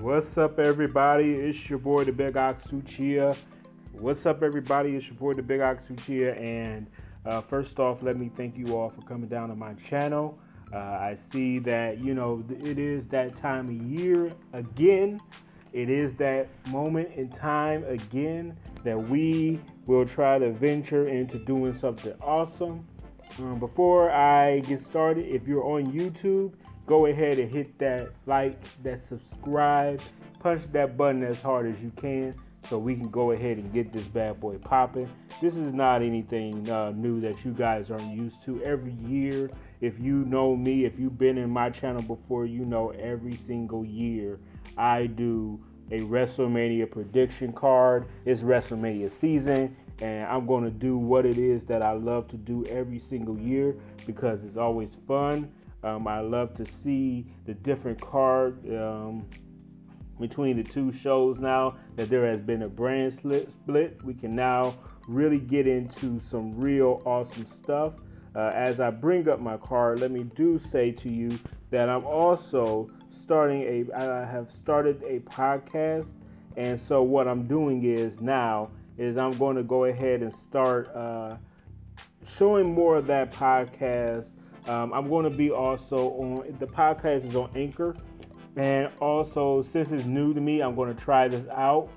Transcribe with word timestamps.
What's 0.00 0.38
up, 0.38 0.60
everybody? 0.60 1.32
It's 1.32 1.68
your 1.68 1.80
boy, 1.80 2.04
the 2.04 2.12
Big 2.12 2.36
Ox 2.36 2.64
Uchiha. 2.68 3.36
What's 3.94 4.26
up, 4.26 4.44
everybody? 4.44 4.90
It's 4.94 5.04
your 5.06 5.16
boy, 5.16 5.34
the 5.34 5.42
Big 5.42 5.60
Ox 5.60 5.82
Uchiha. 5.90 6.40
And 6.40 6.86
uh, 7.26 7.40
first 7.40 7.80
off, 7.80 8.00
let 8.00 8.16
me 8.16 8.30
thank 8.36 8.56
you 8.56 8.76
all 8.76 8.90
for 8.90 9.02
coming 9.02 9.28
down 9.28 9.48
to 9.48 9.56
my 9.56 9.74
channel. 9.74 10.38
Uh, 10.72 10.76
I 10.76 11.18
see 11.32 11.58
that, 11.58 11.98
you 11.98 12.14
know, 12.14 12.44
it 12.48 12.78
is 12.78 13.08
that 13.08 13.36
time 13.38 13.66
of 13.66 13.98
year 13.98 14.30
again. 14.52 15.20
It 15.72 15.90
is 15.90 16.14
that 16.14 16.46
moment 16.68 17.08
in 17.16 17.28
time 17.30 17.82
again 17.88 18.56
that 18.84 18.96
we 18.96 19.58
will 19.86 20.06
try 20.06 20.38
to 20.38 20.52
venture 20.52 21.08
into 21.08 21.40
doing 21.40 21.76
something 21.76 22.14
awesome. 22.22 22.86
Um, 23.40 23.58
before 23.58 24.12
I 24.12 24.60
get 24.60 24.86
started, 24.86 25.26
if 25.26 25.48
you're 25.48 25.64
on 25.64 25.92
YouTube, 25.92 26.52
go 26.88 27.06
ahead 27.06 27.38
and 27.38 27.52
hit 27.52 27.78
that 27.78 28.08
like, 28.26 28.58
that 28.82 29.06
subscribe, 29.08 30.00
punch 30.40 30.62
that 30.72 30.96
button 30.96 31.22
as 31.22 31.40
hard 31.40 31.66
as 31.66 31.80
you 31.80 31.92
can 31.96 32.34
so 32.68 32.78
we 32.78 32.94
can 32.94 33.10
go 33.10 33.30
ahead 33.32 33.58
and 33.58 33.72
get 33.72 33.92
this 33.92 34.04
bad 34.04 34.40
boy 34.40 34.56
popping. 34.56 35.08
This 35.40 35.54
is 35.56 35.72
not 35.72 36.02
anything 36.02 36.68
uh, 36.70 36.90
new 36.90 37.20
that 37.20 37.44
you 37.44 37.52
guys 37.52 37.90
aren't 37.90 38.16
used 38.16 38.42
to. 38.46 38.62
Every 38.64 38.92
year, 39.06 39.50
if 39.80 40.00
you 40.00 40.24
know 40.24 40.56
me, 40.56 40.84
if 40.84 40.98
you've 40.98 41.18
been 41.18 41.38
in 41.38 41.50
my 41.50 41.70
channel 41.70 42.02
before, 42.02 42.46
you 42.46 42.64
know 42.64 42.90
every 42.90 43.36
single 43.46 43.84
year 43.84 44.40
I 44.76 45.06
do 45.06 45.60
a 45.90 46.00
WrestleMania 46.00 46.90
prediction 46.90 47.52
card. 47.52 48.06
It's 48.24 48.40
WrestleMania 48.40 49.16
season, 49.18 49.76
and 50.00 50.26
I'm 50.26 50.46
going 50.46 50.64
to 50.64 50.70
do 50.70 50.96
what 50.98 51.26
it 51.26 51.38
is 51.38 51.64
that 51.64 51.82
I 51.82 51.92
love 51.92 52.28
to 52.28 52.36
do 52.36 52.64
every 52.66 52.98
single 52.98 53.38
year 53.38 53.74
because 54.06 54.40
it's 54.44 54.56
always 54.56 54.90
fun. 55.06 55.50
Um, 55.84 56.08
I 56.08 56.20
love 56.20 56.54
to 56.56 56.66
see 56.82 57.26
the 57.46 57.54
different 57.54 58.00
cards 58.00 58.64
um, 58.66 59.26
between 60.20 60.56
the 60.56 60.64
two 60.64 60.92
shows 60.92 61.38
now 61.38 61.76
that 61.96 62.10
there 62.10 62.26
has 62.26 62.40
been 62.40 62.62
a 62.62 62.68
brand 62.68 63.12
split. 63.12 64.02
We 64.02 64.14
can 64.14 64.34
now 64.34 64.74
really 65.06 65.38
get 65.38 65.66
into 65.66 66.20
some 66.30 66.58
real 66.58 67.02
awesome 67.04 67.46
stuff. 67.62 67.94
Uh, 68.34 68.50
as 68.54 68.80
I 68.80 68.90
bring 68.90 69.28
up 69.28 69.40
my 69.40 69.56
card, 69.56 70.00
let 70.00 70.10
me 70.10 70.24
do 70.36 70.60
say 70.70 70.92
to 70.92 71.08
you 71.08 71.38
that 71.70 71.88
I'm 71.88 72.04
also 72.04 72.90
starting 73.24 73.62
a 73.62 73.94
I 73.96 74.24
have 74.24 74.50
started 74.50 75.02
a 75.02 75.20
podcast, 75.20 76.08
and 76.56 76.80
so 76.80 77.02
what 77.02 77.28
I'm 77.28 77.46
doing 77.46 77.84
is 77.84 78.20
now 78.20 78.70
is 78.96 79.16
I'm 79.16 79.36
going 79.38 79.56
to 79.56 79.62
go 79.62 79.84
ahead 79.84 80.22
and 80.22 80.32
start 80.32 80.94
uh, 80.94 81.36
showing 82.36 82.72
more 82.72 82.96
of 82.96 83.06
that 83.06 83.32
podcast. 83.32 84.30
Um, 84.68 84.92
I'm 84.92 85.08
going 85.08 85.24
to 85.24 85.36
be 85.36 85.50
also 85.50 86.10
on 86.10 86.56
the 86.58 86.66
podcast 86.66 87.26
is 87.26 87.34
on 87.34 87.50
Anchor, 87.56 87.96
and 88.56 88.90
also 89.00 89.62
since 89.72 89.90
it's 89.90 90.04
new 90.04 90.34
to 90.34 90.40
me, 90.40 90.60
I'm 90.60 90.74
going 90.74 90.94
to 90.94 91.00
try 91.00 91.28
this 91.28 91.48
out. 91.48 91.88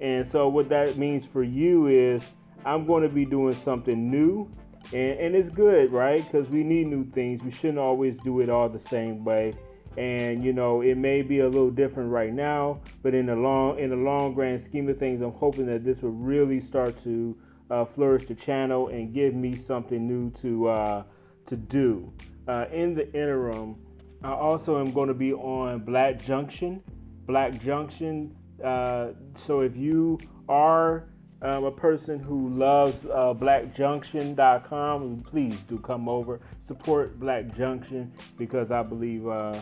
And 0.00 0.30
so 0.30 0.48
what 0.48 0.68
that 0.68 0.96
means 0.96 1.26
for 1.26 1.42
you 1.42 1.86
is 1.86 2.22
I'm 2.64 2.84
going 2.84 3.02
to 3.02 3.08
be 3.08 3.24
doing 3.24 3.54
something 3.64 4.10
new. 4.10 4.50
And, 4.92 5.18
and 5.18 5.34
it's 5.34 5.48
good, 5.48 5.90
right? 5.90 6.22
Because 6.22 6.48
we 6.50 6.62
need 6.62 6.88
new 6.88 7.04
things. 7.12 7.42
We 7.42 7.50
shouldn't 7.50 7.78
always 7.78 8.16
do 8.22 8.40
it 8.40 8.50
all 8.50 8.68
the 8.68 8.80
same 8.88 9.24
way 9.24 9.54
and 9.96 10.44
you 10.44 10.52
know 10.52 10.82
it 10.82 10.96
may 10.96 11.22
be 11.22 11.40
a 11.40 11.48
little 11.48 11.70
different 11.70 12.10
right 12.10 12.32
now 12.32 12.78
but 13.02 13.14
in 13.14 13.26
the 13.26 13.34
long 13.34 13.78
in 13.78 13.90
the 13.90 13.96
long 13.96 14.34
grand 14.34 14.62
scheme 14.62 14.88
of 14.88 14.98
things 14.98 15.22
i'm 15.22 15.32
hoping 15.32 15.66
that 15.66 15.84
this 15.84 16.02
will 16.02 16.10
really 16.10 16.60
start 16.60 17.02
to 17.02 17.36
uh, 17.70 17.84
flourish 17.84 18.26
the 18.26 18.34
channel 18.34 18.88
and 18.88 19.14
give 19.14 19.34
me 19.34 19.56
something 19.56 20.06
new 20.06 20.30
to 20.40 20.68
uh, 20.68 21.02
to 21.46 21.56
do 21.56 22.12
uh, 22.48 22.66
in 22.72 22.94
the 22.94 23.06
interim 23.12 23.76
i 24.22 24.30
also 24.30 24.78
am 24.78 24.92
going 24.92 25.08
to 25.08 25.14
be 25.14 25.32
on 25.32 25.80
black 25.80 26.22
junction 26.24 26.82
black 27.26 27.60
junction 27.62 28.34
uh, 28.64 29.08
so 29.46 29.60
if 29.60 29.76
you 29.76 30.18
are 30.48 31.08
um, 31.42 31.64
a 31.64 31.70
person 31.70 32.18
who 32.18 32.48
loves 32.48 32.96
uh, 33.06 33.34
blackjunction.com 33.34 35.22
please 35.26 35.58
do 35.68 35.76
come 35.78 36.08
over 36.08 36.40
support 36.66 37.20
black 37.20 37.54
junction 37.56 38.12
because 38.38 38.70
i 38.70 38.82
believe 38.82 39.26
uh, 39.28 39.54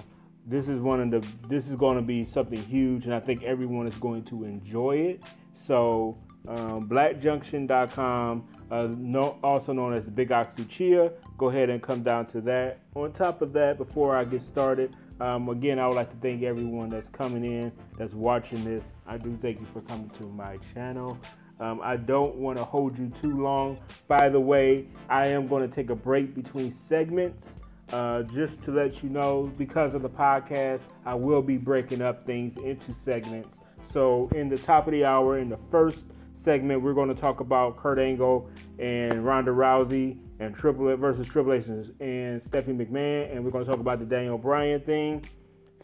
this 0.46 0.68
is 0.68 0.80
one 0.80 1.00
of 1.00 1.10
the 1.10 1.48
this 1.48 1.66
is 1.66 1.74
going 1.74 1.96
to 1.96 2.02
be 2.02 2.24
something 2.24 2.62
huge 2.62 3.06
and 3.06 3.14
i 3.14 3.20
think 3.20 3.42
everyone 3.42 3.86
is 3.86 3.96
going 3.96 4.22
to 4.24 4.44
enjoy 4.44 4.96
it 4.96 5.22
so 5.66 6.16
um, 6.46 6.88
blackjunction.com 6.88 8.46
uh, 8.70 8.88
no, 8.96 9.38
also 9.42 9.72
known 9.72 9.94
as 9.94 10.04
big 10.04 10.32
ox 10.32 10.52
Uchiha. 10.54 11.12
Go 11.36 11.48
ahead 11.48 11.70
and 11.70 11.82
come 11.82 12.02
down 12.02 12.26
to 12.26 12.40
that 12.40 12.78
on 12.94 13.12
top 13.12 13.42
of 13.42 13.52
that 13.52 13.78
before 13.78 14.16
i 14.16 14.24
get 14.24 14.42
started 14.42 14.94
um, 15.20 15.48
again 15.48 15.78
i 15.78 15.86
would 15.86 15.96
like 15.96 16.10
to 16.10 16.16
thank 16.16 16.42
everyone 16.42 16.88
that's 16.90 17.08
coming 17.08 17.44
in 17.44 17.72
that's 17.98 18.14
watching 18.14 18.62
this 18.64 18.82
i 19.06 19.16
do 19.16 19.36
thank 19.42 19.60
you 19.60 19.66
for 19.72 19.80
coming 19.82 20.10
to 20.10 20.24
my 20.24 20.56
channel 20.72 21.18
um, 21.60 21.80
I 21.82 21.96
don't 21.96 22.36
want 22.36 22.58
to 22.58 22.64
hold 22.64 22.98
you 22.98 23.12
too 23.20 23.40
long. 23.40 23.78
By 24.08 24.28
the 24.28 24.40
way, 24.40 24.86
I 25.08 25.28
am 25.28 25.46
going 25.46 25.68
to 25.68 25.72
take 25.72 25.90
a 25.90 25.94
break 25.94 26.34
between 26.34 26.74
segments. 26.88 27.48
Uh, 27.92 28.22
just 28.22 28.60
to 28.64 28.72
let 28.72 29.04
you 29.04 29.10
know, 29.10 29.52
because 29.58 29.94
of 29.94 30.02
the 30.02 30.08
podcast, 30.08 30.80
I 31.04 31.14
will 31.14 31.42
be 31.42 31.58
breaking 31.58 32.00
up 32.00 32.26
things 32.26 32.56
into 32.56 32.94
segments. 33.04 33.56
So, 33.92 34.28
in 34.34 34.48
the 34.48 34.56
top 34.56 34.86
of 34.88 34.92
the 34.92 35.04
hour, 35.04 35.38
in 35.38 35.48
the 35.48 35.58
first 35.70 36.06
segment, 36.40 36.82
we're 36.82 36.94
going 36.94 37.14
to 37.14 37.20
talk 37.20 37.40
about 37.40 37.76
Kurt 37.76 37.98
Angle 37.98 38.48
and 38.78 39.24
Ronda 39.24 39.52
Rousey 39.52 40.18
and 40.40 40.54
Triple 40.54 40.96
versus 40.96 41.26
Triple 41.26 41.52
H 41.52 41.66
and 42.00 42.42
Stephanie 42.46 42.84
McMahon, 42.84 43.34
and 43.34 43.44
we're 43.44 43.50
going 43.50 43.64
to 43.64 43.70
talk 43.70 43.80
about 43.80 43.98
the 43.98 44.04
Daniel 44.04 44.38
Bryan 44.38 44.80
thing. 44.80 45.24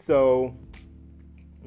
So, 0.05 0.55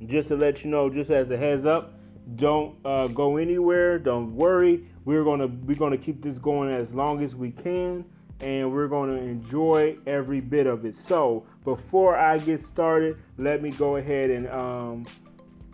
just 0.06 0.28
to 0.28 0.37
let 0.37 0.65
you 0.65 0.71
know, 0.71 0.91
just 0.91 1.11
as 1.11 1.31
a 1.31 1.37
heads 1.37 1.65
up, 1.65 1.95
don't 2.37 2.77
uh, 2.84 3.06
go 3.09 3.37
anywhere. 3.37 3.99
Don't 3.99 4.34
worry. 4.34 4.87
We're 5.05 5.25
gonna 5.25 5.47
we're 5.47 5.77
gonna 5.77 5.99
keep 5.99 6.22
this 6.22 6.39
going 6.39 6.75
as 6.75 6.91
long 6.95 7.22
as 7.22 7.37
we 7.37 7.50
can 7.50 8.05
and 8.41 8.72
we're 8.72 8.89
to 8.89 9.16
enjoy 9.16 9.97
every 10.06 10.41
bit 10.41 10.66
of 10.66 10.84
it. 10.84 10.95
So, 10.97 11.47
before 11.65 12.16
I 12.16 12.39
get 12.39 12.65
started, 12.65 13.16
let 13.39 13.62
me 13.62 13.71
go 13.71 13.97
ahead 13.97 14.31
and 14.31 14.49
um, 14.49 15.06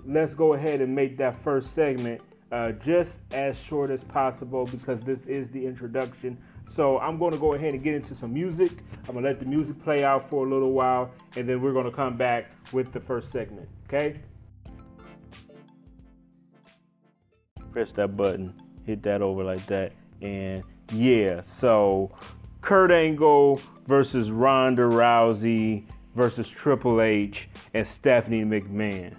let's 0.04 0.34
go 0.34 0.54
ahead 0.54 0.80
and 0.80 0.94
make 0.94 1.16
that 1.18 1.42
first 1.42 1.74
segment 1.74 2.20
uh, 2.52 2.72
just 2.72 3.18
as 3.32 3.56
short 3.56 3.90
as 3.90 4.04
possible 4.04 4.66
because 4.66 5.00
this 5.02 5.20
is 5.26 5.48
the 5.50 5.64
introduction. 5.64 6.38
So, 6.70 6.98
I'm 6.98 7.18
going 7.18 7.32
to 7.32 7.38
go 7.38 7.54
ahead 7.54 7.74
and 7.74 7.82
get 7.82 7.94
into 7.94 8.14
some 8.14 8.32
music. 8.32 8.70
I'm 9.06 9.12
going 9.12 9.24
to 9.24 9.30
let 9.30 9.40
the 9.40 9.46
music 9.46 9.82
play 9.82 10.04
out 10.04 10.30
for 10.30 10.46
a 10.46 10.48
little 10.48 10.72
while, 10.72 11.10
and 11.36 11.48
then 11.48 11.60
we're 11.60 11.72
going 11.72 11.84
to 11.84 11.90
come 11.90 12.16
back 12.16 12.50
with 12.72 12.92
the 12.92 13.00
first 13.00 13.32
segment. 13.32 13.68
Okay? 13.86 14.20
Press 17.72 17.90
that 17.92 18.16
button, 18.16 18.54
hit 18.84 19.02
that 19.02 19.22
over 19.22 19.44
like 19.44 19.64
that, 19.66 19.92
and 20.22 20.64
yeah, 20.92 21.40
so 21.42 22.10
Kurt 22.62 22.90
Angle 22.90 23.60
versus 23.86 24.30
Ronda 24.30 24.82
Rousey 24.82 25.84
versus 26.14 26.48
Triple 26.48 27.00
H 27.00 27.48
and 27.74 27.86
Stephanie 27.86 28.44
McMahon. 28.44 29.14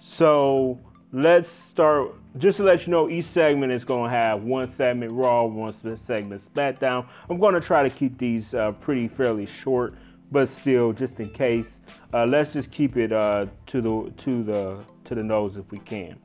So 0.00 0.80
let's 1.12 1.48
start. 1.48 2.14
Just 2.38 2.58
to 2.58 2.64
let 2.64 2.86
you 2.86 2.90
know, 2.90 3.08
each 3.08 3.26
segment 3.26 3.72
is 3.72 3.84
going 3.84 4.10
to 4.10 4.16
have 4.16 4.42
one 4.42 4.72
segment 4.74 5.12
Raw, 5.12 5.44
one 5.44 5.72
segment 5.72 6.42
SmackDown. 6.54 7.06
I'm 7.30 7.38
going 7.38 7.54
to 7.54 7.60
try 7.60 7.82
to 7.82 7.90
keep 7.90 8.18
these 8.18 8.54
uh, 8.54 8.72
pretty 8.72 9.08
fairly 9.08 9.46
short, 9.46 9.94
but 10.30 10.48
still, 10.48 10.92
just 10.92 11.18
in 11.20 11.30
case, 11.30 11.78
uh, 12.12 12.26
let's 12.26 12.52
just 12.52 12.70
keep 12.70 12.96
it 12.96 13.12
uh, 13.12 13.46
to 13.66 13.80
the 13.80 14.12
to 14.24 14.42
the 14.42 14.84
to 15.04 15.14
the 15.14 15.22
nose 15.22 15.56
if 15.56 15.70
we 15.70 15.78
can. 15.78 16.16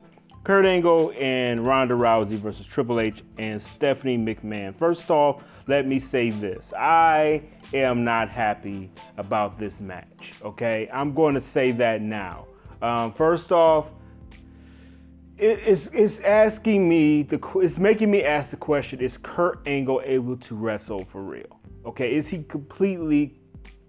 Kurt 0.44 0.66
Angle 0.66 1.12
and 1.20 1.64
Ronda 1.64 1.94
Rousey 1.94 2.32
versus 2.32 2.66
Triple 2.66 2.98
H 2.98 3.22
and 3.38 3.62
Stephanie 3.62 4.18
McMahon. 4.18 4.76
First 4.76 5.08
off, 5.08 5.44
let 5.68 5.86
me 5.86 6.00
say 6.00 6.30
this. 6.30 6.72
I 6.76 7.42
am 7.72 8.02
not 8.02 8.28
happy 8.28 8.90
about 9.18 9.60
this 9.60 9.78
match, 9.78 10.32
okay? 10.42 10.90
I'm 10.92 11.14
going 11.14 11.34
to 11.34 11.40
say 11.40 11.70
that 11.72 12.02
now. 12.02 12.46
Um, 12.82 13.12
first 13.12 13.52
off, 13.52 13.86
it's, 15.42 15.88
it's 15.92 16.20
asking 16.20 16.88
me, 16.88 17.22
the, 17.22 17.40
it's 17.56 17.76
making 17.76 18.10
me 18.10 18.22
ask 18.22 18.50
the 18.50 18.56
question 18.56 19.00
is 19.00 19.18
Kurt 19.22 19.66
Angle 19.66 20.00
able 20.04 20.36
to 20.36 20.54
wrestle 20.54 21.04
for 21.06 21.22
real? 21.22 21.60
Okay, 21.84 22.14
is 22.14 22.28
he 22.28 22.44
completely 22.44 23.40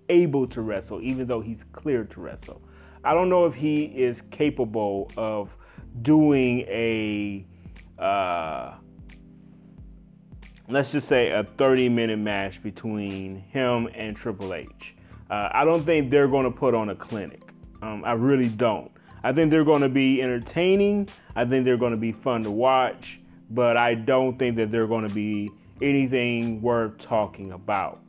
able 0.09 0.47
to 0.47 0.61
wrestle, 0.61 1.01
even 1.01 1.27
though 1.27 1.41
he's 1.41 1.63
cleared 1.71 2.09
to 2.11 2.21
wrestle? 2.21 2.61
I 3.03 3.13
don't 3.13 3.29
know 3.29 3.45
if 3.45 3.53
he 3.53 3.83
is 3.83 4.23
capable 4.31 5.11
of 5.17 5.50
doing 6.01 6.61
a 6.61 7.45
uh, 7.99 8.75
let's 10.69 10.91
just 10.91 11.07
say 11.07 11.29
a 11.31 11.44
30 11.44 11.89
minute 11.89 12.17
match 12.17 12.63
between 12.63 13.44
him 13.49 13.88
and 13.94 14.15
Triple 14.15 14.53
H. 14.53 14.95
Uh, 15.29 15.49
I 15.51 15.63
don't 15.65 15.83
think 15.83 16.09
they're 16.09 16.27
going 16.27 16.45
to 16.45 16.51
put 16.51 16.73
on 16.73 16.89
a 16.89 16.95
clinic. 16.95 17.41
Um, 17.81 18.03
I 18.06 18.13
really 18.13 18.49
don't. 18.49 18.91
I 19.23 19.31
think 19.31 19.51
they're 19.51 19.63
going 19.63 19.81
to 19.81 19.89
be 19.89 20.21
entertaining. 20.21 21.07
I 21.35 21.45
think 21.45 21.65
they're 21.65 21.77
going 21.77 21.91
to 21.91 21.97
be 21.97 22.11
fun 22.11 22.43
to 22.43 22.51
watch, 22.51 23.19
but 23.49 23.77
I 23.77 23.95
don't 23.95 24.37
think 24.37 24.57
that 24.57 24.71
they're 24.71 24.87
going 24.87 25.07
to 25.07 25.13
be 25.13 25.49
anything 25.81 26.61
worth 26.61 26.97
talking 26.97 27.51
about. 27.53 28.01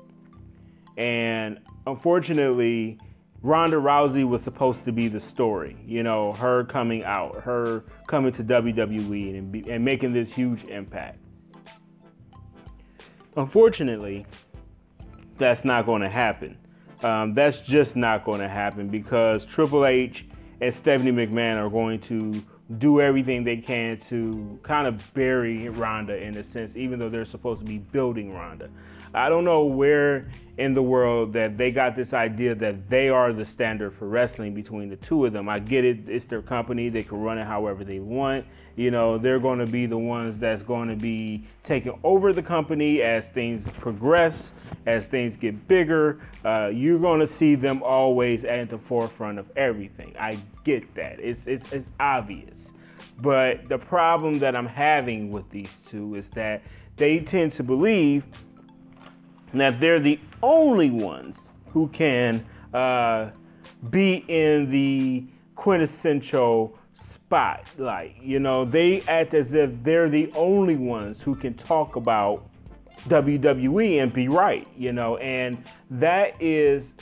And 0.96 1.61
unfortunately, 1.87 2.99
Ronda 3.43 3.76
Rousey 3.76 4.26
was 4.26 4.43
supposed 4.43 4.84
to 4.87 4.93
be 4.93 5.08
the 5.08 5.20
story, 5.20 5.76
you 5.87 6.02
know, 6.02 6.32
her 6.32 6.64
coming 6.64 7.05
out, 7.05 7.43
her 7.43 7.84
coming 8.06 8.32
to 8.32 8.43
WWE 8.43 9.38
and, 9.38 9.52
be, 9.52 9.70
and 9.70 9.84
making 9.84 10.12
this 10.12 10.31
huge 10.31 10.64
impact. 10.64 11.19
Unfortunately, 13.37 14.26
that's 15.37 15.64
not 15.64 15.87
going 15.87 16.02
to 16.02 16.08
happen. 16.08 16.56
Um, 17.02 17.34
that's 17.34 17.61
just 17.61 17.96
not 17.96 18.25
going 18.25 18.40
to 18.40 18.49
happen 18.49 18.88
because 18.88 19.44
Triple 19.44 19.84
H 19.84 20.25
and 20.64 20.75
Stephanie 20.75 21.12
McMahon 21.12 21.56
are 21.56 21.69
going 21.69 22.00
to 22.00 22.43
do 22.78 22.99
everything 23.00 23.44
they 23.44 23.58
can 23.58 23.99
to 24.08 24.58
kind 24.62 24.87
of 24.87 25.12
bury 25.12 25.69
Ronda 25.69 26.16
in 26.16 26.34
a 26.38 26.43
sense, 26.43 26.75
even 26.75 26.99
though 26.99 27.11
they're 27.11 27.26
supposed 27.26 27.61
to 27.61 27.66
be 27.66 27.76
building 27.78 28.32
Ronda. 28.32 28.70
I 29.14 29.28
don't 29.28 29.44
know 29.44 29.64
where 29.64 30.26
in 30.58 30.75
the 30.75 30.82
world 30.82 31.32
that 31.32 31.56
they 31.56 31.70
got 31.70 31.96
this 31.96 32.12
idea 32.12 32.55
that 32.55 32.88
they 32.88 33.08
are 33.08 33.32
the 33.32 33.44
standard 33.44 33.94
for 33.94 34.08
wrestling 34.08 34.55
between 34.55 34.88
the 34.88 34.96
two 34.96 35.25
of 35.25 35.32
them. 35.32 35.49
I 35.49 35.58
get 35.58 35.84
it, 35.84 36.08
it's 36.08 36.26
their 36.26 36.43
company, 36.43 36.88
they 36.88 37.02
can 37.02 37.20
run 37.20 37.38
it 37.38 37.46
however 37.46 37.84
they 37.84 38.00
want. 38.00 38.44
You 38.76 38.90
know, 38.90 39.19
they're 39.19 39.38
going 39.38 39.61
to 39.61 39.66
be 39.66 39.87
the 39.87 39.99
ones 39.99 40.38
that's 40.38 40.62
going 40.62 40.88
to 40.88 40.96
be 40.96 41.44
taking 41.62 41.99
over 42.02 42.32
the 42.32 42.43
company 42.43 43.02
as 43.02 43.26
things 43.28 43.64
progress, 43.78 44.50
as 44.87 45.06
things 45.06 45.37
get 45.37 45.69
bigger. 45.69 46.20
Uh, 46.44 46.70
you're 46.72 46.99
going 46.99 47.20
to 47.20 47.32
see 47.34 47.55
them 47.55 47.82
always 47.82 48.44
at 48.44 48.69
the 48.69 48.78
forefront 48.78 49.38
of 49.38 49.46
everything. 49.56 50.14
I 50.19 50.38
get 50.64 50.93
that, 50.96 51.20
it's, 51.20 51.46
it's, 51.46 51.72
it's 51.72 51.88
obvious. 52.00 52.58
But 53.20 53.69
the 53.69 53.78
problem 53.78 54.40
that 54.40 54.56
I'm 54.56 54.66
having 54.66 55.31
with 55.31 55.49
these 55.50 55.72
two 55.88 56.16
is 56.16 56.28
that 56.31 56.62
they 56.96 57.20
tend 57.20 57.52
to 57.55 57.62
believe 57.62 58.25
that 59.61 59.81
they're 59.81 60.01
the 60.01 60.19
only 60.43 60.91
ones 60.91 61.39
who 61.67 61.89
can 61.89 62.45
uh, 62.73 63.31
be 63.91 64.25
in 64.29 64.71
the 64.71 65.25
quintessential 65.56 66.77
spotlight. 66.95 68.17
You 68.23 68.39
know, 68.39 68.65
they 68.65 69.01
act 69.03 69.35
as 69.35 69.55
if 69.55 69.71
they're 69.83 70.09
the 70.09 70.31
only 70.35 70.77
ones 70.77 71.21
who 71.21 71.35
can 71.35 71.55
talk 71.55 71.97
about 71.97 72.47
WWE 73.09 74.03
and 74.03 74.12
be 74.12 74.29
right, 74.29 74.67
you 74.77 74.93
know, 74.93 75.17
and 75.19 75.62
that 75.91 76.41
is 76.41 76.93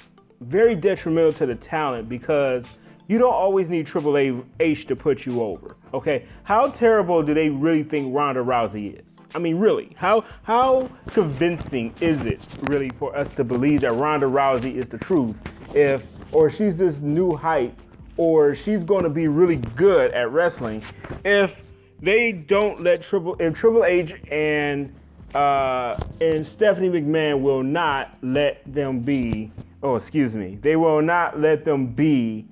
very 0.41 0.75
detrimental 0.75 1.33
to 1.33 1.47
the 1.47 1.55
talent 1.55 2.09
because 2.09 2.65
you 3.09 3.19
don't 3.19 3.35
always 3.35 3.69
need 3.69 3.87
Triple 3.87 4.17
H 4.61 4.87
to 4.87 4.97
put 4.97 5.27
you 5.27 5.43
over. 5.43 5.77
Okay, 5.93 6.27
how 6.45 6.69
terrible 6.69 7.23
do 7.23 7.35
they 7.35 7.51
really 7.51 7.83
think 7.83 8.15
Ronda 8.15 8.41
Rousey 8.41 8.99
is? 8.99 9.22
I 9.35 9.39
mean, 9.39 9.59
really, 9.59 9.95
how 9.97 10.25
how 10.43 10.91
convincing 11.09 11.95
is 12.01 12.21
it 12.23 12.41
really 12.65 12.91
for 12.99 13.17
us 13.17 13.35
to 13.37 13.45
believe 13.45 13.81
that 13.83 13.95
Ronda 13.95 14.27
Rousey 14.27 14.75
is 14.77 14.87
the 14.87 14.99
truth, 14.99 15.37
if 15.75 16.05
or 16.33 16.51
she's 16.51 16.77
this 16.77 16.99
new 17.01 17.35
hype, 17.35 17.75
or 18.17 18.55
she's 18.55 18.85
going 18.85 19.05
to 19.05 19.11
be 19.11 19.29
really 19.29 19.57
good 19.77 20.13
at 20.13 20.31
wrestling, 20.33 20.83
if 21.25 21.53
they 22.01 22.33
don't 22.33 22.83
let 22.83 23.03
Triple 23.03 23.37
if 23.39 23.55
Triple 23.55 23.85
H 23.85 24.15
and 24.31 24.95
uh, 25.35 25.99
and 26.21 26.47
Stephanie 26.47 26.91
McMahon 26.91 27.41
will 27.41 27.63
not 27.63 28.17
let 28.23 28.63
them 28.73 29.01
be. 29.01 29.51
Oh, 29.83 29.97
excuse 29.97 30.35
me. 30.35 30.59
They 30.61 30.77
will 30.77 31.03
not 31.03 31.41
let 31.41 31.65
them 31.65 31.87
be 31.87 32.47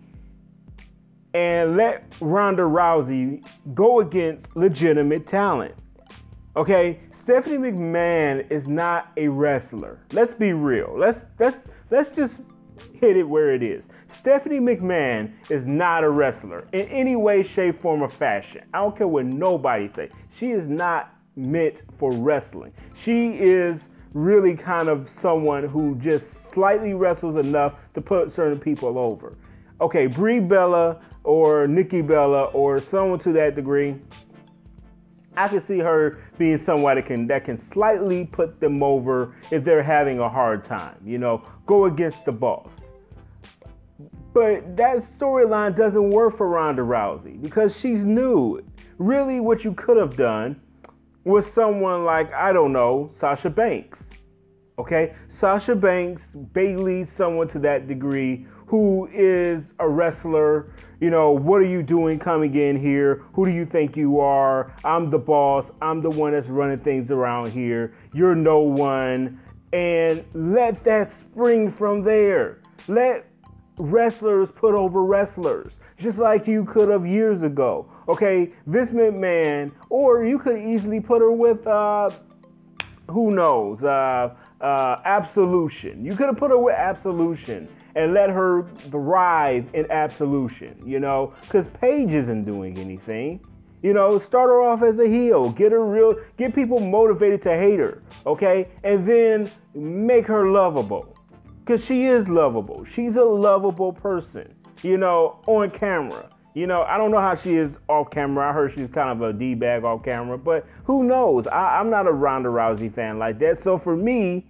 and 1.32 1.76
let 1.76 2.04
Ronda 2.20 2.62
Rousey 2.62 3.46
go 3.74 4.00
against 4.00 4.56
legitimate 4.56 5.26
talent. 5.26 5.74
Okay, 6.56 6.98
Stephanie 7.12 7.58
McMahon 7.58 8.50
is 8.50 8.66
not 8.66 9.12
a 9.16 9.28
wrestler. 9.28 10.00
Let's 10.12 10.34
be 10.34 10.52
real. 10.52 10.92
Let's 10.98 11.20
let's 11.38 11.58
let's 11.90 12.10
just 12.16 12.40
hit 12.94 13.16
it 13.16 13.22
where 13.22 13.54
it 13.54 13.62
is. 13.62 13.84
Stephanie 14.18 14.58
McMahon 14.58 15.30
is 15.48 15.64
not 15.64 16.02
a 16.02 16.10
wrestler 16.10 16.66
in 16.72 16.88
any 16.88 17.14
way, 17.14 17.44
shape, 17.44 17.80
form, 17.80 18.02
or 18.02 18.10
fashion. 18.10 18.62
I 18.74 18.78
don't 18.78 18.96
care 18.96 19.06
what 19.06 19.26
nobody 19.26 19.88
say. 19.94 20.10
She 20.38 20.50
is 20.50 20.68
not 20.68 21.14
meant 21.36 21.82
for 21.98 22.10
wrestling. 22.12 22.72
She 23.04 23.28
is 23.28 23.80
really 24.12 24.56
kind 24.56 24.88
of 24.88 25.08
someone 25.22 25.68
who 25.68 25.94
just 25.96 26.24
slightly 26.52 26.94
wrestles 26.94 27.36
enough 27.46 27.74
to 27.94 28.00
put 28.00 28.34
certain 28.34 28.58
people 28.58 28.98
over. 28.98 29.36
Okay, 29.80 30.06
Brie 30.06 30.40
Bella 30.40 31.00
or 31.22 31.68
Nikki 31.68 32.02
Bella 32.02 32.46
or 32.46 32.80
someone 32.80 33.20
to 33.20 33.32
that 33.34 33.54
degree, 33.54 33.94
I 35.36 35.48
can 35.48 35.64
see 35.66 35.78
her 35.78 36.18
being 36.38 36.62
someone 36.64 36.96
that 36.96 37.06
can 37.06 37.26
that 37.28 37.44
can 37.44 37.60
slightly 37.72 38.26
put 38.26 38.60
them 38.60 38.82
over 38.82 39.34
if 39.50 39.64
they're 39.64 39.82
having 39.82 40.18
a 40.18 40.28
hard 40.28 40.64
time. 40.64 40.96
You 41.04 41.18
know, 41.18 41.44
go 41.66 41.84
against 41.84 42.24
the 42.24 42.32
boss. 42.32 42.68
But 44.32 44.76
that 44.76 44.98
storyline 45.18 45.76
doesn't 45.76 46.10
work 46.10 46.36
for 46.36 46.48
Ronda 46.48 46.82
Rousey 46.82 47.40
because 47.40 47.76
she's 47.76 48.04
new. 48.04 48.60
Really, 48.98 49.40
what 49.40 49.64
you 49.64 49.72
could 49.72 49.96
have 49.96 50.16
done 50.16 50.60
was 51.24 51.46
someone 51.46 52.04
like 52.04 52.32
I 52.32 52.52
don't 52.52 52.72
know 52.72 53.10
Sasha 53.18 53.50
Banks. 53.50 53.98
Okay, 54.78 55.14
Sasha 55.28 55.74
Banks, 55.74 56.22
Bayley, 56.54 57.04
someone 57.04 57.48
to 57.48 57.58
that 57.58 57.86
degree 57.86 58.46
who 58.70 59.08
is 59.12 59.64
a 59.80 59.88
wrestler. 59.88 60.72
You 61.00 61.10
know, 61.10 61.32
what 61.32 61.56
are 61.56 61.66
you 61.66 61.82
doing 61.82 62.20
coming 62.20 62.54
in 62.54 62.80
here? 62.80 63.24
Who 63.32 63.44
do 63.44 63.52
you 63.52 63.66
think 63.66 63.96
you 63.96 64.20
are? 64.20 64.72
I'm 64.84 65.10
the 65.10 65.18
boss. 65.18 65.66
I'm 65.82 66.00
the 66.00 66.10
one 66.10 66.30
that's 66.30 66.46
running 66.46 66.78
things 66.78 67.10
around 67.10 67.48
here. 67.48 67.96
You're 68.14 68.36
no 68.36 68.60
one. 68.60 69.40
And 69.72 70.24
let 70.34 70.84
that 70.84 71.10
spring 71.20 71.72
from 71.72 72.04
there. 72.04 72.60
Let 72.86 73.28
wrestlers 73.76 74.50
put 74.54 74.76
over 74.76 75.02
wrestlers, 75.02 75.72
just 75.98 76.18
like 76.18 76.46
you 76.46 76.64
could 76.64 76.90
have 76.90 77.04
years 77.04 77.42
ago. 77.42 77.90
Okay, 78.08 78.52
Vince 78.66 78.92
McMahon, 78.92 79.72
or 79.88 80.24
you 80.24 80.38
could 80.38 80.60
easily 80.60 81.00
put 81.00 81.20
her 81.20 81.32
with, 81.32 81.66
uh, 81.66 82.08
who 83.10 83.32
knows, 83.32 83.82
uh, 83.82 84.32
uh, 84.60 85.00
Absolution. 85.04 86.04
You 86.04 86.14
could 86.14 86.26
have 86.26 86.36
put 86.36 86.52
her 86.52 86.58
with 86.58 86.76
Absolution 86.76 87.68
and 87.94 88.14
let 88.14 88.30
her 88.30 88.66
thrive 88.90 89.66
in 89.74 89.90
absolution, 89.90 90.80
you 90.84 91.00
know, 91.00 91.32
because 91.42 91.66
Paige 91.80 92.12
isn't 92.12 92.44
doing 92.44 92.78
anything. 92.78 93.40
You 93.82 93.94
know, 93.94 94.18
start 94.18 94.50
her 94.50 94.60
off 94.60 94.82
as 94.82 94.98
a 94.98 95.08
heel, 95.08 95.50
get 95.52 95.72
her 95.72 95.84
real, 95.84 96.14
get 96.36 96.54
people 96.54 96.78
motivated 96.80 97.42
to 97.44 97.56
hate 97.56 97.78
her, 97.78 98.02
okay, 98.26 98.68
and 98.84 99.08
then 99.08 99.50
make 99.74 100.26
her 100.26 100.50
lovable, 100.50 101.16
because 101.64 101.82
she 101.82 102.04
is 102.04 102.28
lovable. 102.28 102.84
She's 102.94 103.16
a 103.16 103.24
lovable 103.24 103.94
person, 103.94 104.54
you 104.82 104.98
know, 104.98 105.40
on 105.46 105.70
camera. 105.70 106.28
You 106.52 106.66
know, 106.66 106.82
I 106.82 106.98
don't 106.98 107.10
know 107.10 107.20
how 107.20 107.36
she 107.36 107.54
is 107.56 107.70
off 107.88 108.10
camera. 108.10 108.50
I 108.50 108.52
heard 108.52 108.74
she's 108.74 108.90
kind 108.90 109.08
of 109.08 109.22
a 109.22 109.32
D 109.32 109.54
bag 109.54 109.84
off 109.84 110.04
camera, 110.04 110.36
but 110.36 110.66
who 110.84 111.04
knows? 111.04 111.46
I, 111.46 111.78
I'm 111.78 111.88
not 111.88 112.06
a 112.06 112.12
Ronda 112.12 112.50
Rousey 112.50 112.92
fan 112.92 113.18
like 113.18 113.38
that. 113.38 113.64
So 113.64 113.78
for 113.78 113.96
me 113.96 114.44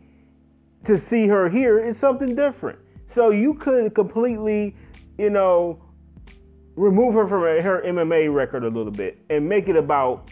to 0.86 0.98
see 0.98 1.28
her 1.28 1.48
here 1.48 1.78
is 1.78 1.98
something 1.98 2.34
different. 2.34 2.78
So 3.14 3.30
you 3.30 3.54
could 3.54 3.94
completely, 3.94 4.74
you 5.18 5.30
know, 5.30 5.82
remove 6.76 7.14
her 7.14 7.28
from 7.28 7.42
her 7.42 7.82
MMA 7.84 8.32
record 8.32 8.64
a 8.64 8.68
little 8.68 8.92
bit 8.92 9.18
and 9.28 9.48
make 9.48 9.68
it 9.68 9.76
about 9.76 10.30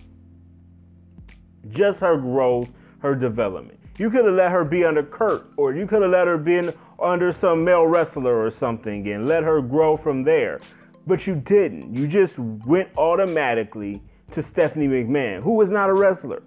just 1.70 1.99
her 2.00 2.16
growth, 2.16 2.68
her 3.00 3.14
development. 3.14 3.78
You 3.99 4.11
could 4.11 4.25
have 4.25 4.35
let 4.35 4.52
her 4.52 4.64
be 4.64 4.85
under 4.85 5.02
Kurt, 5.02 5.52
or 5.56 5.75
you 5.75 5.87
could 5.87 6.02
have 6.02 6.11
let 6.12 6.28
her 6.28 6.38
be 6.38 6.70
under 7.02 7.32
some 7.40 7.64
male 7.64 7.87
wrestler 7.87 8.40
or 8.40 8.52
something 8.58 9.08
and 9.08 9.26
let 9.26 9.42
her 9.42 9.61
grow 9.61 9.97
from 9.97 10.23
there. 10.23 10.61
But 11.06 11.26
you 11.26 11.35
didn't. 11.35 11.97
You 11.97 12.06
just 12.06 12.38
went 12.38 12.88
automatically 12.97 14.02
to 14.35 14.42
Stephanie 14.42 14.87
McMahon, 14.87 15.42
who 15.42 15.52
was 15.52 15.68
not 15.68 15.90
a 15.90 15.94
wrestler. 15.94 16.42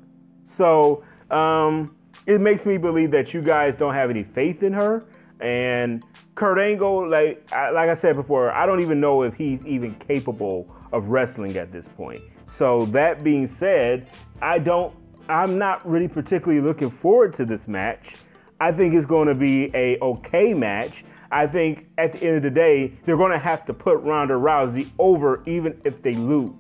So 0.58 1.04
um, 1.30 1.96
it 2.26 2.40
makes 2.40 2.66
me 2.66 2.78
believe 2.78 3.12
that 3.12 3.34
you 3.34 3.42
guys 3.42 3.76
don't 3.78 3.94
have 3.94 4.10
any 4.10 4.24
faith 4.24 4.64
in 4.64 4.72
her. 4.74 5.04
And 5.42 6.04
Kurt 6.36 6.60
Angle, 6.60 7.10
like 7.10 7.50
like 7.52 7.90
I 7.90 7.96
said 7.96 8.16
before, 8.16 8.52
I 8.52 8.66
don't 8.66 8.82
even 8.82 9.00
know 9.00 9.24
if 9.24 9.34
he's 9.34 9.66
even 9.66 9.96
capable 9.96 10.74
of 10.92 11.08
wrestling 11.08 11.58
at 11.58 11.72
this 11.72 11.86
point. 11.98 12.22
So 12.58 12.86
that 12.88 13.24
being 13.24 13.56
said, 13.60 14.08
I 14.42 14.60
don't 14.60 14.94
I'm 15.30 15.58
not 15.58 15.88
really 15.88 16.08
particularly 16.08 16.62
looking 16.62 16.92
forward 16.92 17.36
to 17.38 17.46
this 17.46 17.62
match. 17.68 18.16
I 18.60 18.72
think 18.72 18.94
it's 18.94 19.06
going 19.06 19.28
to 19.28 19.36
be 19.36 19.72
a 19.74 19.98
okay 20.02 20.54
match. 20.54 21.04
I 21.32 21.48
think 21.48 21.88
at 21.98 22.14
the 22.14 22.28
end 22.28 22.38
of 22.38 22.44
the 22.44 22.50
day, 22.50 22.94
they're 23.06 23.18
going 23.18 23.32
to 23.32 23.40
have 23.40 23.66
to 23.66 23.74
put 23.74 23.98
Ronda 24.00 24.34
Rousey 24.34 24.90
over 25.00 25.42
even 25.48 25.80
if 25.86 26.02
they 26.02 26.14
lose. 26.14 26.52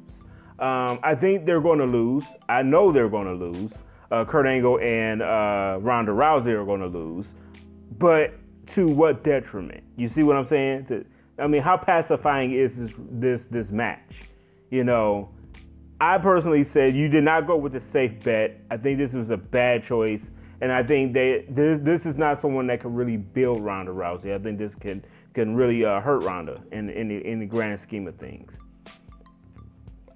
Um, 0.59 0.99
I 1.03 1.15
think 1.15 1.45
they're 1.45 1.61
going 1.61 1.79
to 1.79 1.85
lose. 1.85 2.23
I 2.47 2.61
know 2.61 2.91
they're 2.91 3.09
going 3.09 3.27
to 3.27 3.45
lose. 3.45 3.71
Uh, 4.11 4.25
Kurt 4.25 4.45
Angle 4.45 4.79
and 4.79 5.21
uh, 5.21 5.77
Ronda 5.81 6.11
Rousey 6.11 6.47
are 6.47 6.65
going 6.65 6.81
to 6.81 6.87
lose. 6.87 7.25
But 7.97 8.33
to 8.75 8.87
what 8.87 9.23
detriment? 9.23 9.83
You 9.97 10.09
see 10.09 10.23
what 10.23 10.35
I'm 10.35 10.47
saying? 10.47 10.85
To, 10.87 11.05
I 11.39 11.47
mean, 11.47 11.61
how 11.61 11.77
pacifying 11.77 12.53
is 12.53 12.71
this 12.75 12.93
this 13.11 13.41
this 13.49 13.67
match? 13.69 14.21
You 14.69 14.83
know, 14.83 15.29
I 15.99 16.17
personally 16.17 16.67
said 16.73 16.95
you 16.95 17.07
did 17.07 17.23
not 17.23 17.47
go 17.47 17.57
with 17.57 17.73
the 17.73 17.81
safe 17.91 18.23
bet. 18.23 18.59
I 18.69 18.77
think 18.77 18.97
this 18.97 19.13
was 19.13 19.29
a 19.29 19.37
bad 19.37 19.85
choice, 19.85 20.21
and 20.61 20.71
I 20.71 20.83
think 20.83 21.13
they 21.13 21.45
this 21.49 21.79
this 21.83 22.05
is 22.05 22.17
not 22.17 22.41
someone 22.41 22.67
that 22.67 22.81
can 22.81 22.93
really 22.93 23.17
build 23.17 23.61
Ronda 23.61 23.91
Rousey. 23.91 24.33
I 24.33 24.39
think 24.39 24.57
this 24.57 24.73
can 24.79 25.03
can 25.33 25.55
really 25.55 25.85
uh, 25.85 26.01
hurt 26.01 26.23
Ronda 26.23 26.61
in 26.71 26.89
in 26.89 27.07
the, 27.07 27.25
in 27.25 27.39
the 27.39 27.45
grand 27.45 27.79
scheme 27.87 28.07
of 28.07 28.15
things. 28.17 28.51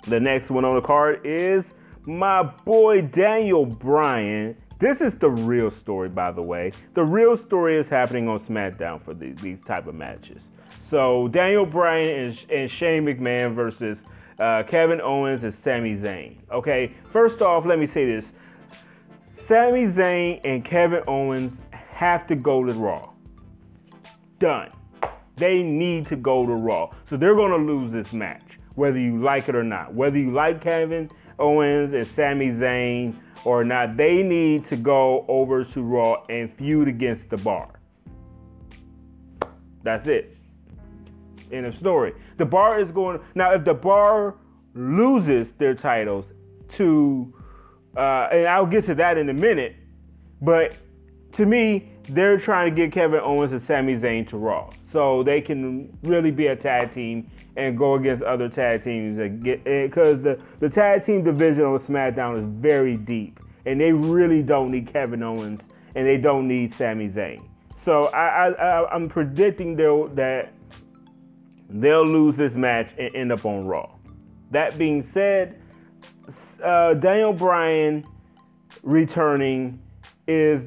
The 0.07 0.19
next 0.19 0.49
one 0.49 0.65
on 0.65 0.75
the 0.75 0.81
card 0.81 1.25
is 1.25 1.63
my 2.05 2.43
boy 2.43 3.01
Daniel 3.01 3.65
Bryan. 3.65 4.55
This 4.77 4.99
is 4.99 5.13
the 5.19 5.29
real 5.29 5.71
story, 5.71 6.09
by 6.09 6.31
the 6.31 6.41
way. 6.41 6.71
The 6.95 7.03
real 7.03 7.37
story 7.37 7.77
is 7.77 7.87
happening 7.87 8.27
on 8.27 8.41
SmackDown 8.41 9.01
for 9.03 9.13
these, 9.13 9.37
these 9.37 9.59
type 9.65 9.87
of 9.87 9.95
matches. 9.95 10.41
So 10.89 11.29
Daniel 11.29 11.65
Bryan 11.65 12.07
and, 12.07 12.51
and 12.51 12.71
Shane 12.71 13.05
McMahon 13.05 13.55
versus 13.55 13.97
uh, 14.37 14.63
Kevin 14.67 14.99
Owens 14.99 15.43
and 15.43 15.53
Sami 15.63 15.95
Zayn. 15.95 16.35
Okay, 16.51 16.93
first 17.11 17.41
off, 17.41 17.65
let 17.65 17.79
me 17.79 17.87
say 17.87 18.05
this: 18.05 18.25
Sami 19.47 19.87
Zayn 19.87 20.41
and 20.43 20.65
Kevin 20.65 21.03
Owens 21.07 21.57
have 21.71 22.27
to 22.27 22.35
go 22.35 22.65
to 22.65 22.73
Raw. 22.73 23.11
Done. 24.39 24.71
They 25.37 25.63
need 25.63 26.07
to 26.09 26.17
go 26.17 26.45
to 26.45 26.53
Raw. 26.53 26.89
So 27.09 27.15
they're 27.15 27.35
going 27.35 27.51
to 27.51 27.73
lose 27.73 27.91
this 27.91 28.13
match, 28.13 28.59
whether 28.75 28.99
you 28.99 29.21
like 29.21 29.47
it 29.47 29.55
or 29.55 29.63
not. 29.63 29.93
Whether 29.93 30.17
you 30.17 30.31
like 30.31 30.61
Kevin 30.61 31.09
Owens 31.39 31.93
and 31.93 32.05
Sami 32.07 32.47
Zayn 32.47 33.15
or 33.43 33.63
not, 33.63 33.97
they 33.97 34.23
need 34.23 34.67
to 34.69 34.75
go 34.75 35.25
over 35.27 35.63
to 35.63 35.81
Raw 35.83 36.23
and 36.29 36.51
feud 36.57 36.87
against 36.87 37.29
the 37.29 37.37
bar. 37.37 37.79
That's 39.83 40.07
it. 40.07 40.35
End 41.51 41.65
of 41.65 41.75
story. 41.77 42.13
The 42.37 42.45
bar 42.45 42.79
is 42.79 42.91
going 42.91 43.19
now. 43.35 43.53
If 43.53 43.65
the 43.65 43.73
bar 43.73 44.35
loses 44.73 45.47
their 45.59 45.75
titles 45.75 46.25
to, 46.69 47.33
uh, 47.95 48.29
and 48.31 48.47
I'll 48.47 48.65
get 48.65 48.85
to 48.85 48.95
that 48.95 49.17
in 49.17 49.29
a 49.29 49.33
minute, 49.33 49.75
but 50.41 50.77
to 51.33 51.45
me, 51.45 51.91
they're 52.09 52.39
trying 52.39 52.73
to 52.73 52.75
get 52.75 52.91
Kevin 52.91 53.19
Owens 53.21 53.51
and 53.51 53.63
Sami 53.63 53.95
Zayn 53.95 54.27
to 54.29 54.37
Raw, 54.37 54.69
so 54.91 55.23
they 55.23 55.41
can 55.41 55.97
really 56.03 56.31
be 56.31 56.47
a 56.47 56.55
tag 56.55 56.93
team 56.93 57.29
and 57.57 57.77
go 57.77 57.95
against 57.95 58.23
other 58.23 58.49
tag 58.49 58.83
teams 58.83 59.17
because 59.43 60.21
the 60.21 60.39
the 60.59 60.69
tag 60.69 61.05
team 61.05 61.23
division 61.23 61.63
on 61.63 61.79
SmackDown 61.79 62.39
is 62.39 62.45
very 62.45 62.97
deep, 62.97 63.39
and 63.65 63.79
they 63.79 63.91
really 63.91 64.41
don't 64.41 64.71
need 64.71 64.91
Kevin 64.91 65.23
Owens 65.23 65.61
and 65.95 66.05
they 66.05 66.17
don't 66.17 66.47
need 66.47 66.73
Sami 66.75 67.09
Zayn. 67.09 67.41
So 67.83 68.05
I, 68.05 68.49
I, 68.49 68.95
am 68.95 69.09
predicting 69.09 69.75
they'll, 69.75 70.07
that 70.09 70.51
they'll 71.69 72.05
lose 72.05 72.35
this 72.35 72.53
match 72.53 72.89
and 72.97 73.15
end 73.15 73.31
up 73.31 73.45
on 73.45 73.65
Raw. 73.65 73.89
That 74.51 74.77
being 74.77 75.09
said, 75.13 75.59
uh, 76.63 76.95
Daniel 76.95 77.33
Bryan 77.33 78.05
returning 78.83 79.79
is 80.27 80.61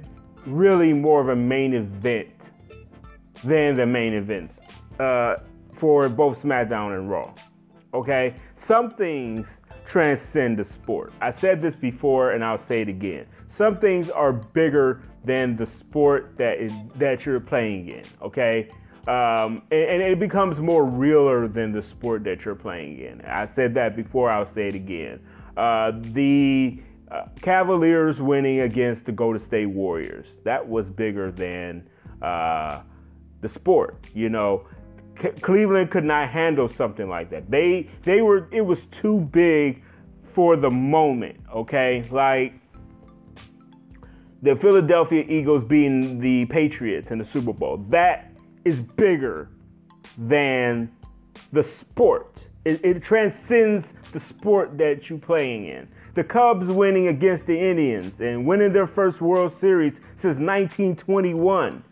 really 0.48 0.92
more 0.92 1.20
of 1.20 1.28
a 1.28 1.36
main 1.36 1.74
event 1.74 2.28
than 3.44 3.76
the 3.76 3.86
main 3.86 4.14
events 4.14 4.54
uh, 4.98 5.36
for 5.78 6.08
both 6.08 6.42
SmackDown 6.42 6.98
and 6.98 7.10
Raw. 7.10 7.32
Okay? 7.94 8.34
Some 8.66 8.90
things 8.90 9.46
transcend 9.86 10.58
the 10.58 10.64
sport. 10.74 11.12
I 11.20 11.32
said 11.32 11.62
this 11.62 11.74
before 11.76 12.32
and 12.32 12.44
I'll 12.44 12.64
say 12.68 12.82
it 12.82 12.88
again. 12.88 13.26
Some 13.56 13.76
things 13.76 14.10
are 14.10 14.32
bigger 14.32 15.02
than 15.24 15.56
the 15.56 15.66
sport 15.66 16.34
that 16.38 16.58
is 16.58 16.72
that 16.96 17.26
you're 17.26 17.40
playing 17.40 17.88
in, 17.88 18.04
okay? 18.22 18.70
Um, 19.08 19.62
and, 19.70 20.02
and, 20.02 20.02
it 20.02 20.20
becomes 20.20 20.58
more 20.58 20.84
realer 20.84 21.48
than 21.48 21.72
the 21.72 21.82
sport 21.82 22.24
that 22.24 22.44
you're 22.44 22.54
playing 22.54 22.98
in. 22.98 23.22
I 23.22 23.48
said 23.56 23.72
that 23.74 23.96
before, 23.96 24.30
I'll 24.30 24.52
say 24.54 24.68
it 24.68 24.74
again. 24.74 25.20
Uh, 25.56 25.92
the 25.94 26.78
uh, 27.10 27.24
Cavaliers 27.40 28.20
winning 28.20 28.60
against 28.60 29.04
the 29.06 29.12
Golden 29.12 29.44
State 29.46 29.66
Warriors. 29.66 30.26
That 30.44 30.66
was 30.66 30.86
bigger 30.86 31.30
than 31.30 31.88
uh, 32.22 32.82
the 33.40 33.48
sport. 33.48 33.96
You 34.14 34.28
know, 34.28 34.66
C- 35.22 35.30
Cleveland 35.40 35.90
could 35.90 36.04
not 36.04 36.28
handle 36.28 36.68
something 36.68 37.08
like 37.08 37.30
that. 37.30 37.50
They 37.50 37.88
they 38.02 38.20
were 38.20 38.48
it 38.52 38.60
was 38.60 38.80
too 38.90 39.20
big 39.32 39.82
for 40.34 40.56
the 40.56 40.70
moment. 40.70 41.40
Okay, 41.54 42.02
like 42.10 42.54
the 44.42 44.56
Philadelphia 44.56 45.24
Eagles 45.28 45.64
being 45.64 46.20
the 46.20 46.44
Patriots 46.46 47.10
in 47.10 47.18
the 47.18 47.26
Super 47.32 47.52
Bowl. 47.52 47.84
That 47.88 48.32
is 48.64 48.80
bigger 48.80 49.50
than 50.16 50.90
the 51.52 51.64
sport. 51.64 52.36
It, 52.64 52.84
it 52.84 53.02
transcends 53.02 53.86
the 54.12 54.20
sport 54.20 54.76
that 54.78 55.08
you're 55.08 55.18
playing 55.18 55.66
in 55.66 55.88
the 56.18 56.24
Cubs 56.24 56.66
winning 56.66 57.06
against 57.06 57.46
the 57.46 57.56
Indians 57.56 58.12
and 58.18 58.44
winning 58.44 58.72
their 58.72 58.88
first 58.88 59.20
World 59.20 59.56
Series 59.60 59.92
since 60.16 60.36
1921. 60.40 61.84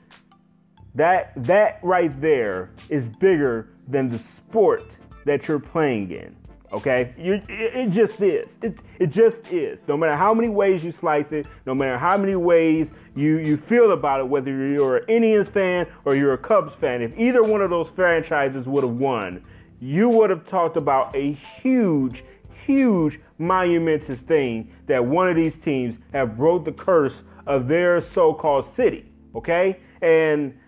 That 0.97 1.33
that 1.45 1.78
right 1.85 2.21
there 2.21 2.71
is 2.88 3.04
bigger 3.21 3.68
than 3.87 4.09
the 4.09 4.18
sport 4.18 4.90
that 5.26 5.47
you're 5.47 5.61
playing 5.61 6.11
in. 6.11 6.35
Okay, 6.73 7.14
it, 7.16 7.45
it, 7.49 7.90
just 7.90 8.21
is. 8.21 8.49
It, 8.62 8.80
it 8.99 9.11
just 9.11 9.37
is. 9.52 9.78
No 9.87 9.97
matter 9.97 10.16
how 10.16 10.35
many 10.35 10.49
ways 10.49 10.83
you 10.83 10.92
slice 10.99 11.30
it, 11.30 11.47
no 11.64 11.76
matter 11.76 11.97
how 11.97 12.16
many 12.16 12.35
ways 12.35 12.88
you, 13.14 13.38
you 13.38 13.56
feel 13.56 13.92
about 13.92 14.18
it, 14.18 14.26
whether 14.26 14.50
you're 14.50 14.97
an 14.97 15.09
Indians 15.09 15.49
fan 15.49 15.87
or 16.04 16.16
you're 16.16 16.33
a 16.33 16.38
Cubs 16.38 16.75
fan, 16.80 17.00
if 17.00 17.16
either 17.16 17.45
one 17.45 17.62
of 17.62 17.71
those 17.71 17.88
franchises 17.95 18.66
would 18.66 18.83
have 18.83 18.99
won, 18.99 19.40
you 19.80 20.09
would 20.09 20.30
have 20.30 20.49
talked 20.49 20.76
about 20.76 21.14
a 21.14 21.35
huge, 21.62 22.25
huge 22.66 23.20
monumentous 23.38 24.18
thing 24.18 24.73
that 24.87 25.04
one 25.04 25.28
of 25.28 25.37
these 25.37 25.54
teams 25.64 25.96
have 26.12 26.37
broke 26.37 26.64
the 26.64 26.73
curse 26.73 27.14
of 27.46 27.68
their 27.68 28.00
so-called 28.11 28.75
city. 28.75 29.04
Okay, 29.35 29.78
and 30.02 30.58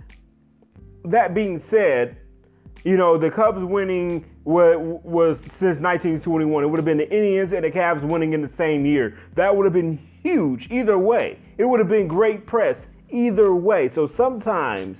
that 1.05 1.35
being 1.35 1.63
said, 1.71 2.17
you 2.85 2.97
know 2.97 3.19
the 3.19 3.31
Cubs 3.31 3.63
winning 3.63 4.25
was, 4.45 5.01
was 5.03 5.39
since 5.59 5.81
1921. 5.81 6.65
It 6.65 6.67
would 6.67 6.79
have 6.79 6.85
been 6.85 6.99
the 6.99 7.11
Indians 7.11 7.53
and 7.53 7.65
the 7.65 7.71
Cavs 7.71 8.03
winning 8.03 8.33
in 8.33 8.43
the 8.43 8.49
same 8.57 8.87
year. 8.87 9.19
That 9.35 9.55
would 9.55 9.65
have 9.65 9.73
been 9.73 9.99
huge 10.23 10.69
either 10.71 10.99
way. 10.99 11.39
It 11.59 11.65
would 11.65 11.81
have 11.81 11.89
been 11.89 12.07
great 12.07 12.47
press 12.47 12.77
either 13.11 13.55
way. 13.55 13.89
So 13.95 14.07
sometimes 14.07 14.99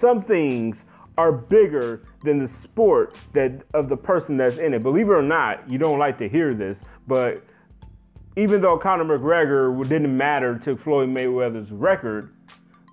some 0.00 0.22
things 0.22 0.76
are 1.16 1.32
bigger 1.32 2.02
than 2.24 2.38
the 2.38 2.48
sport 2.48 3.16
that 3.32 3.62
of 3.74 3.88
the 3.88 3.96
person 3.96 4.36
that's 4.36 4.58
in 4.58 4.74
it. 4.74 4.82
Believe 4.82 5.08
it 5.08 5.12
or 5.12 5.22
not, 5.22 5.68
you 5.70 5.78
don't 5.78 5.98
like 5.98 6.18
to 6.18 6.28
hear 6.28 6.54
this, 6.54 6.76
but 7.06 7.42
even 8.36 8.60
though 8.60 8.78
Conor 8.78 9.04
McGregor 9.04 9.82
didn't 9.88 10.16
matter 10.16 10.58
to 10.64 10.76
Floyd 10.76 11.08
Mayweather's 11.08 11.70
record, 11.70 12.32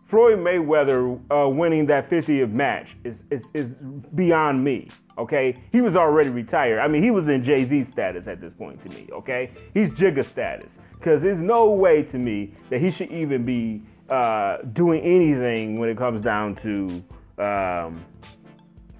Floyd 0.07 0.39
Mayweather 0.39 1.19
uh, 1.31 1.49
winning 1.49 1.85
that 1.87 2.09
50th 2.09 2.51
match 2.51 2.89
is, 3.03 3.15
is, 3.31 3.41
is 3.53 3.65
beyond 4.15 4.63
me. 4.63 4.87
Okay, 5.17 5.57
he 5.71 5.81
was 5.81 5.95
already 5.95 6.29
retired. 6.29 6.79
I 6.79 6.87
mean, 6.87 7.01
he 7.01 7.09
was 7.09 7.29
in 7.29 7.43
Jay 7.43 7.63
Z 7.65 7.87
status 7.91 8.27
at 8.27 8.41
this 8.41 8.53
point 8.57 8.83
to 8.83 8.89
me. 8.97 9.07
Okay, 9.11 9.51
he's 9.73 9.89
Jigga 9.89 10.25
status 10.25 10.69
because 10.91 11.21
there's 11.21 11.39
no 11.39 11.69
way 11.69 12.03
to 12.03 12.17
me 12.17 12.51
that 12.69 12.81
he 12.81 12.89
should 12.89 13.11
even 13.11 13.45
be 13.45 13.81
uh, 14.09 14.57
doing 14.73 15.01
anything 15.01 15.79
when 15.79 15.89
it 15.89 15.97
comes 15.97 16.23
down 16.23 16.55
to 16.55 17.03
um, 17.43 18.03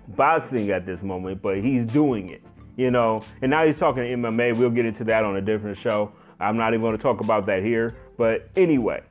boxing 0.10 0.72
at 0.72 0.86
this 0.86 1.02
moment. 1.02 1.42
But 1.42 1.64
he's 1.64 1.86
doing 1.88 2.30
it 2.30 2.42
you 2.76 2.92
know. 2.92 3.22
And 3.42 3.52
now 3.52 3.66
he's 3.66 3.78
talking 3.78 4.04
MMA. 4.04 4.58
We'll 4.58 4.70
get 4.70 4.86
into 4.86 5.04
that 5.06 5.24
on 5.24 5.38
a 5.38 5.42
different 5.42 5.78
show. 5.80 6.12
I'm 6.40 6.58
not 6.58 6.74
even 6.74 6.82
going 6.82 6.98
to 6.98 7.02
talk 7.02 7.22
about 7.22 7.46
that 7.48 7.64
here. 7.64 7.96
But 8.18 8.50
anyway, 8.56 9.02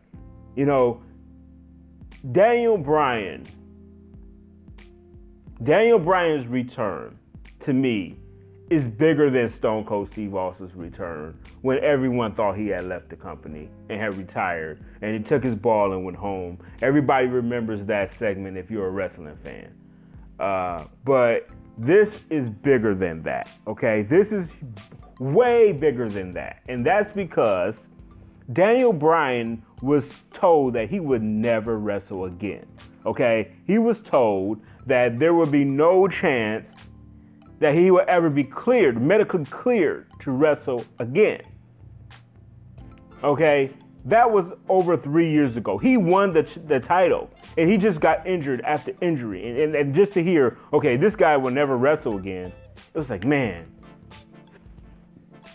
you 0.56 0.66
know, 0.66 1.02
Daniel 2.32 2.78
Bryan, 2.78 3.44
Daniel 5.62 5.98
Bryan's 5.98 6.46
return 6.46 7.18
to 7.64 7.72
me 7.72 8.16
is 8.70 8.84
bigger 8.84 9.30
than 9.30 9.54
Stone 9.56 9.84
Cold 9.84 10.10
Steve 10.10 10.34
Austin's 10.34 10.74
return 10.74 11.38
when 11.60 11.78
everyone 11.84 12.34
thought 12.34 12.56
he 12.56 12.68
had 12.68 12.84
left 12.84 13.10
the 13.10 13.16
company 13.16 13.68
and 13.90 14.00
had 14.00 14.16
retired 14.16 14.82
and 15.02 15.14
he 15.14 15.22
took 15.22 15.44
his 15.44 15.54
ball 15.54 15.92
and 15.92 16.04
went 16.04 16.16
home. 16.16 16.58
Everybody 16.82 17.26
remembers 17.26 17.86
that 17.86 18.14
segment 18.14 18.56
if 18.56 18.70
you're 18.70 18.86
a 18.86 18.90
wrestling 18.90 19.36
fan. 19.44 19.70
Uh, 20.38 20.84
but 21.04 21.48
this 21.78 22.24
is 22.30 22.48
bigger 22.48 22.94
than 22.94 23.22
that, 23.22 23.50
okay? 23.66 24.02
This 24.02 24.28
is 24.28 24.46
way 25.18 25.72
bigger 25.72 26.08
than 26.08 26.32
that. 26.34 26.62
And 26.68 26.84
that's 26.84 27.12
because 27.14 27.74
Daniel 28.52 28.92
Bryan 28.92 29.62
was 29.82 30.04
told 30.32 30.74
that 30.74 30.88
he 30.90 31.00
would 31.00 31.22
never 31.22 31.78
wrestle 31.78 32.26
again, 32.26 32.66
okay? 33.06 33.52
He 33.66 33.78
was 33.78 33.98
told 34.04 34.60
that 34.86 35.18
there 35.18 35.34
would 35.34 35.50
be 35.50 35.64
no 35.64 36.08
chance 36.08 36.66
that 37.60 37.74
he 37.74 37.90
would 37.90 38.08
ever 38.08 38.28
be 38.28 38.44
cleared, 38.44 39.00
medically 39.00 39.44
cleared 39.44 40.06
to 40.20 40.30
wrestle 40.30 40.84
again. 40.98 41.42
Okay? 43.22 43.70
That 44.06 44.30
was 44.30 44.44
over 44.68 44.96
three 44.96 45.30
years 45.30 45.56
ago. 45.56 45.78
He 45.78 45.96
won 45.96 46.32
the, 46.32 46.46
the 46.66 46.78
title 46.78 47.30
and 47.56 47.70
he 47.70 47.78
just 47.78 48.00
got 48.00 48.26
injured 48.26 48.60
after 48.60 48.92
injury. 49.00 49.48
And, 49.48 49.58
and, 49.58 49.74
and 49.74 49.94
just 49.94 50.12
to 50.12 50.22
hear, 50.22 50.58
okay, 50.72 50.96
this 50.96 51.16
guy 51.16 51.36
will 51.36 51.50
never 51.50 51.78
wrestle 51.78 52.18
again, 52.18 52.52
it 52.94 52.98
was 52.98 53.08
like, 53.08 53.24
man, 53.24 53.66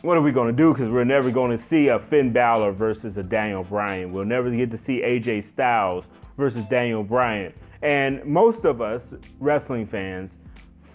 what 0.01 0.17
are 0.17 0.21
we 0.21 0.31
going 0.31 0.47
to 0.47 0.53
do? 0.53 0.73
Because 0.73 0.89
we're 0.89 1.03
never 1.03 1.29
going 1.29 1.55
to 1.57 1.63
see 1.67 1.89
a 1.89 1.99
Finn 1.99 2.31
Balor 2.31 2.71
versus 2.71 3.17
a 3.17 3.23
Daniel 3.23 3.63
Bryan. 3.63 4.11
We'll 4.11 4.25
never 4.25 4.49
get 4.49 4.71
to 4.71 4.79
see 4.85 5.01
AJ 5.01 5.51
Styles 5.53 6.05
versus 6.37 6.63
Daniel 6.69 7.03
Bryan. 7.03 7.53
And 7.81 8.23
most 8.25 8.65
of 8.65 8.81
us 8.81 9.01
wrestling 9.39 9.87
fans 9.87 10.31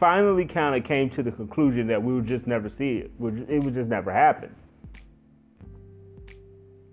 finally 0.01 0.45
kind 0.45 0.75
of 0.75 0.89
came 0.89 1.09
to 1.11 1.23
the 1.23 1.31
conclusion 1.31 1.87
that 1.87 2.03
we 2.03 2.15
would 2.15 2.27
just 2.27 2.47
never 2.47 2.69
see 2.69 2.97
it. 2.97 3.11
It 3.49 3.63
would 3.63 3.75
just 3.75 3.89
never 3.89 4.13
happen. 4.13 4.55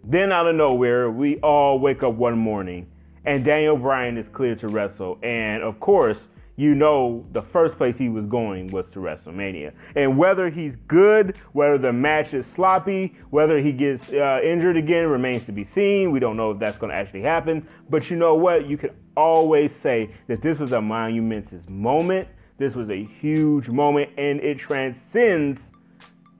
Then 0.04 0.32
out 0.32 0.48
of 0.48 0.56
nowhere, 0.56 1.10
we 1.12 1.38
all 1.38 1.80
wake 1.80 2.04
up 2.04 2.14
one 2.16 2.38
morning 2.38 2.88
and 3.26 3.46
Daniel 3.46 3.78
Bryan 3.78 4.18
is 4.18 4.28
cleared 4.30 4.60
to 4.62 4.68
wrestle. 4.68 5.20
And 5.22 5.62
of 5.62 5.80
course, 5.80 6.18
you 6.56 6.76
know 6.76 7.26
the 7.32 7.42
first 7.42 7.76
place 7.76 7.96
he 7.98 8.10
was 8.10 8.26
going 8.26 8.68
was 8.68 8.86
to 8.94 9.00
WrestleMania. 9.00 9.72
And 9.96 10.18
whether 10.18 10.50
he's 10.50 10.76
good, 10.88 11.38
whether 11.54 11.78
the 11.78 11.94
match 11.94 12.34
is 12.34 12.46
sloppy, 12.56 13.16
whether 13.30 13.60
he 13.60 13.72
gets 13.72 14.12
uh, 14.12 14.40
injured 14.44 14.78
again 14.78 15.08
remains 15.08 15.44
to 15.46 15.52
be 15.52 15.68
seen. 15.74 16.12
We 16.12 16.20
don't 16.20 16.38
know 16.38 16.52
if 16.52 16.60
that's 16.60 16.78
going 16.78 16.92
to 16.92 16.96
actually 16.96 17.22
happen. 17.22 17.68
But 17.90 18.10
you 18.10 18.18
know 18.18 18.36
what? 18.36 18.68
You 18.68 18.78
can 18.78 18.92
always 19.16 19.72
say 19.82 20.12
that 20.28 20.42
this 20.42 20.60
was 20.60 20.72
a 20.72 20.82
monumentous 20.82 21.68
moment. 21.70 22.28
This 22.58 22.76
was 22.76 22.90
a 22.90 23.04
huge 23.04 23.70
moment, 23.70 24.12
and 24.18 24.40
it 24.40 24.60
transcends, 24.60 25.60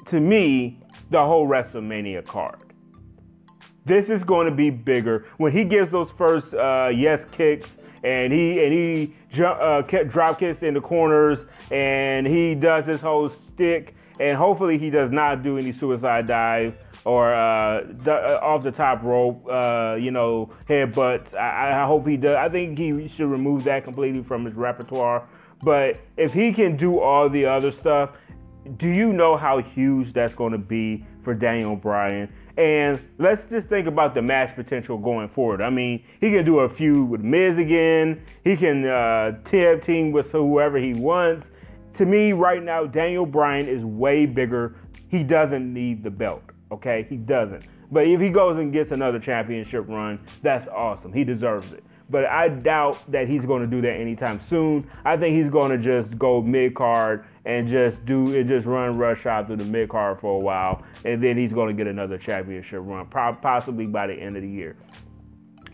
to 0.08 0.20
me, 0.20 0.80
the 1.10 1.18
whole 1.18 1.48
WrestleMania 1.48 2.24
card. 2.26 2.71
This 3.86 4.10
is 4.10 4.24
going 4.24 4.48
to 4.48 4.56
be 4.56 4.70
bigger 4.70 5.26
when 5.38 5.52
he 5.52 5.64
gives 5.64 5.92
those 5.92 6.10
first 6.18 6.54
uh, 6.54 6.90
yes 6.94 7.20
kicks 7.32 7.68
and 8.04 8.32
he 8.32 8.64
and 8.64 8.74
he 8.74 9.44
uh, 9.44 9.82
drop 9.82 10.40
kicks 10.40 10.62
in 10.62 10.74
the 10.74 10.82
corners 10.82 11.40
and 11.72 12.28
he 12.28 12.56
does 12.56 12.86
his 12.86 13.02
whole 13.02 13.32
stick 13.54 13.96
and 14.20 14.38
hopefully 14.38 14.78
he 14.78 14.90
does 14.90 15.12
not 15.12 15.42
do 15.42 15.58
any 15.58 15.74
suicide 15.74 16.28
dive 16.28 16.76
or 17.06 17.34
uh, 17.34 17.82
uh 18.06 18.40
off 18.44 18.64
the 18.64 18.72
top 18.72 19.02
rope, 19.02 19.44
uh, 19.50 19.96
you 20.00 20.12
know, 20.12 20.54
headbutts. 20.70 21.34
I, 21.34 21.82
I 21.82 21.88
hope 21.88 22.08
he 22.08 22.18
does. 22.18 22.36
I 22.36 22.48
think 22.50 22.78
he 22.78 23.08
should 23.16 23.32
remove 23.32 23.64
that 23.64 23.84
completely 23.84 24.24
from 24.24 24.46
his 24.46 24.54
repertoire. 24.54 25.28
But 25.64 26.00
if 26.18 26.34
he 26.34 26.54
can 26.54 26.78
do 26.78 27.00
all 27.00 27.30
the 27.30 27.46
other 27.46 27.72
stuff, 27.72 28.12
do 28.78 28.88
you 28.88 29.12
know 29.14 29.38
how 29.38 29.60
huge 29.60 30.14
that's 30.14 30.34
going 30.34 30.52
to 30.52 30.58
be 30.60 31.04
for 31.24 31.34
Daniel 31.34 31.76
Bryan? 31.76 32.32
And 32.58 33.02
let's 33.18 33.42
just 33.50 33.68
think 33.68 33.88
about 33.88 34.14
the 34.14 34.22
match 34.22 34.56
potential 34.56 34.98
going 34.98 35.30
forward. 35.30 35.62
I 35.62 35.70
mean, 35.70 36.04
he 36.20 36.32
can 36.32 36.46
do 36.46 36.60
a 36.60 36.70
feud 36.70 37.10
with 37.10 37.22
Miz 37.22 37.58
again. 37.58 38.24
He 38.44 38.58
can 38.58 38.86
uh, 38.86 39.40
tag 39.46 39.86
team 39.86 40.12
with 40.12 40.32
whoever 40.32 40.78
he 40.78 40.94
wants. 40.94 41.48
To 41.98 42.06
me, 42.06 42.34
right 42.34 42.62
now, 42.62 42.86
Daniel 42.86 43.26
Bryan 43.26 43.68
is 43.68 43.84
way 43.84 44.26
bigger. 44.26 44.76
He 45.10 45.24
doesn't 45.24 45.74
need 45.74 46.04
the 46.04 46.12
belt. 46.12 46.44
Okay, 46.72 47.06
he 47.10 47.18
doesn't. 47.18 47.68
But 47.92 48.08
if 48.08 48.22
he 48.22 48.30
goes 48.30 48.58
and 48.58 48.72
gets 48.72 48.92
another 48.92 49.20
championship 49.20 49.88
run, 49.88 50.20
that's 50.42 50.68
awesome. 50.70 51.12
He 51.12 51.24
deserves 51.24 51.74
it 51.74 51.84
but 52.12 52.26
I 52.26 52.50
doubt 52.50 53.00
that 53.12 53.28
he's 53.28 53.42
going 53.42 53.62
to 53.62 53.68
do 53.68 53.82
that 53.82 53.94
anytime 53.94 54.42
soon. 54.50 54.90
I 55.06 55.16
think 55.16 55.42
he's 55.42 55.50
going 55.50 55.72
to 55.72 55.78
just 55.78 56.20
go 56.20 56.42
mid 56.42 56.76
card 56.76 57.26
and 57.46 57.70
just 57.70 58.06
do 58.06 58.32
it, 58.34 58.48
just 58.48 58.66
run 58.66 58.98
rush 58.98 59.26
out 59.26 59.48
through 59.48 59.58
the 59.58 59.66
mid 59.66 59.90
card 59.90 60.20
for 60.20 60.40
a 60.40 60.44
while, 60.44 60.84
and 61.06 61.24
then 61.24 61.38
he's 61.38 61.52
going 61.52 61.68
to 61.68 61.74
get 61.74 61.88
another 61.88 62.18
championship 62.18 62.80
run, 62.84 63.08
possibly 63.08 63.88
by 63.88 64.08
the 64.08 64.14
end 64.14 64.36
of 64.36 64.44
the 64.44 64.50
year. 64.50 64.78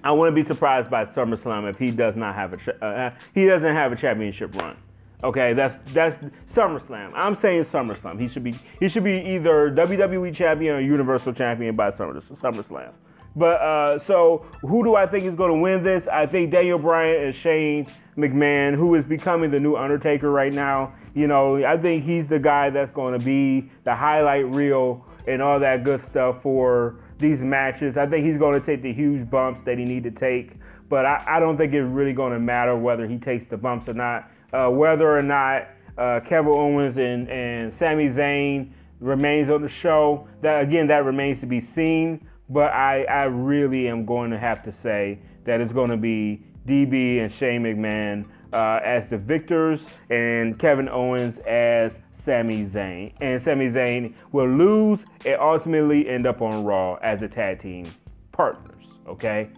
I 0.03 0.11
wouldn't 0.11 0.35
be 0.35 0.45
surprised 0.45 0.89
by 0.89 1.05
SummerSlam 1.05 1.69
if 1.69 1.77
he 1.77 1.91
does 1.91 2.15
not 2.15 2.35
have 2.35 2.53
a 2.53 2.85
uh, 2.85 3.13
he 3.33 3.45
doesn't 3.45 3.75
have 3.75 3.91
a 3.91 3.95
championship 3.95 4.55
run. 4.55 4.77
Okay, 5.23 5.53
that's 5.53 5.75
that's 5.93 6.23
SummerSlam. 6.53 7.11
I'm 7.15 7.37
saying 7.41 7.65
SummerSlam. 7.65 8.19
He 8.19 8.29
should 8.29 8.43
be 8.43 8.55
he 8.79 8.87
should 8.87 9.03
be 9.03 9.19
either 9.35 9.71
WWE 9.71 10.35
champion 10.35 10.75
or 10.75 10.79
Universal 10.79 11.33
champion 11.33 11.75
by 11.75 11.91
Summer 11.91 12.21
SummerSlam. 12.21 12.93
But 13.35 13.61
uh, 13.61 14.05
so 14.05 14.45
who 14.61 14.83
do 14.83 14.95
I 14.95 15.05
think 15.07 15.23
is 15.23 15.35
going 15.35 15.51
to 15.51 15.59
win 15.59 15.83
this? 15.83 16.03
I 16.11 16.25
think 16.25 16.51
Daniel 16.51 16.79
Bryan 16.79 17.25
and 17.25 17.35
Shane 17.35 17.87
McMahon, 18.17 18.75
who 18.75 18.95
is 18.95 19.05
becoming 19.05 19.51
the 19.51 19.59
new 19.59 19.75
Undertaker 19.75 20.31
right 20.31 20.53
now. 20.53 20.93
You 21.17 21.25
know, 21.25 21.65
I 21.65 21.77
think 21.77 22.03
he's 22.03 22.29
the 22.29 22.37
guy 22.37 22.69
that's 22.69 22.91
going 22.91 23.17
to 23.17 23.25
be 23.25 23.71
the 23.85 23.95
highlight 23.95 24.53
reel 24.53 25.03
and 25.25 25.41
all 25.41 25.59
that 25.59 25.83
good 25.83 25.99
stuff 26.11 26.43
for 26.43 26.99
these 27.17 27.39
matches. 27.39 27.97
I 27.97 28.05
think 28.05 28.23
he's 28.23 28.37
going 28.37 28.53
to 28.53 28.63
take 28.63 28.83
the 28.83 28.93
huge 28.93 29.27
bumps 29.27 29.61
that 29.65 29.79
he 29.79 29.83
need 29.83 30.03
to 30.03 30.11
take. 30.11 30.51
But 30.89 31.07
I, 31.07 31.23
I 31.25 31.39
don't 31.39 31.57
think 31.57 31.73
it's 31.73 31.89
really 31.89 32.13
going 32.13 32.33
to 32.33 32.39
matter 32.39 32.77
whether 32.77 33.07
he 33.07 33.17
takes 33.17 33.49
the 33.49 33.57
bumps 33.57 33.89
or 33.89 33.95
not. 33.95 34.29
Uh, 34.53 34.69
whether 34.69 35.17
or 35.17 35.23
not 35.23 35.69
uh, 35.97 36.19
Kevin 36.29 36.53
Owens 36.53 36.97
and, 36.97 37.27
and 37.29 37.73
Sami 37.79 38.09
Zayn 38.09 38.69
remains 38.99 39.49
on 39.49 39.63
the 39.63 39.69
show, 39.69 40.27
that 40.43 40.61
again, 40.61 40.85
that 40.85 41.03
remains 41.03 41.41
to 41.41 41.47
be 41.47 41.67
seen. 41.73 42.27
But 42.47 42.73
I, 42.73 43.05
I 43.05 43.23
really 43.23 43.87
am 43.87 44.05
going 44.05 44.29
to 44.29 44.37
have 44.37 44.63
to 44.65 44.73
say 44.83 45.17
that 45.45 45.61
it's 45.61 45.73
going 45.73 45.89
to 45.89 45.97
be 45.97 46.43
DB 46.67 47.23
and 47.23 47.33
Shane 47.33 47.63
McMahon 47.63 48.27
uh, 48.53 48.79
as 48.83 49.09
the 49.09 49.17
victors 49.17 49.79
and 50.09 50.57
Kevin 50.59 50.89
Owens 50.89 51.37
as 51.39 51.91
Sami 52.25 52.65
Zayn. 52.65 53.13
And 53.21 53.41
Sami 53.41 53.69
Zayn 53.69 54.13
will 54.31 54.49
lose 54.49 54.99
and 55.25 55.39
ultimately 55.39 56.07
end 56.09 56.27
up 56.27 56.41
on 56.41 56.63
Raw 56.63 56.95
as 56.95 57.21
a 57.21 57.27
tag 57.27 57.61
team 57.61 57.85
partners. 58.31 58.85
Okay? 59.07 59.49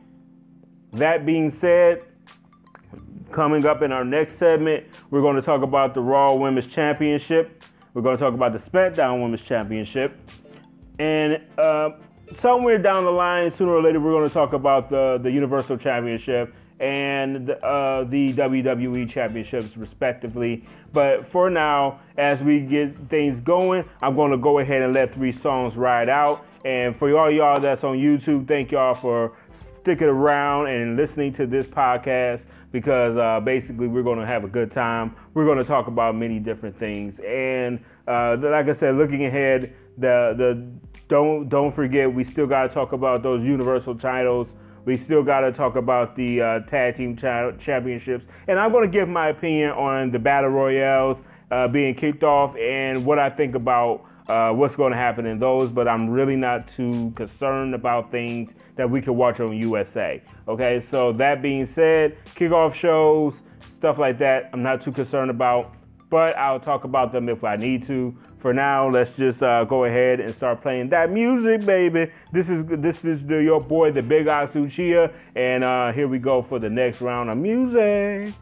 That 0.94 1.26
being 1.26 1.56
said, 1.60 2.04
coming 3.32 3.66
up 3.66 3.82
in 3.82 3.92
our 3.92 4.06
next 4.06 4.40
segment, 4.40 4.86
we're 5.10 5.22
going 5.22 5.36
to 5.36 5.42
talk 5.42 5.62
about 5.62 5.94
the 5.94 6.02
Raw 6.02 6.34
Women's 6.34 6.72
Championship. 6.72 7.64
We're 7.94 8.02
going 8.02 8.18
to 8.18 8.24
talk 8.24 8.34
about 8.34 8.54
the 8.54 8.60
SmackDown 8.70 9.22
Women's 9.22 9.46
Championship. 9.48 10.18
And 11.00 11.42
uh, 11.58 11.92
somewhere 12.42 12.78
down 12.78 13.06
the 13.06 13.12
line, 13.12 13.56
sooner 13.56 13.72
or 13.72 13.82
later, 13.82 14.00
we're 14.00 14.12
going 14.12 14.28
to 14.28 14.34
talk 14.34 14.54
about 14.54 14.90
the, 14.90 15.20
the 15.22 15.32
Universal 15.32 15.78
Championship 15.78 16.54
and 16.80 17.48
the, 17.48 17.66
uh, 17.66 18.04
the 18.06 18.34
WWE 18.34 19.12
Championships, 19.12 19.76
respectively. 19.76 20.64
But 20.94 21.30
for 21.32 21.50
now, 21.50 22.00
as 22.18 22.42
we 22.42 22.62
get 22.62 22.98
things 23.10 23.40
going, 23.42 23.84
I'm 24.02 24.16
going 24.16 24.32
to 24.32 24.38
go 24.38 24.60
ahead 24.60 24.82
and 24.82 24.94
let 24.94 25.14
three 25.14 25.32
songs 25.32 25.76
ride 25.76 26.10
out. 26.10 26.46
And 26.66 26.96
for 26.96 27.16
all 27.18 27.32
y'all 27.32 27.60
that's 27.60 27.84
on 27.84 27.98
YouTube, 27.98 28.48
thank 28.48 28.72
y'all 28.72 28.94
for 28.94 29.34
sticking 29.82 30.08
around 30.08 30.68
and 30.68 30.98
listening 30.98 31.34
to 31.34 31.48
this 31.48 31.68
podcast 31.68 32.42
because 32.72 33.18
uh, 33.18 33.40
basically 33.40 33.88
we're 33.88 34.04
going 34.04 34.20
to 34.20 34.26
have 34.26 34.44
a 34.44 34.48
good 34.48 34.72
time. 34.72 35.16
We're 35.34 35.46
going 35.46 35.58
to 35.58 35.64
talk 35.64 35.88
about 35.88 36.16
many 36.16 36.40
different 36.40 36.78
things. 36.78 37.20
And 37.20 37.84
uh, 38.08 38.38
like 38.40 38.68
I 38.68 38.80
said, 38.80 38.96
looking 38.96 39.26
ahead, 39.26 39.74
the 39.98 40.34
the 40.38 40.68
don't 41.08 41.50
don't 41.50 41.76
forget 41.76 42.12
we 42.14 42.24
still 42.24 42.48
got 42.48 42.68
to 42.68 42.74
talk 42.74 42.94
about 42.94 43.24
those 43.24 43.44
universal 43.44 43.96
titles. 43.96 44.48
We 44.86 44.98
still 44.98 45.24
got 45.24 45.42
to 45.42 45.52
talk 45.52 45.76
about 45.76 46.16
the 46.16 46.42
uh, 46.42 46.60
tag 46.62 46.98
team 46.98 47.18
championships, 47.18 48.26
and 48.48 48.60
I'm 48.60 48.72
going 48.72 48.90
to 48.90 48.98
give 48.98 49.08
my 49.08 49.30
opinion 49.30 49.72
on 49.72 50.12
the 50.12 50.20
battle 50.20 50.50
royales 50.50 51.18
uh, 51.52 51.68
being 51.68 51.96
kicked 51.96 52.24
off 52.24 52.56
and 52.58 53.06
what 53.06 53.20
I 53.20 53.30
think 53.30 53.56
about 53.56 54.06
uh, 54.28 54.52
what's 54.52 54.76
going 54.76 54.92
to 54.92 54.98
happen 54.98 55.26
in 55.26 55.40
those. 55.40 55.70
But 55.70 55.88
I'm 55.88 56.10
really 56.10 56.36
not 56.36 56.70
too 56.76 57.12
concerned 57.16 57.76
about 57.76 58.12
things 58.12 58.52
that 58.76 58.90
we 58.90 59.02
can 59.02 59.16
watch 59.16 59.40
on 59.40 59.58
USA. 59.58 60.22
Okay, 60.48 60.86
so 60.90 61.12
that 61.14 61.42
being 61.42 61.68
said, 61.68 62.18
kickoff 62.36 62.74
shows, 62.74 63.34
stuff 63.78 63.98
like 63.98 64.18
that, 64.20 64.50
I'm 64.54 64.64
not 64.64 64.84
too 64.84 64.92
concerned 64.92 65.30
about, 65.30 65.76
but 66.10 66.38
I'll 66.38 66.60
talk 66.60 66.86
about 66.86 67.12
them 67.12 67.28
if 67.30 67.44
I 67.44 67.56
need 67.56 67.86
to 67.88 68.16
for 68.40 68.54
now, 68.54 68.90
let's 68.90 69.16
just 69.18 69.44
uh, 69.44 69.66
go 69.66 69.84
ahead 69.84 70.22
and 70.22 70.34
start 70.34 70.62
playing 70.62 70.90
that 70.90 71.12
music, 71.12 71.66
baby. 71.66 72.10
This 72.32 72.48
is 72.50 72.66
this 72.68 73.04
is 73.04 73.26
the, 73.28 73.44
your 73.44 73.60
boy, 73.60 73.92
the 73.92 74.02
Big 74.02 74.28
Ox 74.28 74.54
Uchiha, 74.54 75.14
and 75.36 75.64
uh, 75.64 75.92
here 75.92 76.08
we 76.08 76.20
go 76.20 76.42
for 76.42 76.58
the 76.58 76.70
next 76.70 77.02
round 77.02 77.30
of 77.30 77.38
music. 77.38 78.34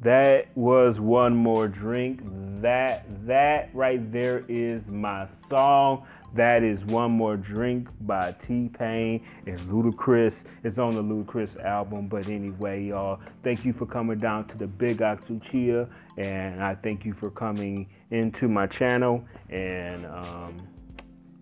That 0.00 0.48
was 0.56 1.00
one 1.00 1.34
more 1.36 1.68
drink. 1.68 2.20
That 2.60 3.06
that 3.26 3.70
right 3.74 4.12
there 4.12 4.44
is 4.48 4.82
my 4.88 5.28
song. 5.48 6.04
That 6.34 6.64
is 6.64 6.82
One 6.86 7.12
More 7.12 7.36
Drink 7.36 7.88
by 8.00 8.34
T 8.46 8.68
Pain 8.76 9.24
and 9.46 9.58
Ludacris. 9.60 10.34
It's 10.64 10.78
on 10.78 10.94
the 10.96 11.02
Ludacris 11.02 11.64
album. 11.64 12.08
But 12.08 12.28
anyway, 12.28 12.84
y'all, 12.86 13.20
thank 13.44 13.64
you 13.64 13.72
for 13.72 13.86
coming 13.86 14.18
down 14.18 14.48
to 14.48 14.58
the 14.58 14.66
Big 14.66 15.00
Ox 15.00 15.24
Uchiha. 15.26 15.88
And 16.18 16.62
I 16.62 16.74
thank 16.74 17.04
you 17.04 17.14
for 17.14 17.30
coming 17.30 17.88
into 18.10 18.48
my 18.48 18.66
channel. 18.66 19.24
And 19.48 20.06
um, 20.06 20.66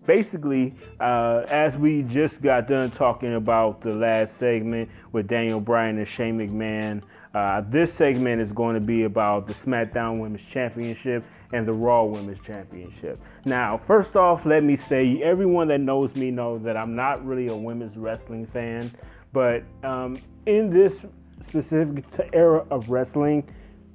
basically, 0.05 0.75
uh, 0.99 1.45
as 1.47 1.75
we 1.75 2.03
just 2.03 2.39
got 2.43 2.67
done 2.67 2.91
talking 2.91 3.33
about 3.33 3.81
the 3.81 3.95
last 3.95 4.37
segment 4.37 4.89
with 5.11 5.27
Daniel 5.27 5.59
Bryan 5.59 5.97
and 5.97 6.07
Shane 6.07 6.37
McMahon, 6.37 7.01
uh, 7.33 7.61
this 7.69 7.91
segment 7.95 8.41
is 8.41 8.51
going 8.51 8.75
to 8.75 8.81
be 8.81 9.03
about 9.03 9.47
the 9.47 9.53
SmackDown 9.55 10.19
Women's 10.19 10.45
Championship 10.51 11.23
and 11.51 11.67
the 11.67 11.73
Raw 11.73 12.03
Women's 12.03 12.41
Championship. 12.43 13.19
Now, 13.45 13.81
first 13.87 14.15
off, 14.15 14.45
let 14.45 14.63
me 14.63 14.75
say 14.75 15.21
everyone 15.23 15.67
that 15.69 15.79
knows 15.79 16.15
me 16.15 16.31
knows 16.31 16.61
that 16.63 16.77
I'm 16.77 16.95
not 16.95 17.25
really 17.25 17.47
a 17.47 17.55
women's 17.55 17.97
wrestling 17.97 18.45
fan, 18.47 18.91
but 19.31 19.63
um, 19.83 20.17
in 20.45 20.69
this 20.69 20.93
specific 21.47 22.05
era 22.33 22.65
of 22.69 22.89
wrestling, 22.89 23.47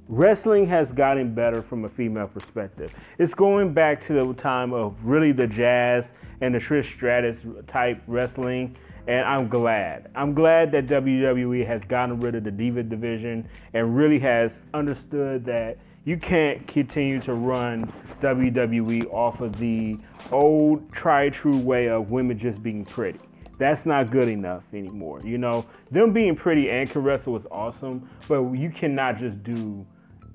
wrestling 0.09 0.67
has 0.67 0.89
gotten 0.91 1.33
better 1.33 1.61
from 1.61 1.85
a 1.85 1.89
female 1.89 2.27
perspective. 2.27 2.93
It's 3.19 3.33
going 3.33 3.73
back 3.73 4.05
to 4.07 4.13
the 4.13 4.33
time 4.33 4.73
of 4.73 4.95
really 5.03 5.31
the 5.31 5.47
jazz 5.47 6.03
and 6.41 6.53
the 6.53 6.59
Trish 6.59 6.91
Stratus 6.93 7.37
type 7.67 8.01
wrestling. 8.07 8.75
And 9.09 9.25
I'm 9.25 9.47
glad. 9.47 10.11
I'm 10.13 10.35
glad 10.35 10.71
that 10.73 10.85
WWE 10.85 11.65
has 11.65 11.81
gotten 11.89 12.19
rid 12.19 12.35
of 12.35 12.43
the 12.43 12.51
Diva 12.51 12.83
division 12.83 13.49
and 13.73 13.97
really 13.97 14.19
has 14.19 14.51
understood 14.75 15.43
that 15.45 15.79
you 16.05 16.15
can't 16.15 16.67
continue 16.67 17.19
to 17.21 17.33
run 17.33 17.91
WWE 18.21 19.11
off 19.11 19.41
of 19.41 19.57
the 19.57 19.97
old 20.31 20.91
tried 20.91 21.33
true 21.33 21.57
way 21.57 21.89
of 21.89 22.11
women 22.11 22.37
just 22.37 22.61
being 22.61 22.85
pretty. 22.85 23.17
That's 23.57 23.83
not 23.83 24.11
good 24.11 24.27
enough 24.27 24.61
anymore. 24.73 25.21
You 25.23 25.39
know, 25.39 25.65
them 25.89 26.13
being 26.13 26.35
pretty 26.35 26.69
and 26.69 26.87
can 26.87 27.01
wrestle 27.01 27.33
was 27.33 27.47
awesome, 27.49 28.07
but 28.27 28.43
you 28.51 28.69
cannot 28.69 29.17
just 29.17 29.41
do 29.43 29.87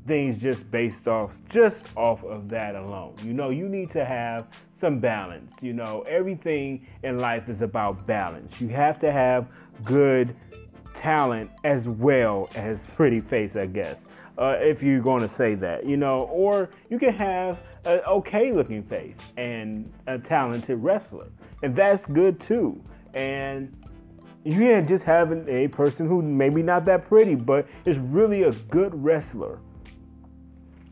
things 0.08 0.42
just 0.42 0.68
based 0.72 1.06
off 1.06 1.30
just 1.48 1.76
off 1.96 2.24
of 2.24 2.48
that 2.48 2.74
alone. 2.74 3.14
You 3.22 3.34
know, 3.34 3.50
you 3.50 3.68
need 3.68 3.92
to 3.92 4.04
have 4.04 4.48
some 4.84 4.98
balance. 4.98 5.50
You 5.62 5.72
know, 5.72 6.04
everything 6.06 6.86
in 7.02 7.18
life 7.18 7.48
is 7.48 7.62
about 7.62 8.06
balance. 8.06 8.60
You 8.60 8.68
have 8.68 9.00
to 9.00 9.10
have 9.10 9.46
good 9.82 10.36
talent 11.00 11.50
as 11.64 11.82
well 11.84 12.50
as 12.54 12.76
pretty 12.94 13.20
face, 13.20 13.56
I 13.56 13.64
guess. 13.64 13.96
Uh, 14.36 14.56
if 14.58 14.82
you're 14.82 15.00
going 15.00 15.26
to 15.26 15.34
say 15.36 15.54
that, 15.54 15.86
you 15.86 15.96
know, 15.96 16.24
or 16.24 16.68
you 16.90 16.98
can 16.98 17.14
have 17.14 17.58
an 17.86 18.00
okay 18.06 18.52
looking 18.52 18.82
face 18.82 19.16
and 19.38 19.90
a 20.06 20.18
talented 20.18 20.82
wrestler, 20.82 21.28
and 21.62 21.74
that's 21.74 22.04
good 22.12 22.38
too. 22.46 22.78
And 23.14 23.74
you 24.44 24.58
can 24.58 24.86
just 24.86 25.04
having 25.04 25.48
a 25.48 25.68
person 25.68 26.06
who 26.06 26.20
maybe 26.20 26.62
not 26.62 26.84
that 26.84 27.08
pretty, 27.08 27.36
but 27.36 27.66
is 27.86 27.96
really 27.98 28.42
a 28.42 28.52
good 28.52 28.92
wrestler 29.02 29.60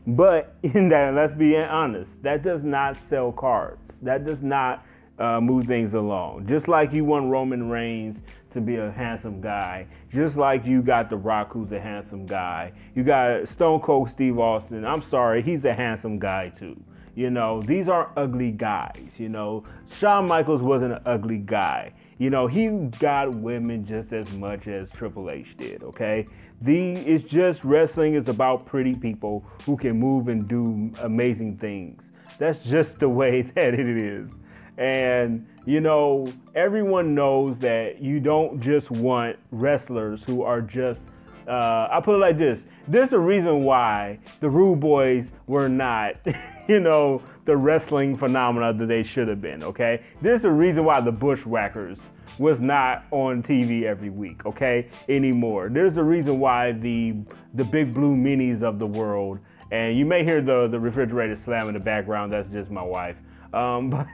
but 0.05 0.55
in 0.63 0.89
that, 0.89 1.13
let's 1.13 1.33
be 1.37 1.57
honest, 1.57 2.09
that 2.21 2.43
does 2.43 2.63
not 2.63 2.97
sell 3.09 3.31
cards. 3.31 3.79
That 4.03 4.25
does 4.25 4.41
not 4.41 4.85
uh, 5.19 5.39
move 5.39 5.65
things 5.65 5.93
along. 5.93 6.47
Just 6.47 6.67
like 6.67 6.93
you 6.93 7.05
want 7.05 7.29
Roman 7.29 7.69
Reigns 7.69 8.17
to 8.53 8.61
be 8.61 8.75
a 8.75 8.91
handsome 8.91 9.41
guy, 9.41 9.87
just 10.13 10.35
like 10.35 10.65
you 10.65 10.81
got 10.81 11.09
The 11.09 11.17
Rock, 11.17 11.51
who's 11.51 11.71
a 11.71 11.79
handsome 11.79 12.25
guy. 12.25 12.71
You 12.95 13.03
got 13.03 13.49
Stone 13.49 13.81
Cold 13.81 14.09
Steve 14.13 14.37
Austin. 14.37 14.85
I'm 14.85 15.03
sorry, 15.09 15.41
he's 15.41 15.63
a 15.65 15.73
handsome 15.73 16.19
guy 16.19 16.49
too. 16.59 16.79
You 17.15 17.29
know, 17.29 17.61
these 17.61 17.87
are 17.87 18.11
ugly 18.17 18.51
guys. 18.51 19.09
You 19.17 19.29
know, 19.29 19.63
Shawn 19.99 20.27
Michaels 20.27 20.61
wasn't 20.61 20.93
an 20.93 21.01
ugly 21.05 21.37
guy. 21.37 21.93
You 22.17 22.29
know, 22.29 22.47
he 22.47 22.67
got 22.99 23.35
women 23.35 23.85
just 23.85 24.13
as 24.13 24.31
much 24.33 24.67
as 24.67 24.87
Triple 24.91 25.29
H 25.29 25.47
did, 25.57 25.83
okay? 25.83 26.25
The 26.61 26.91
it's 26.93 27.23
just 27.29 27.63
wrestling 27.63 28.15
is 28.15 28.29
about 28.29 28.65
pretty 28.65 28.95
people 28.95 29.43
who 29.65 29.77
can 29.77 29.99
move 29.99 30.27
and 30.27 30.47
do 30.47 30.91
amazing 31.01 31.57
things. 31.57 32.01
That's 32.37 32.63
just 32.65 32.99
the 32.99 33.09
way 33.09 33.41
that 33.55 33.73
it 33.73 33.87
is. 33.87 34.29
And 34.77 35.47
you 35.65 35.79
know, 35.79 36.27
everyone 36.55 37.15
knows 37.15 37.57
that 37.59 38.01
you 38.01 38.19
don't 38.19 38.61
just 38.61 38.89
want 38.91 39.37
wrestlers 39.51 40.19
who 40.27 40.41
are 40.43 40.61
just 40.61 40.99
uh, 41.47 41.87
I 41.91 42.01
put 42.03 42.15
it 42.15 42.19
like 42.19 42.37
this. 42.37 42.59
There's 42.87 43.11
a 43.11 43.19
reason 43.19 43.63
why 43.63 44.19
the 44.39 44.49
Rude 44.49 44.79
Boys 44.79 45.25
were 45.47 45.69
not, 45.69 46.15
you 46.67 46.79
know, 46.79 47.21
the 47.45 47.55
wrestling 47.55 48.17
phenomena 48.17 48.73
that 48.73 48.87
they 48.87 49.03
should 49.03 49.27
have 49.27 49.41
been, 49.41 49.63
okay? 49.63 50.01
There's 50.21 50.43
a 50.43 50.49
reason 50.49 50.85
why 50.85 51.01
the 51.01 51.11
Bushwhackers 51.11 51.97
was 52.39 52.59
not 52.59 53.05
on 53.11 53.43
TV 53.43 53.83
every 53.83 54.09
week, 54.09 54.45
okay, 54.45 54.89
anymore. 55.09 55.69
There's 55.69 55.97
a 55.97 56.03
reason 56.03 56.39
why 56.39 56.71
the 56.71 57.15
the 57.53 57.63
big 57.63 57.93
blue 57.93 58.15
minis 58.15 58.63
of 58.63 58.79
the 58.79 58.87
world, 58.87 59.39
and 59.73 59.97
you 59.97 60.05
may 60.05 60.23
hear 60.23 60.39
the 60.39 60.67
the 60.67 60.79
refrigerator 60.79 61.39
slam 61.45 61.67
in 61.67 61.73
the 61.73 61.79
background. 61.79 62.31
That's 62.31 62.49
just 62.51 62.69
my 62.69 62.83
wife. 62.83 63.15
Um, 63.53 63.89
but 63.89 64.07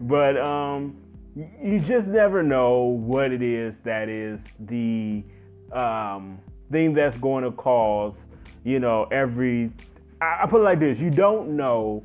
but 0.00 0.36
um, 0.36 0.96
you 1.36 1.78
just 1.78 2.08
never 2.08 2.42
know 2.42 2.78
what 2.82 3.30
it 3.30 3.40
is 3.40 3.72
that 3.84 4.08
is 4.08 4.40
the 4.58 5.22
um, 5.72 6.40
thing 6.72 6.92
that's 6.92 7.16
going 7.18 7.44
to 7.44 7.52
cause, 7.52 8.14
you 8.64 8.80
know, 8.80 9.04
every. 9.12 9.70
I, 10.20 10.40
I 10.42 10.46
put 10.50 10.60
it 10.60 10.64
like 10.64 10.80
this: 10.80 10.98
you 10.98 11.10
don't 11.10 11.56
know 11.56 12.02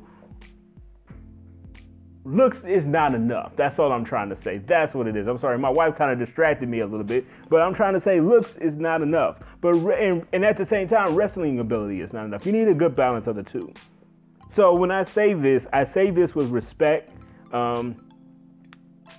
looks 2.24 2.56
is 2.66 2.84
not 2.84 3.14
enough. 3.14 3.52
That's 3.56 3.78
all 3.78 3.92
I'm 3.92 4.04
trying 4.04 4.30
to 4.30 4.42
say. 4.42 4.58
That's 4.58 4.94
what 4.94 5.06
it 5.06 5.16
is. 5.16 5.26
I'm 5.26 5.38
sorry, 5.38 5.58
my 5.58 5.70
wife 5.70 5.96
kind 5.96 6.10
of 6.10 6.24
distracted 6.24 6.68
me 6.68 6.80
a 6.80 6.86
little 6.86 7.04
bit, 7.04 7.26
but 7.50 7.60
I'm 7.60 7.74
trying 7.74 7.94
to 7.94 8.02
say 8.02 8.20
looks 8.20 8.54
is 8.56 8.74
not 8.78 9.02
enough. 9.02 9.36
But 9.60 9.76
and, 9.76 10.26
and 10.32 10.44
at 10.44 10.56
the 10.56 10.66
same 10.66 10.88
time, 10.88 11.14
wrestling 11.14 11.58
ability 11.58 12.00
is 12.00 12.12
not 12.12 12.24
enough. 12.24 12.46
You 12.46 12.52
need 12.52 12.68
a 12.68 12.74
good 12.74 12.96
balance 12.96 13.26
of 13.26 13.36
the 13.36 13.42
two. 13.42 13.72
So 14.56 14.74
when 14.74 14.90
I 14.90 15.04
say 15.04 15.34
this, 15.34 15.64
I 15.72 15.84
say 15.84 16.10
this 16.10 16.34
with 16.34 16.50
respect. 16.50 17.10
Um, 17.52 17.96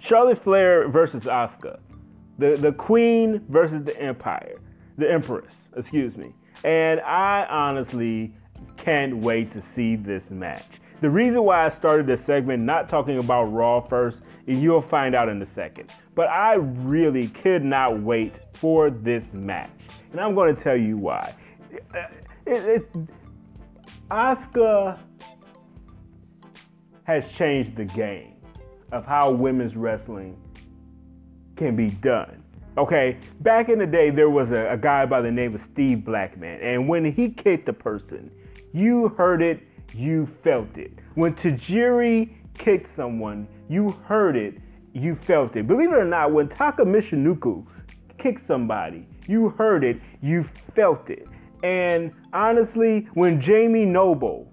Charlotte 0.01 0.43
Flair 0.43 0.87
versus 0.89 1.23
Asuka, 1.23 1.79
the 2.39 2.55
the 2.55 2.71
Queen 2.71 3.43
versus 3.49 3.83
the 3.85 3.99
Empire, 4.01 4.55
the 4.97 5.11
Empress, 5.11 5.53
excuse 5.75 6.15
me. 6.17 6.33
And 6.63 7.01
I 7.01 7.45
honestly 7.49 8.33
can't 8.77 9.17
wait 9.17 9.51
to 9.53 9.63
see 9.75 9.95
this 9.95 10.23
match. 10.29 10.65
The 11.01 11.09
reason 11.09 11.43
why 11.43 11.65
I 11.67 11.77
started 11.77 12.07
this 12.07 12.25
segment 12.25 12.63
not 12.63 12.89
talking 12.89 13.19
about 13.19 13.45
Raw 13.45 13.81
first, 13.81 14.19
you'll 14.45 14.81
find 14.81 15.13
out 15.13 15.27
in 15.29 15.41
a 15.41 15.47
second. 15.53 15.91
But 16.15 16.29
I 16.29 16.55
really 16.55 17.27
could 17.27 17.63
not 17.63 18.01
wait 18.01 18.33
for 18.53 18.89
this 18.89 19.23
match. 19.33 19.69
And 20.11 20.21
I'm 20.21 20.35
going 20.35 20.55
to 20.55 20.61
tell 20.61 20.77
you 20.77 20.97
why. 20.97 21.35
Uh, 21.93 22.07
it, 22.45 22.81
it, 22.81 22.93
Asuka 24.09 24.97
has 27.03 27.23
changed 27.37 27.75
the 27.75 27.85
game 27.85 28.33
of 28.91 29.05
how 29.05 29.31
women's 29.31 29.75
wrestling 29.75 30.37
can 31.57 31.75
be 31.75 31.89
done. 31.89 32.41
Okay, 32.77 33.17
back 33.39 33.69
in 33.69 33.79
the 33.79 33.85
day, 33.85 34.09
there 34.09 34.29
was 34.29 34.49
a, 34.51 34.71
a 34.71 34.77
guy 34.77 35.05
by 35.05 35.21
the 35.21 35.31
name 35.31 35.55
of 35.55 35.61
Steve 35.71 36.03
Blackman, 36.03 36.59
and 36.61 36.87
when 36.89 37.09
he 37.09 37.29
kicked 37.29 37.69
a 37.69 37.73
person, 37.73 38.29
you 38.73 39.07
heard 39.17 39.41
it 39.41 39.61
you 39.95 40.27
felt 40.43 40.77
it. 40.77 40.91
When 41.15 41.33
Tajiri 41.33 42.29
kicked 42.57 42.95
someone, 42.95 43.47
you 43.69 43.89
heard 44.05 44.35
it, 44.35 44.55
you 44.93 45.15
felt 45.15 45.55
it. 45.55 45.67
Believe 45.67 45.91
it 45.91 45.95
or 45.95 46.05
not, 46.05 46.31
when 46.31 46.49
Taka 46.49 46.85
kicked 48.17 48.47
somebody, 48.47 49.07
you 49.27 49.49
heard 49.49 49.83
it, 49.83 49.99
you 50.21 50.45
felt 50.75 51.09
it. 51.09 51.27
And 51.63 52.11
honestly, 52.33 53.07
when 53.13 53.41
Jamie 53.41 53.85
Noble 53.85 54.51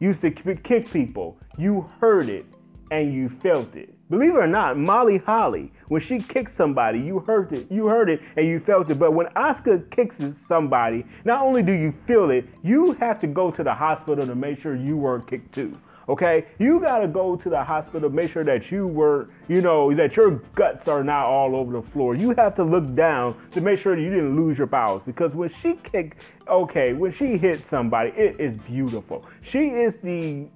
used 0.00 0.20
to 0.22 0.30
kick 0.30 0.90
people, 0.90 1.38
you 1.58 1.88
heard 2.00 2.28
it 2.28 2.46
and 2.90 3.12
you 3.12 3.28
felt 3.28 3.74
it. 3.76 3.93
Believe 4.10 4.34
it 4.34 4.38
or 4.38 4.46
not, 4.46 4.76
Molly 4.76 5.16
Holly, 5.16 5.72
when 5.88 6.02
she 6.02 6.18
kicked 6.18 6.54
somebody, 6.54 7.00
you 7.00 7.20
heard 7.20 7.52
it, 7.54 7.70
you 7.70 7.86
heard 7.86 8.10
it, 8.10 8.20
and 8.36 8.46
you 8.46 8.60
felt 8.60 8.90
it. 8.90 8.98
But 8.98 9.12
when 9.12 9.26
Asuka 9.28 9.90
kicks 9.90 10.16
somebody, 10.46 11.06
not 11.24 11.40
only 11.42 11.62
do 11.62 11.72
you 11.72 11.94
feel 12.06 12.30
it, 12.30 12.44
you 12.62 12.92
have 13.00 13.18
to 13.22 13.26
go 13.26 13.50
to 13.50 13.64
the 13.64 13.72
hospital 13.72 14.26
to 14.26 14.34
make 14.34 14.60
sure 14.60 14.76
you 14.76 14.98
weren't 14.98 15.26
kicked 15.26 15.54
too. 15.54 15.74
Okay, 16.06 16.44
you 16.58 16.80
gotta 16.80 17.08
go 17.08 17.34
to 17.34 17.48
the 17.48 17.64
hospital, 17.64 18.10
make 18.10 18.30
sure 18.30 18.44
that 18.44 18.70
you 18.70 18.86
were, 18.86 19.30
you 19.48 19.62
know, 19.62 19.94
that 19.94 20.16
your 20.16 20.32
guts 20.54 20.86
are 20.86 21.02
not 21.02 21.24
all 21.24 21.56
over 21.56 21.72
the 21.72 21.82
floor. 21.88 22.14
You 22.14 22.34
have 22.36 22.54
to 22.56 22.62
look 22.62 22.94
down 22.94 23.34
to 23.52 23.62
make 23.62 23.80
sure 23.80 23.96
that 23.96 24.02
you 24.02 24.10
didn't 24.10 24.36
lose 24.36 24.58
your 24.58 24.66
bowels 24.66 25.00
because 25.06 25.32
when 25.32 25.48
she 25.48 25.76
kicked, 25.76 26.22
okay, 26.46 26.92
when 26.92 27.10
she 27.10 27.38
hit 27.38 27.66
somebody, 27.70 28.10
it 28.10 28.38
is 28.38 28.54
beautiful. 28.66 29.24
She 29.40 29.68
is 29.68 29.96
the 30.02 30.46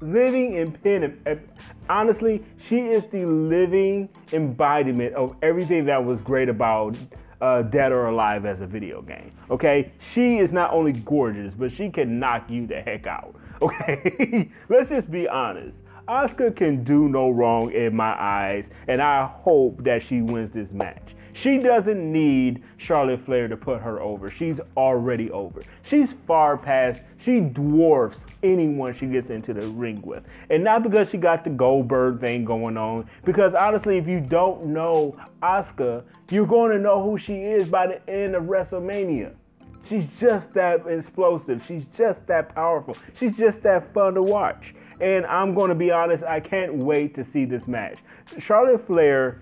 living 0.00 0.54
in 0.54 0.72
pen. 0.72 1.20
Honestly, 1.88 2.44
she 2.68 2.76
is 2.76 3.04
the 3.06 3.24
living 3.24 4.08
embodiment 4.32 5.14
of 5.14 5.36
everything 5.42 5.84
that 5.86 6.04
was 6.04 6.20
great 6.20 6.48
about 6.48 6.96
uh, 7.40 7.62
Dead 7.62 7.92
or 7.92 8.06
Alive 8.06 8.44
as 8.46 8.60
a 8.60 8.66
video 8.66 9.02
game. 9.02 9.32
Okay, 9.50 9.92
she 10.12 10.38
is 10.38 10.52
not 10.52 10.72
only 10.72 10.92
gorgeous, 10.92 11.54
but 11.54 11.72
she 11.72 11.88
can 11.88 12.18
knock 12.18 12.48
you 12.48 12.66
the 12.66 12.80
heck 12.80 13.06
out. 13.06 13.34
Okay, 13.60 14.48
let's 14.68 14.88
just 14.88 15.10
be 15.10 15.26
honest. 15.26 15.74
Asuka 16.06 16.54
can 16.54 16.84
do 16.84 17.08
no 17.08 17.30
wrong 17.30 17.72
in 17.72 17.94
my 17.94 18.14
eyes, 18.16 18.64
and 18.86 19.00
I 19.00 19.26
hope 19.26 19.82
that 19.82 20.00
she 20.08 20.22
wins 20.22 20.54
this 20.54 20.70
match. 20.70 21.16
She 21.42 21.58
doesn't 21.58 22.12
need 22.12 22.62
Charlotte 22.78 23.24
Flair 23.24 23.46
to 23.48 23.56
put 23.56 23.80
her 23.80 24.00
over. 24.00 24.30
She's 24.30 24.56
already 24.76 25.30
over. 25.30 25.62
She's 25.84 26.08
far 26.26 26.56
past, 26.56 27.02
she 27.24 27.40
dwarfs 27.40 28.18
anyone 28.42 28.96
she 28.96 29.06
gets 29.06 29.30
into 29.30 29.54
the 29.54 29.66
ring 29.68 30.02
with. 30.02 30.24
And 30.50 30.64
not 30.64 30.82
because 30.82 31.10
she 31.10 31.16
got 31.16 31.44
the 31.44 31.50
Goldberg 31.50 32.20
thing 32.20 32.44
going 32.44 32.76
on, 32.76 33.08
because 33.24 33.54
honestly, 33.54 33.98
if 33.98 34.08
you 34.08 34.20
don't 34.20 34.66
know 34.66 35.16
Asuka, 35.42 36.02
you're 36.30 36.46
going 36.46 36.72
to 36.72 36.78
know 36.78 37.02
who 37.02 37.18
she 37.18 37.34
is 37.34 37.68
by 37.68 37.86
the 37.86 38.10
end 38.10 38.34
of 38.34 38.44
WrestleMania. 38.44 39.32
She's 39.88 40.04
just 40.20 40.52
that 40.54 40.86
explosive. 40.86 41.64
She's 41.66 41.84
just 41.96 42.26
that 42.26 42.54
powerful. 42.54 42.96
She's 43.18 43.34
just 43.36 43.62
that 43.62 43.92
fun 43.94 44.14
to 44.14 44.22
watch. 44.22 44.74
And 45.00 45.24
I'm 45.26 45.54
going 45.54 45.68
to 45.68 45.74
be 45.74 45.90
honest, 45.90 46.24
I 46.24 46.40
can't 46.40 46.74
wait 46.74 47.14
to 47.14 47.24
see 47.32 47.44
this 47.44 47.66
match. 47.66 47.98
Charlotte 48.38 48.86
Flair 48.86 49.40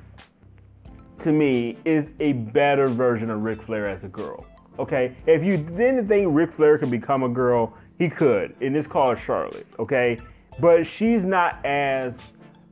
to 1.23 1.33
me, 1.33 1.77
is 1.85 2.07
a 2.21 2.33
better 2.33 2.89
version 2.89 3.31
of 3.31 3.43
Ric 3.43 3.63
Flair 3.63 3.89
as 3.89 4.03
a 4.05 4.09
girl. 4.09 4.47
Okay, 4.79 5.17
if 5.27 5.43
you 5.43 5.57
didn't 5.57 6.09
think 6.09 6.29
Ric 6.31 6.53
Flair 6.55 6.79
could 6.79 6.91
become 6.91 7.23
a 7.23 7.29
girl, 7.29 7.73
he 7.99 8.11
could, 8.11 8.55
and 8.61 8.77
it's 8.77 8.87
called 8.87 9.19
Charlotte. 9.25 9.67
Okay, 9.79 10.21
but 10.61 10.87
she's 10.87 11.23
not 11.23 11.65
as 11.65 12.13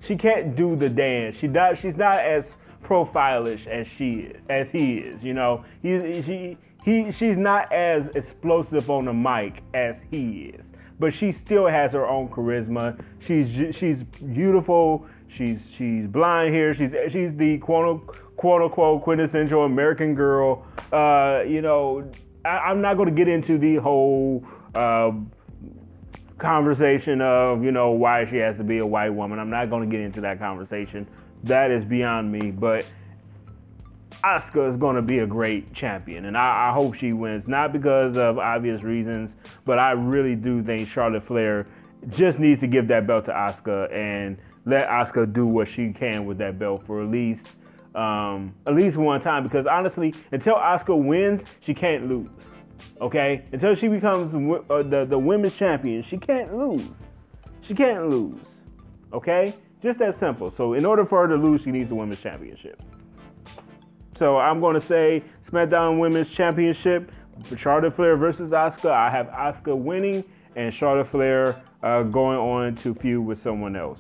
she 0.07 0.17
can't 0.17 0.55
do 0.55 0.77
the 0.77 0.89
dance. 0.89 1.37
She 1.41 1.47
does. 1.47 1.79
She's 1.79 1.97
not 1.97 2.17
as 2.17 2.45
profilish 2.83 3.67
as 3.67 3.87
she 3.97 4.29
is, 4.29 4.37
as 4.51 4.67
he 4.71 4.97
is. 4.97 5.23
You 5.23 5.35
know, 5.35 5.65
he 5.83 6.23
she 6.23 6.59
he 6.85 7.13
she's 7.13 7.39
not 7.39 7.73
as 7.73 8.05
explosive 8.15 8.91
on 8.91 9.07
the 9.07 9.13
mic 9.13 9.63
as 9.73 9.97
he 10.11 10.53
is, 10.55 10.65
but 10.99 11.15
she 11.15 11.33
still 11.33 11.67
has 11.67 11.93
her 11.93 12.07
own 12.07 12.29
charisma. 12.29 13.03
She's 13.27 13.75
she's 13.75 14.03
beautiful. 14.35 15.07
She's 15.37 15.59
she's 15.77 16.07
blind 16.07 16.55
here. 16.55 16.75
She's 16.75 16.91
she's 17.11 17.35
the 17.37 17.59
quote 17.59 18.21
quote 18.37 18.62
unquote 18.62 19.03
quintessential 19.03 19.64
American 19.64 20.14
girl. 20.14 20.66
Uh, 20.92 21.42
you 21.47 21.62
know, 21.62 22.11
I, 22.44 22.70
am 22.70 22.81
not 22.81 22.97
going 22.97 23.09
to 23.09 23.14
get 23.14 23.29
into 23.29 23.59
the 23.59 23.77
whole. 23.77 24.44
Uh, 24.75 25.12
conversation 26.38 27.20
of 27.20 27.62
you 27.62 27.70
know 27.70 27.92
why 27.92 28.29
she 28.29 28.37
has 28.37 28.57
to 28.57 28.64
be 28.64 28.79
a 28.79 28.87
white 28.87 29.11
woman. 29.11 29.38
I'm 29.38 29.51
not 29.51 29.70
going 29.70 29.88
to 29.88 29.97
get 29.97 30.05
into 30.05 30.20
that 30.23 30.38
conversation. 30.38 31.07
That 31.44 31.70
is 31.70 31.85
beyond 31.85 32.31
me. 32.31 32.51
But 32.51 32.85
Asuka 34.23 34.73
is 34.73 34.77
going 34.79 34.97
to 34.97 35.03
be 35.03 35.18
a 35.18 35.27
great 35.27 35.75
champion, 35.75 36.27
and 36.27 36.37
I, 36.37 36.70
I, 36.70 36.73
hope 36.73 36.94
she 36.94 37.12
wins. 37.12 37.49
Not 37.49 37.73
because 37.73 38.16
of 38.16 38.38
obvious 38.38 38.83
reasons, 38.83 39.31
but 39.64 39.79
I 39.79 39.92
really 39.92 40.35
do 40.35 40.62
think 40.62 40.88
Charlotte 40.88 41.27
Flair 41.27 41.66
just 42.11 42.38
needs 42.38 42.61
to 42.61 42.66
give 42.66 42.88
that 42.88 43.07
belt 43.07 43.27
to 43.27 43.33
Asuka 43.33 43.92
and 43.92 44.38
let 44.66 44.88
Asuka 44.88 45.33
do 45.33 45.47
what 45.47 45.68
she 45.68 45.92
can 45.92 46.27
with 46.27 46.38
that 46.38 46.59
belt 46.59 46.85
for 46.87 47.03
at 47.03 47.11
least 47.11 47.40
um, 47.95 48.55
at 48.67 48.75
least 48.75 48.97
one 48.97 49.21
time. 49.21 49.43
Because 49.43 49.67
honestly, 49.67 50.15
until 50.33 50.55
Asuka 50.55 50.97
wins, 50.97 51.43
she 51.61 51.75
can't 51.75 52.09
lose. 52.09 52.29
Okay, 53.01 53.45
until 53.53 53.75
she 53.75 53.89
becomes 53.89 54.33
uh, 54.71 54.83
the 54.83 55.07
the 55.09 55.19
women's 55.19 55.55
champion, 55.55 56.05
she 56.09 56.17
can't 56.17 56.57
lose. 56.57 56.89
She 57.63 57.75
can't 57.75 58.09
lose. 58.11 58.41
Okay, 59.13 59.55
just 59.83 59.99
that 60.01 60.19
simple. 60.19 60.53
So 60.57 60.75
in 60.75 60.85
order 60.85 61.05
for 61.05 61.23
her 61.23 61.29
to 61.29 61.37
lose, 61.37 61.63
she 61.63 61.71
needs 61.71 61.89
the 61.89 61.95
women's 61.95 62.21
championship. 62.21 62.83
So 64.19 64.39
I'm 64.39 64.61
going 64.61 64.75
to 64.75 64.81
say 64.81 65.23
SmackDown 65.51 65.99
Women's 65.99 66.31
Championship, 66.31 67.11
Charlotte 67.59 67.97
Flair 67.97 68.17
versus 68.17 68.51
Asuka. 68.51 68.91
I 68.91 69.11
have 69.11 69.27
Asuka 69.29 69.77
winning 69.77 70.25
and 70.57 70.73
Charlotte 70.73 71.11
Flair 71.11 71.61
uh, 71.83 72.03
going 72.03 72.39
on 72.39 72.77
to 72.77 72.95
feud 72.95 73.25
with 73.25 73.43
someone 73.43 73.77
else. 73.77 73.99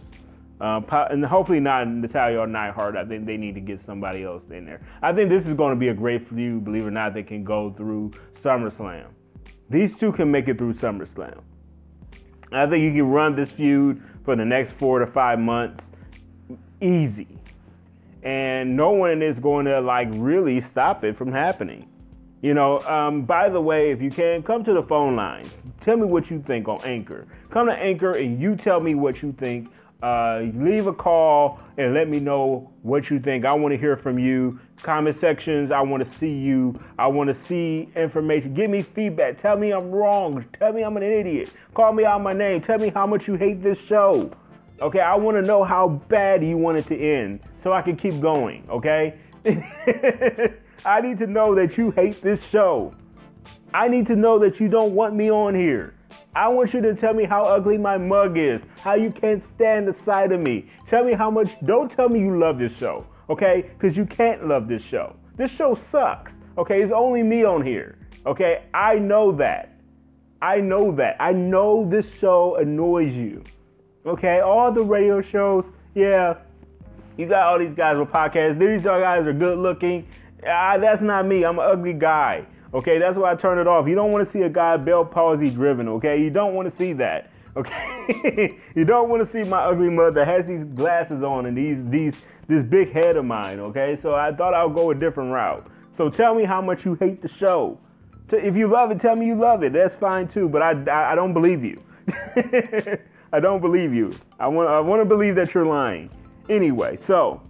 Uh, 0.60 0.80
and 1.10 1.24
hopefully 1.24 1.60
not 1.60 1.88
Natalya 1.88 2.38
or 2.38 2.46
Neidhart. 2.46 2.96
I 2.96 3.04
think 3.04 3.26
they 3.26 3.36
need 3.36 3.54
to 3.54 3.60
get 3.60 3.84
somebody 3.84 4.22
else 4.24 4.42
in 4.50 4.64
there. 4.64 4.80
I 5.02 5.12
think 5.12 5.28
this 5.28 5.46
is 5.46 5.54
going 5.54 5.74
to 5.74 5.78
be 5.78 5.88
a 5.88 5.94
great 5.94 6.28
feud. 6.28 6.64
Believe 6.64 6.82
it 6.82 6.88
or 6.88 6.90
not, 6.90 7.12
they 7.12 7.22
can 7.22 7.42
go 7.42 7.72
through 7.76 8.12
SummerSlam. 8.42 9.06
These 9.68 9.96
two 9.98 10.12
can 10.12 10.30
make 10.30 10.48
it 10.48 10.58
through 10.58 10.74
SummerSlam. 10.74 11.40
I 12.52 12.66
think 12.66 12.84
you 12.84 12.92
can 12.92 13.10
run 13.10 13.34
this 13.34 13.50
feud 13.50 14.00
for 14.24 14.36
the 14.36 14.44
next 14.44 14.74
four 14.78 15.00
to 15.00 15.06
five 15.06 15.38
months 15.38 15.84
easy 16.80 17.26
and 18.24 18.74
no 18.74 18.90
one 18.90 19.22
is 19.22 19.38
going 19.38 19.66
to 19.66 19.80
like 19.80 20.08
really 20.12 20.62
stop 20.62 21.04
it 21.04 21.16
from 21.16 21.30
happening. 21.30 21.86
You 22.42 22.54
know, 22.54 22.80
um, 22.80 23.22
by 23.22 23.48
the 23.48 23.60
way, 23.60 23.90
if 23.90 24.02
you 24.02 24.10
can, 24.10 24.42
come 24.42 24.64
to 24.64 24.74
the 24.74 24.82
phone 24.82 25.16
lines. 25.16 25.54
Tell 25.82 25.96
me 25.96 26.04
what 26.04 26.30
you 26.30 26.42
think 26.46 26.68
on 26.68 26.82
Anchor. 26.84 27.26
Come 27.50 27.68
to 27.68 27.72
Anchor 27.72 28.12
and 28.12 28.40
you 28.40 28.56
tell 28.56 28.80
me 28.80 28.94
what 28.94 29.22
you 29.22 29.32
think. 29.32 29.70
Uh, 30.02 30.42
leave 30.54 30.86
a 30.86 30.92
call 30.92 31.60
and 31.78 31.94
let 31.94 32.08
me 32.08 32.20
know 32.20 32.70
what 32.82 33.08
you 33.08 33.18
think. 33.18 33.46
I 33.46 33.54
want 33.54 33.72
to 33.72 33.78
hear 33.78 33.96
from 33.96 34.18
you. 34.18 34.58
Comment 34.82 35.18
sections, 35.18 35.70
I 35.70 35.80
want 35.80 36.04
to 36.04 36.18
see 36.18 36.32
you. 36.32 36.78
I 36.98 37.06
want 37.06 37.28
to 37.30 37.44
see 37.46 37.88
information. 37.96 38.52
Give 38.52 38.68
me 38.68 38.82
feedback. 38.82 39.40
Tell 39.40 39.56
me 39.56 39.72
I'm 39.72 39.90
wrong. 39.90 40.44
Tell 40.58 40.72
me 40.72 40.82
I'm 40.82 40.96
an 40.96 41.02
idiot. 41.02 41.50
Call 41.72 41.92
me 41.92 42.04
out 42.04 42.20
my 42.22 42.34
name. 42.34 42.60
Tell 42.60 42.78
me 42.78 42.90
how 42.90 43.06
much 43.06 43.26
you 43.26 43.34
hate 43.34 43.62
this 43.62 43.78
show. 43.88 44.30
Okay, 44.82 45.00
I 45.00 45.14
want 45.14 45.36
to 45.36 45.42
know 45.42 45.64
how 45.64 45.88
bad 45.88 46.44
you 46.44 46.58
want 46.58 46.78
it 46.78 46.86
to 46.88 46.98
end 46.98 47.40
so 47.62 47.72
I 47.72 47.80
can 47.80 47.96
keep 47.96 48.20
going, 48.20 48.66
okay? 48.68 49.14
I 50.84 51.00
need 51.00 51.18
to 51.18 51.26
know 51.26 51.54
that 51.54 51.78
you 51.78 51.92
hate 51.92 52.20
this 52.20 52.40
show. 52.50 52.92
I 53.72 53.88
need 53.88 54.06
to 54.08 54.16
know 54.16 54.38
that 54.40 54.60
you 54.60 54.68
don't 54.68 54.92
want 54.92 55.14
me 55.14 55.30
on 55.30 55.54
here. 55.54 55.94
I 56.34 56.48
want 56.48 56.74
you 56.74 56.80
to 56.82 56.94
tell 56.94 57.14
me 57.14 57.24
how 57.24 57.42
ugly 57.42 57.78
my 57.78 57.96
mug 57.96 58.38
is, 58.38 58.60
how 58.80 58.94
you 58.94 59.10
can't 59.10 59.42
stand 59.54 59.88
the 59.88 59.94
sight 60.04 60.32
of 60.32 60.40
me. 60.40 60.66
Tell 60.88 61.04
me 61.04 61.12
how 61.12 61.30
much, 61.30 61.50
don't 61.64 61.90
tell 61.90 62.08
me 62.08 62.20
you 62.20 62.38
love 62.38 62.58
this 62.58 62.72
show, 62.78 63.06
okay? 63.30 63.70
Because 63.78 63.96
you 63.96 64.06
can't 64.06 64.46
love 64.46 64.68
this 64.68 64.82
show. 64.82 65.16
This 65.36 65.50
show 65.50 65.78
sucks, 65.90 66.32
okay? 66.58 66.82
It's 66.82 66.92
only 66.92 67.22
me 67.22 67.44
on 67.44 67.64
here, 67.64 67.98
okay? 68.26 68.64
I 68.74 68.96
know 68.96 69.32
that. 69.32 69.78
I 70.42 70.60
know 70.60 70.92
that. 70.96 71.16
I 71.20 71.32
know 71.32 71.88
this 71.88 72.06
show 72.18 72.56
annoys 72.56 73.14
you. 73.14 73.42
Okay, 74.06 74.40
all 74.40 74.70
the 74.70 74.82
radio 74.82 75.22
shows, 75.22 75.64
yeah, 75.94 76.34
you 77.16 77.26
got 77.26 77.46
all 77.46 77.58
these 77.58 77.74
guys 77.74 77.96
with 77.96 78.08
podcasts. 78.08 78.58
These 78.58 78.84
guys 78.84 79.26
are 79.26 79.32
good 79.32 79.56
looking. 79.56 80.06
Ah, 80.46 80.76
that's 80.78 81.00
not 81.00 81.26
me. 81.26 81.44
I'm 81.44 81.58
an 81.58 81.64
ugly 81.64 81.94
guy. 81.94 82.44
Okay, 82.74 82.98
that's 82.98 83.16
why 83.16 83.30
I 83.30 83.36
turn 83.36 83.58
it 83.58 83.68
off. 83.68 83.86
You 83.86 83.94
don't 83.94 84.10
want 84.10 84.26
to 84.26 84.32
see 84.32 84.42
a 84.42 84.48
guy 84.48 84.76
Bell 84.76 85.04
palsy 85.04 85.48
driven. 85.48 85.88
Okay, 85.88 86.20
you 86.20 86.28
don't 86.28 86.54
want 86.54 86.70
to 86.70 86.76
see 86.76 86.92
that. 86.94 87.30
Okay, 87.56 88.58
you 88.74 88.84
don't 88.84 89.08
want 89.08 89.24
to 89.24 89.32
see 89.32 89.48
my 89.48 89.58
ugly 89.58 89.88
mother 89.88 90.24
has 90.24 90.44
these 90.44 90.64
glasses 90.74 91.22
on 91.22 91.46
and 91.46 91.56
these 91.56 91.76
these 91.88 92.24
this 92.48 92.64
big 92.64 92.92
head 92.92 93.16
of 93.16 93.24
mine. 93.24 93.60
Okay, 93.60 93.96
so 94.02 94.16
I 94.16 94.34
thought 94.34 94.54
I'll 94.54 94.68
go 94.68 94.90
a 94.90 94.94
different 94.94 95.30
route. 95.30 95.64
So 95.96 96.10
tell 96.10 96.34
me 96.34 96.44
how 96.44 96.60
much 96.60 96.84
you 96.84 96.94
hate 96.94 97.22
the 97.22 97.28
show. 97.28 97.78
If 98.32 98.56
you 98.56 98.66
love 98.66 98.90
it, 98.90 98.98
tell 98.98 99.14
me 99.14 99.26
you 99.26 99.36
love 99.36 99.62
it. 99.62 99.72
That's 99.72 99.94
fine 99.94 100.26
too. 100.26 100.48
But 100.48 100.62
I 100.62 100.72
I, 100.90 101.12
I 101.12 101.14
don't 101.14 101.32
believe 101.32 101.64
you. 101.64 101.80
I 103.32 103.38
don't 103.40 103.60
believe 103.60 103.94
you. 103.94 104.10
I 104.40 104.48
want 104.48 104.68
I 104.68 104.80
want 104.80 105.00
to 105.00 105.04
believe 105.04 105.36
that 105.36 105.54
you're 105.54 105.66
lying. 105.66 106.10
Anyway, 106.48 106.98
so 107.06 107.40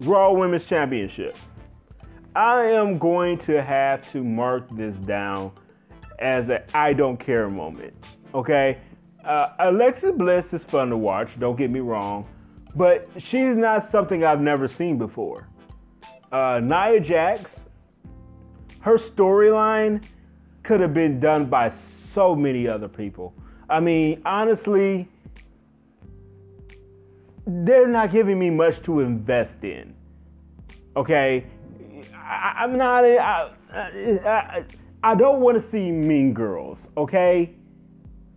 Raw 0.00 0.32
Women's 0.32 0.66
Championship. 0.66 1.34
I 2.34 2.62
am 2.70 2.98
going 2.98 3.38
to 3.40 3.62
have 3.62 4.10
to 4.12 4.24
mark 4.24 4.68
this 4.70 4.96
down 4.96 5.52
as 6.18 6.48
a 6.48 6.64
I 6.76 6.92
don't 6.92 7.18
care 7.18 7.50
moment. 7.50 7.92
Okay? 8.34 8.78
Uh, 9.24 9.50
Alexa 9.58 10.12
Bliss 10.12 10.46
is 10.52 10.62
fun 10.62 10.88
to 10.90 10.96
watch, 10.96 11.28
don't 11.38 11.56
get 11.56 11.70
me 11.70 11.80
wrong, 11.80 12.26
but 12.74 13.08
she's 13.18 13.56
not 13.56 13.90
something 13.92 14.24
I've 14.24 14.40
never 14.40 14.66
seen 14.66 14.98
before. 14.98 15.48
Uh, 16.32 16.60
Nia 16.62 17.00
Jax, 17.00 17.44
her 18.80 18.98
storyline 18.98 20.02
could 20.62 20.80
have 20.80 20.94
been 20.94 21.20
done 21.20 21.44
by 21.44 21.72
so 22.14 22.34
many 22.34 22.68
other 22.68 22.88
people. 22.88 23.34
I 23.68 23.80
mean, 23.80 24.22
honestly, 24.24 25.08
they're 27.46 27.88
not 27.88 28.10
giving 28.10 28.38
me 28.38 28.50
much 28.50 28.82
to 28.84 29.00
invest 29.00 29.62
in. 29.62 29.94
Okay, 30.96 31.44
I, 32.32 32.64
am 32.64 32.76
not. 32.76 33.04
I, 33.04 33.50
I, 33.72 34.64
I 35.02 35.14
don't 35.14 35.40
want 35.40 35.62
to 35.62 35.70
see 35.70 35.90
Mean 35.90 36.32
Girls. 36.32 36.78
Okay, 36.96 37.54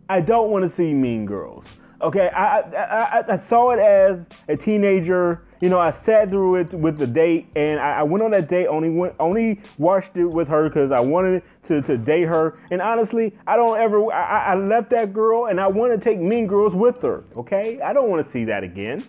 I 0.10 0.22
don't 0.22 0.52
want 0.52 0.70
to 0.70 0.76
see 0.76 0.94
Mean 0.94 1.26
Girls. 1.26 1.66
Okay, 2.02 2.28
I, 2.28 2.60
I, 2.60 3.24
I, 3.34 3.48
saw 3.48 3.72
it 3.72 3.80
as 3.80 4.20
a 4.50 4.58
teenager. 4.58 5.48
You 5.62 5.70
know, 5.70 5.80
I 5.80 5.92
sat 5.92 6.30
through 6.30 6.56
it 6.58 6.74
with 6.74 6.98
the 6.98 7.08
date, 7.08 7.48
and 7.56 7.80
I, 7.80 8.00
I 8.00 8.04
went 8.04 8.24
on 8.24 8.32
that 8.32 8.50
date. 8.50 8.68
Only 8.68 8.90
went, 8.90 9.16
only 9.20 9.62
watched 9.78 10.18
it 10.18 10.26
with 10.26 10.48
her 10.50 10.68
because 10.68 10.92
I 10.92 11.00
wanted 11.00 11.42
to, 11.68 11.82
to 11.84 11.98
date 11.98 12.26
her. 12.26 12.60
And 12.70 12.82
honestly, 12.82 13.34
I 13.48 13.56
don't 13.56 13.80
ever. 13.80 14.12
I, 14.12 14.54
I 14.54 14.56
left 14.56 14.90
that 14.90 15.14
girl, 15.14 15.46
and 15.46 15.60
I 15.60 15.68
want 15.68 15.94
to 15.94 16.04
take 16.04 16.20
Mean 16.20 16.48
Girls 16.48 16.74
with 16.74 17.02
her. 17.02 17.24
Okay, 17.38 17.80
I 17.82 17.94
don't 17.94 18.10
want 18.10 18.26
to 18.26 18.32
see 18.32 18.44
that 18.46 18.64
again. 18.64 19.04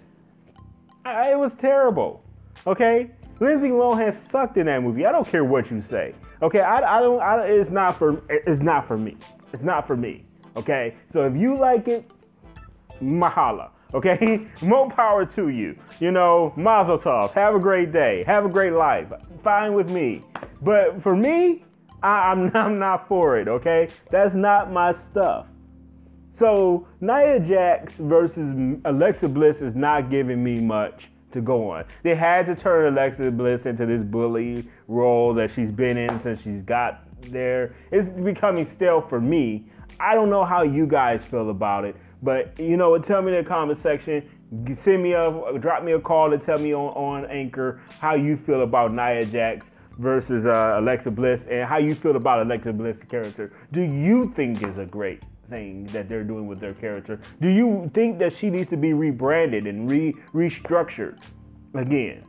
I, 1.05 1.33
it 1.33 1.38
was 1.38 1.53
terrible. 1.61 2.22
Okay, 2.66 3.11
Lindsay 3.38 3.68
Lohan 3.68 4.16
sucked 4.31 4.57
in 4.57 4.66
that 4.66 4.83
movie. 4.83 5.05
I 5.05 5.12
don't 5.12 5.27
care 5.29 5.44
what 5.44 5.70
you 5.70 5.83
say. 5.90 6.14
Okay, 6.42 6.61
I, 6.61 6.99
I 6.99 7.01
don't. 7.01 7.20
I, 7.20 7.44
it's 7.46 7.70
not 7.70 7.99
for. 7.99 8.22
It's 8.29 8.62
not 8.62 8.87
for 8.87 8.96
me. 8.96 9.16
It's 9.53 9.62
not 9.62 9.87
for 9.87 9.96
me. 9.96 10.25
Okay, 10.57 10.94
so 11.12 11.27
if 11.27 11.37
you 11.37 11.57
like 11.57 11.88
it, 11.88 12.11
mahala. 13.03 13.70
Okay, 13.94 14.46
more 14.62 14.90
power 14.90 15.27
to 15.27 15.49
you. 15.49 15.77
You 16.01 16.11
know, 16.11 16.53
mazel 16.57 16.99
tov. 16.99 17.33
Have 17.33 17.55
a 17.55 17.59
great 17.59 17.92
day. 17.92 18.25
Have 18.27 18.46
a 18.46 18.49
great 18.49 18.72
life. 18.72 19.09
Fine 19.44 19.75
with 19.75 19.90
me. 19.90 20.22
But 20.62 21.03
for 21.03 21.14
me, 21.14 21.64
I, 22.03 22.31
I'm, 22.31 22.51
I'm 22.57 22.79
not 22.79 23.07
for 23.07 23.38
it. 23.38 23.49
Okay, 23.49 23.88
that's 24.11 24.35
not 24.35 24.72
my 24.72 24.94
stuff. 25.11 25.46
So 26.38 26.87
Nia 27.01 27.40
Jax 27.40 27.94
versus 27.94 28.79
Alexa 28.85 29.29
Bliss 29.29 29.57
is 29.57 29.75
not 29.75 30.11
giving 30.11 30.42
me 30.42 30.57
much 30.61 31.09
to 31.37 31.40
go 31.40 31.70
on. 31.70 31.85
They 32.03 32.14
had 32.14 32.46
to 32.46 32.55
turn 32.55 32.92
Alexa 32.92 33.31
Bliss 33.31 33.64
into 33.64 33.87
this 33.87 34.03
bully 34.03 34.68
role 34.88 35.33
that 35.35 35.51
she's 35.55 35.70
been 35.70 35.96
in 35.96 36.20
since 36.22 36.42
she's 36.42 36.62
got 36.62 37.05
there. 37.31 37.77
It's 37.92 38.09
becoming 38.20 38.68
stale 38.77 39.01
for 39.09 39.20
me. 39.20 39.70
I 40.01 40.14
don't 40.14 40.31
know 40.31 40.44
how 40.44 40.62
you 40.62 40.87
guys 40.87 41.25
feel 41.25 41.51
about 41.51 41.85
it. 41.85 41.96
But 42.22 42.59
you 42.59 42.77
know, 42.77 42.99
tell 42.99 43.22
me 43.22 43.37
in 43.37 43.44
the 43.44 43.49
comment 43.49 43.79
section. 43.83 44.29
Send 44.85 45.03
me 45.03 45.12
a 45.12 45.59
drop 45.59 45.85
me 45.85 45.92
a 45.92 46.01
call 46.01 46.31
to 46.31 46.38
tell 46.38 46.59
me 46.59 46.72
on, 46.75 46.92
on 46.94 47.31
Anchor 47.31 47.81
how 48.01 48.14
you 48.14 48.37
feel 48.37 48.62
about 48.62 48.92
Nia 48.92 49.25
Jax 49.25 49.66
versus 49.99 50.46
uh, 50.46 50.77
Alexa 50.79 51.11
Bliss 51.11 51.40
and 51.51 51.68
how 51.68 51.79
you 51.79 51.94
feel 51.94 52.16
about 52.16 52.42
Alexa 52.42 52.72
Bliss' 52.72 52.96
character. 53.09 53.53
Do 53.72 53.81
you 53.81 54.33
think 54.37 54.62
is 54.62 54.79
a 54.79 54.85
great 54.85 55.22
thing 55.48 55.85
that 55.87 56.09
they're 56.09 56.24
doing 56.24 56.46
with 56.46 56.61
their 56.61 56.74
character? 56.74 57.20
Do 57.40 57.48
you 57.48 57.90
think 57.94 58.18
that 58.18 58.37
she 58.37 58.50
needs 58.50 58.70
to 58.70 58.76
be 58.76 58.92
rebranded 58.92 59.66
and 59.66 59.90
re 59.90 60.14
restructured? 60.35 61.18
again. 61.78 62.24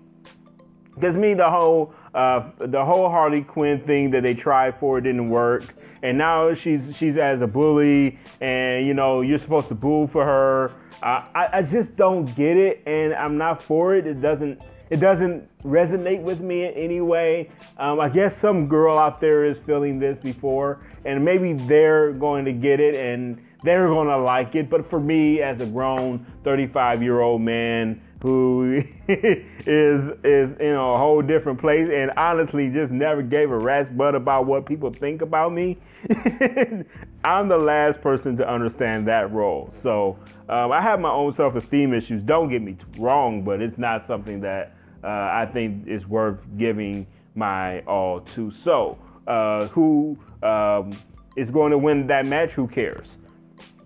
Because 0.93 1.15
me, 1.15 1.33
the 1.33 1.49
whole 1.49 1.93
uh, 2.13 2.49
the 2.59 2.83
whole 2.83 3.09
Harley 3.09 3.43
Quinn 3.43 3.79
thing 3.81 4.09
that 4.11 4.23
they 4.23 4.33
tried 4.33 4.79
for 4.79 4.99
didn't 4.99 5.29
work, 5.29 5.75
and 6.01 6.17
now 6.17 6.53
she's 6.55 6.81
she's 6.95 7.17
as 7.17 7.41
a 7.41 7.47
bully, 7.47 8.17
and 8.41 8.87
you 8.87 8.95
know 8.95 9.21
you're 9.21 9.39
supposed 9.39 9.67
to 9.67 9.75
boo 9.75 10.07
for 10.07 10.25
her. 10.25 10.71
Uh, 11.03 11.23
I 11.35 11.49
I 11.53 11.61
just 11.61 11.95
don't 11.95 12.25
get 12.35 12.57
it, 12.57 12.81
and 12.87 13.13
I'm 13.13 13.37
not 13.37 13.61
for 13.61 13.95
it. 13.95 14.07
It 14.07 14.21
doesn't 14.21 14.59
it 14.89 14.97
doesn't 14.97 15.47
resonate 15.63 16.21
with 16.21 16.39
me 16.39 16.65
in 16.65 16.73
any 16.73 17.01
way. 17.01 17.51
Um, 17.77 17.99
I 17.99 18.09
guess 18.09 18.35
some 18.37 18.67
girl 18.67 18.97
out 18.97 19.21
there 19.21 19.45
is 19.45 19.57
feeling 19.59 19.99
this 19.99 20.17
before, 20.17 20.79
and 21.07 21.23
maybe 21.23 21.53
they're 21.53 22.11
going 22.11 22.45
to 22.45 22.51
get 22.51 22.79
it 22.79 22.95
and 22.95 23.41
they're 23.63 23.87
going 23.87 24.07
to 24.07 24.17
like 24.17 24.53
it. 24.55 24.69
But 24.69 24.89
for 24.89 24.99
me, 24.99 25.41
as 25.41 25.59
a 25.61 25.65
grown 25.65 26.25
35 26.43 27.01
year 27.01 27.21
old 27.21 27.41
man 27.41 28.01
who 28.21 28.81
is 29.07 30.01
is 30.23 30.59
in 30.59 30.73
a 30.73 30.97
whole 30.97 31.21
different 31.21 31.59
place 31.59 31.87
and 31.93 32.11
honestly 32.17 32.69
just 32.69 32.91
never 32.91 33.21
gave 33.21 33.51
a 33.51 33.57
rat's 33.57 33.91
butt 33.93 34.15
about 34.15 34.45
what 34.45 34.65
people 34.65 34.91
think 34.91 35.21
about 35.21 35.53
me, 35.53 35.77
I'm 37.23 37.47
the 37.47 37.57
last 37.57 38.01
person 38.01 38.35
to 38.37 38.49
understand 38.49 39.07
that 39.07 39.31
role. 39.31 39.73
So 39.81 40.19
um, 40.49 40.71
I 40.71 40.81
have 40.81 40.99
my 40.99 41.11
own 41.11 41.35
self 41.35 41.55
esteem 41.55 41.93
issues. 41.93 42.21
Don't 42.23 42.49
get 42.49 42.61
me 42.61 42.75
wrong, 42.97 43.43
but 43.43 43.61
it's 43.61 43.77
not 43.77 44.05
something 44.07 44.41
that 44.41 44.75
uh, 45.03 45.07
I 45.07 45.49
think 45.53 45.87
is 45.87 46.05
worth 46.07 46.39
giving 46.57 47.07
my 47.35 47.81
all 47.81 48.19
to. 48.21 48.51
So, 48.63 48.97
uh, 49.27 49.67
who 49.67 50.17
um, 50.43 50.91
is 51.35 51.49
going 51.49 51.71
to 51.71 51.77
win 51.77 52.07
that 52.07 52.25
match? 52.25 52.51
Who 52.51 52.67
cares? 52.67 53.07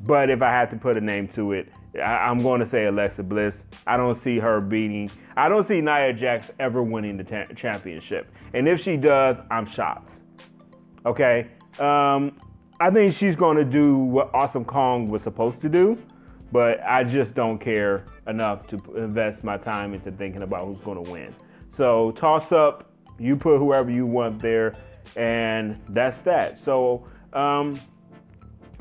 But 0.02 0.30
if 0.30 0.42
I 0.42 0.50
had 0.50 0.70
to 0.72 0.78
put 0.78 0.98
a 0.98 1.02
name 1.02 1.28
to 1.30 1.54
it, 1.54 1.70
I, 1.96 2.30
am 2.30 2.40
going 2.40 2.62
to 2.62 2.70
say 2.70 2.86
Alexa 2.86 3.24
Bliss. 3.24 3.54
I 3.86 3.98
don't 3.98 4.22
see 4.24 4.40
her 4.40 4.62
beating. 4.62 5.12
I 5.38 5.50
don't 5.50 5.68
see 5.68 5.82
Nia 5.82 6.14
Jax 6.14 6.50
ever 6.60 6.82
winning 6.82 7.18
the 7.18 7.24
ta- 7.24 7.54
championship. 7.56 8.32
And 8.54 8.68
if 8.68 8.82
she 8.82 8.98
does, 8.98 9.38
I'm 9.52 9.72
shocked. 9.72 10.12
Okay. 11.06 11.48
Um, 11.80 12.40
I 12.80 12.90
think 12.92 13.16
she's 13.16 13.36
going 13.36 13.58
to 13.58 13.66
do 13.66 13.98
what 13.98 14.32
Awesome 14.34 14.66
Kong 14.66 15.10
was 15.10 15.22
supposed 15.22 15.62
to 15.62 15.70
do 15.70 15.98
but 16.52 16.82
I 16.84 17.04
just 17.04 17.34
don't 17.34 17.60
care 17.60 18.06
enough 18.28 18.68
to 18.68 18.78
invest 18.96 19.44
my 19.44 19.58
time 19.58 19.94
into 19.94 20.12
thinking 20.12 20.44
about 20.44 20.66
who's 20.66 20.80
going 20.80 21.04
to 21.04 21.12
win. 21.12 21.34
So 21.78 22.12
toss 22.12 22.52
up, 22.52 22.92
you 23.18 23.36
put 23.36 23.58
whoever 23.58 23.90
you 23.90 24.06
want 24.06 24.42
there, 24.42 24.76
and 25.16 25.80
that's 25.90 26.24
that. 26.26 26.60
So 26.66 27.08
um, 27.34 27.80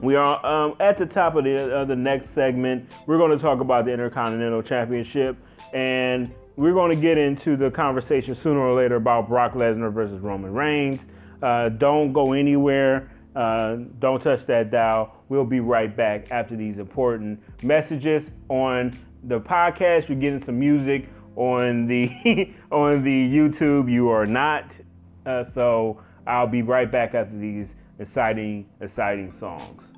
we 0.00 0.14
are 0.14 0.44
um, 0.44 0.76
at 0.80 0.98
the 0.98 1.06
top 1.06 1.37
of 1.37 1.44
the, 1.44 1.76
uh, 1.76 1.85
the 1.85 1.96
next 1.96 2.35
segment. 2.35 2.90
We're 3.06 3.18
going 3.18 3.37
to 3.37 3.42
talk 3.42 3.61
about 3.61 3.85
the 3.85 3.92
Intercontinental 3.92 4.62
Championship, 4.62 5.37
and 5.72 6.33
we're 6.56 6.74
going 6.74 6.90
to 6.90 7.00
get 7.00 7.18
into 7.18 7.56
the 7.56 7.70
conversation 7.70 8.37
sooner 8.42 8.61
or 8.61 8.80
later 8.80 8.96
about 8.96 9.28
Brock 9.28 9.52
Lesnar 9.52 9.92
versus 9.92 10.20
Roman 10.20 10.52
Reigns. 10.52 11.00
Uh, 11.42 11.70
don't 11.70 12.12
go 12.12 12.33
anywhere. 12.33 13.11
Uh, 13.35 13.76
don't 13.98 14.22
touch 14.22 14.44
that 14.46 14.70
dial. 14.70 15.16
We'll 15.28 15.44
be 15.44 15.61
right 15.61 15.94
back 15.94 16.30
after 16.30 16.56
these 16.56 16.78
important 16.78 17.40
messages 17.62 18.28
on 18.48 18.92
the 19.24 19.40
podcast. 19.40 20.09
You're 20.09 20.18
getting 20.18 20.44
some 20.44 20.59
music 20.59 21.09
on 21.37 21.87
the 21.87 22.09
on 22.72 23.04
the 23.04 23.28
YouTube. 23.30 23.90
You 23.90 24.09
are 24.09 24.26
not. 24.26 24.70
Uh, 25.24 25.44
so 25.54 26.02
I'll 26.26 26.46
be 26.46 26.62
right 26.62 26.90
back 26.90 27.14
after 27.14 27.37
these 27.37 27.66
exciting 27.98 28.66
exciting 28.80 29.33
songs. 29.38 29.89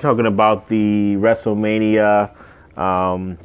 Talking 0.00 0.24
about 0.24 0.66
the 0.70 1.16
WrestleMania 1.16 2.34
um, 2.78 3.36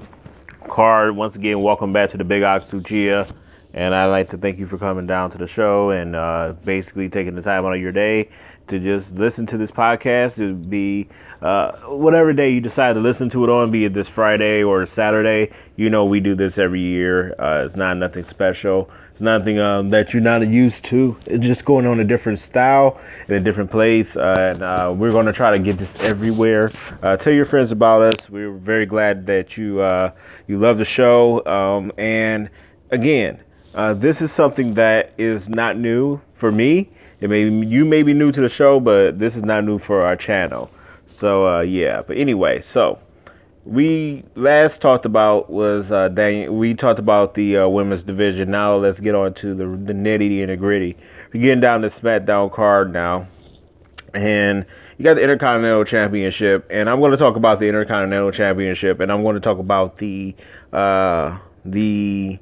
card. 0.69 1.13
Once 1.13 1.35
again, 1.35 1.59
welcome 1.59 1.91
back 1.91 2.11
to 2.11 2.17
the 2.17 2.23
Big 2.23 2.43
Ox 2.43 2.63
Uchiha, 2.67 3.29
and 3.73 3.93
I'd 3.93 4.05
like 4.05 4.29
to 4.29 4.37
thank 4.37 4.57
you 4.57 4.65
for 4.65 4.77
coming 4.77 5.05
down 5.05 5.31
to 5.31 5.37
the 5.37 5.47
show 5.47 5.89
and 5.89 6.15
uh, 6.15 6.53
basically 6.63 7.09
taking 7.09 7.35
the 7.35 7.41
time 7.41 7.65
out 7.65 7.73
of 7.73 7.81
your 7.81 7.91
day 7.91 8.29
to 8.67 8.79
just 8.79 9.11
listen 9.11 9.45
to 9.47 9.57
this 9.57 9.71
podcast. 9.71 10.35
To 10.35 10.53
be 10.53 11.07
uh, 11.41 11.71
whatever 11.87 12.33
day 12.33 12.51
you 12.51 12.61
decide 12.61 12.93
to 12.93 12.99
listen 12.99 13.29
to 13.31 13.43
it 13.43 13.49
on, 13.49 13.71
be 13.71 13.85
it 13.85 13.93
this 13.93 14.07
Friday 14.07 14.63
or 14.63 14.85
Saturday. 14.87 15.53
You 15.75 15.89
know 15.89 16.05
we 16.05 16.19
do 16.19 16.35
this 16.35 16.57
every 16.57 16.81
year. 16.81 17.35
Uh, 17.39 17.65
it's 17.65 17.75
not 17.75 17.95
nothing 17.95 18.23
special. 18.23 18.89
It's 19.11 19.21
nothing 19.21 19.59
um, 19.59 19.91
that 19.91 20.13
you're 20.13 20.21
not 20.21 20.45
used 20.47 20.83
to. 20.85 21.15
It's 21.25 21.43
just 21.45 21.63
going 21.63 21.85
on 21.85 21.99
a 21.99 22.03
different 22.03 22.39
style 22.39 22.99
in 23.27 23.35
a 23.35 23.39
different 23.39 23.71
place. 23.71 24.15
Uh, 24.15 24.35
and 24.37 24.63
uh, 24.63 24.93
we're 24.95 25.11
going 25.11 25.25
to 25.27 25.33
try 25.33 25.57
to 25.57 25.63
get 25.63 25.77
this 25.77 25.89
everywhere. 26.01 26.71
Uh, 27.01 27.15
tell 27.15 27.33
your 27.33 27.45
friends 27.45 27.71
about 27.71 28.01
us. 28.01 28.29
We're 28.29 28.51
very 28.51 28.85
glad 28.85 29.25
that 29.27 29.55
you 29.57 29.79
uh, 29.81 30.11
you 30.47 30.59
love 30.59 30.77
the 30.77 30.85
show. 30.85 31.45
Um, 31.45 31.91
and 31.97 32.49
again, 32.91 33.41
this 33.95 34.21
is 34.21 34.31
something 34.31 34.73
that 34.73 35.13
is 35.17 35.47
not 35.47 35.77
new 35.77 36.19
for 36.35 36.51
me. 36.51 36.89
It 37.21 37.29
may 37.29 37.43
you 37.43 37.85
may 37.85 38.03
be 38.03 38.13
new 38.13 38.31
to 38.31 38.41
the 38.41 38.49
show, 38.49 38.79
but 38.79 39.19
this 39.19 39.35
is 39.35 39.43
not 39.43 39.63
new 39.63 39.79
for 39.79 40.05
our 40.05 40.15
channel. 40.15 40.69
So 41.07 41.47
uh, 41.47 41.61
yeah. 41.61 42.01
But 42.01 42.17
anyway, 42.17 42.61
so 42.73 42.99
we 43.65 44.23
last 44.35 44.81
talked 44.81 45.05
about 45.05 45.49
was 45.49 45.91
uh, 45.91 46.09
Daniel. 46.09 46.55
We 46.55 46.73
talked 46.73 46.99
about 46.99 47.33
the 47.33 47.57
uh, 47.57 47.67
women's 47.67 48.03
division. 48.03 48.51
Now 48.51 48.75
let's 48.77 48.99
get 48.99 49.15
on 49.15 49.33
to 49.35 49.55
the 49.55 49.65
the 49.65 49.93
nitty 49.93 50.41
and 50.41 50.49
the 50.49 50.57
gritty. 50.57 50.97
We're 51.33 51.41
getting 51.41 51.61
down 51.61 51.81
the 51.81 51.89
SmackDown 51.89 52.53
card 52.53 52.93
now, 52.93 53.27
and 54.13 54.65
you 54.97 55.03
got 55.03 55.15
the 55.15 55.23
Intercontinental 55.23 55.83
Championship, 55.83 56.67
and 56.69 56.89
I'm 56.89 56.99
going 56.99 57.11
to 57.11 57.17
talk 57.17 57.35
about 57.35 57.59
the 57.59 57.67
Intercontinental 57.67 58.31
Championship, 58.31 58.99
and 58.99 59.11
I'm 59.11 59.23
going 59.23 59.35
to 59.35 59.41
talk 59.41 59.57
about 59.57 59.97
the 59.97 60.35
uh, 60.71 61.37
the 61.65 62.39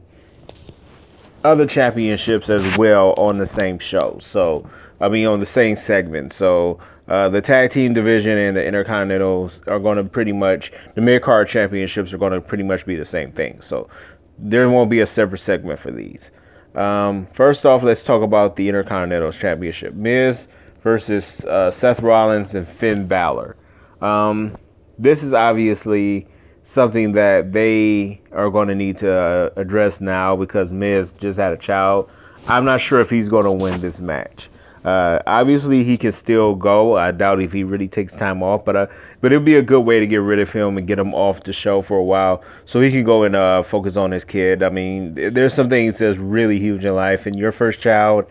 other 1.44 1.66
championships 1.66 2.50
as 2.50 2.78
well 2.78 3.14
on 3.18 3.38
the 3.38 3.48
same 3.48 3.80
show. 3.80 4.20
So 4.22 4.70
I 5.00 5.10
mean 5.10 5.28
on 5.28 5.40
the 5.40 5.46
same 5.46 5.78
segment. 5.78 6.34
So 6.34 6.80
uh, 7.08 7.30
the 7.30 7.42
tag 7.42 7.72
team 7.72 7.94
division 7.94 8.38
and 8.38 8.56
the 8.56 8.62
intercontinentals 8.62 9.52
are 9.68 9.80
going 9.80 9.98
to 9.98 10.04
pretty 10.06 10.32
much 10.32 10.72
the 10.96 11.02
mid 11.02 11.22
card 11.22 11.50
championships 11.50 12.14
are 12.14 12.18
going 12.18 12.34
to 12.34 12.42
pretty 12.42 12.64
much 12.64 12.86
be 12.86 12.96
the 12.96 13.06
same 13.06 13.32
thing. 13.32 13.60
So 13.62 13.90
there 14.38 14.70
won't 14.70 14.90
be 14.90 15.02
a 15.02 15.08
separate 15.08 15.42
segment 15.42 15.80
for 15.80 15.92
these. 15.92 16.32
Um, 16.76 17.28
first 17.36 17.66
off, 17.66 17.84
let's 17.84 18.02
talk 18.02 18.24
about 18.24 18.56
the 18.56 18.68
Intercontinental 18.68 19.32
Championship: 19.32 19.94
Miz 19.94 20.48
versus 20.82 21.44
uh, 21.46 21.72
Seth 21.72 22.00
Rollins 22.00 22.56
and 22.56 22.68
Finn 22.68 23.08
Balor. 23.08 23.56
Um, 24.02 24.58
this 24.98 25.22
is 25.22 25.34
obviously 25.34 26.28
something 26.74 27.14
that 27.14 27.54
they 27.54 28.20
are 28.32 28.50
going 28.50 28.68
to 28.68 28.76
need 28.76 28.98
to 29.00 29.12
uh, 29.12 29.50
address 29.56 30.02
now 30.02 30.36
because 30.36 30.72
Miz 30.72 31.12
just 31.20 31.38
had 31.38 31.54
a 31.54 31.58
child. 31.58 32.10
I'm 32.48 32.66
not 32.66 32.82
sure 32.82 33.00
if 33.00 33.10
he's 33.10 33.30
going 33.30 33.46
to 33.46 33.52
win 33.52 33.80
this 33.80 34.00
match. 34.00 34.50
Uh, 34.84 35.20
obviously, 35.26 35.84
he 35.84 35.98
can 35.98 36.12
still 36.12 36.56
go. 36.56 36.98
I 36.98 37.12
doubt 37.12 37.42
if 37.42 37.54
he 37.54 37.64
really 37.64 37.88
takes 37.88 38.14
time 38.14 38.44
off, 38.44 38.66
but 38.66 38.76
uh, 38.76 38.88
but 39.22 39.32
it'd 39.32 39.46
be 39.46 39.56
a 39.56 39.62
good 39.62 39.82
way 39.82 40.02
to 40.02 40.06
get 40.06 40.18
rid 40.18 40.40
of 40.40 40.50
him 40.50 40.78
and 40.78 40.86
get 40.86 41.00
him 41.00 41.14
off 41.14 41.42
the 41.44 41.54
show 41.54 41.82
for 41.82 41.98
a 41.98 42.04
while, 42.04 42.44
so 42.66 42.82
he 42.82 42.92
can 42.92 43.06
go 43.06 43.24
and 43.24 43.34
uh, 43.34 43.64
focus 43.64 43.96
on 43.96 44.12
his 44.12 44.26
kid. 44.26 44.62
I 44.62 44.68
mean, 44.68 45.14
there's 45.34 45.54
some 45.54 45.70
things 45.70 46.00
that's 46.00 46.18
really 46.18 46.60
huge 46.60 46.84
in 46.84 46.94
life, 46.96 47.26
and 47.26 47.38
your 47.38 47.54
first 47.54 47.80
child, 47.80 48.26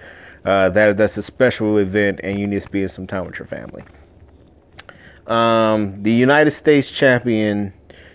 uh, 0.45 0.69
that 0.71 0.99
that's 0.99 1.17
a 1.17 1.23
special 1.23 1.79
event, 1.79 2.21
and 2.23 2.39
you 2.39 2.47
need 2.47 2.61
to 2.61 2.69
spend 2.69 2.91
some 2.91 3.07
time 3.07 3.25
with 3.25 3.39
your 3.39 3.49
family. 3.49 3.83
Um, 5.27 6.03
the 6.03 6.13
United 6.13 6.51
States 6.51 6.91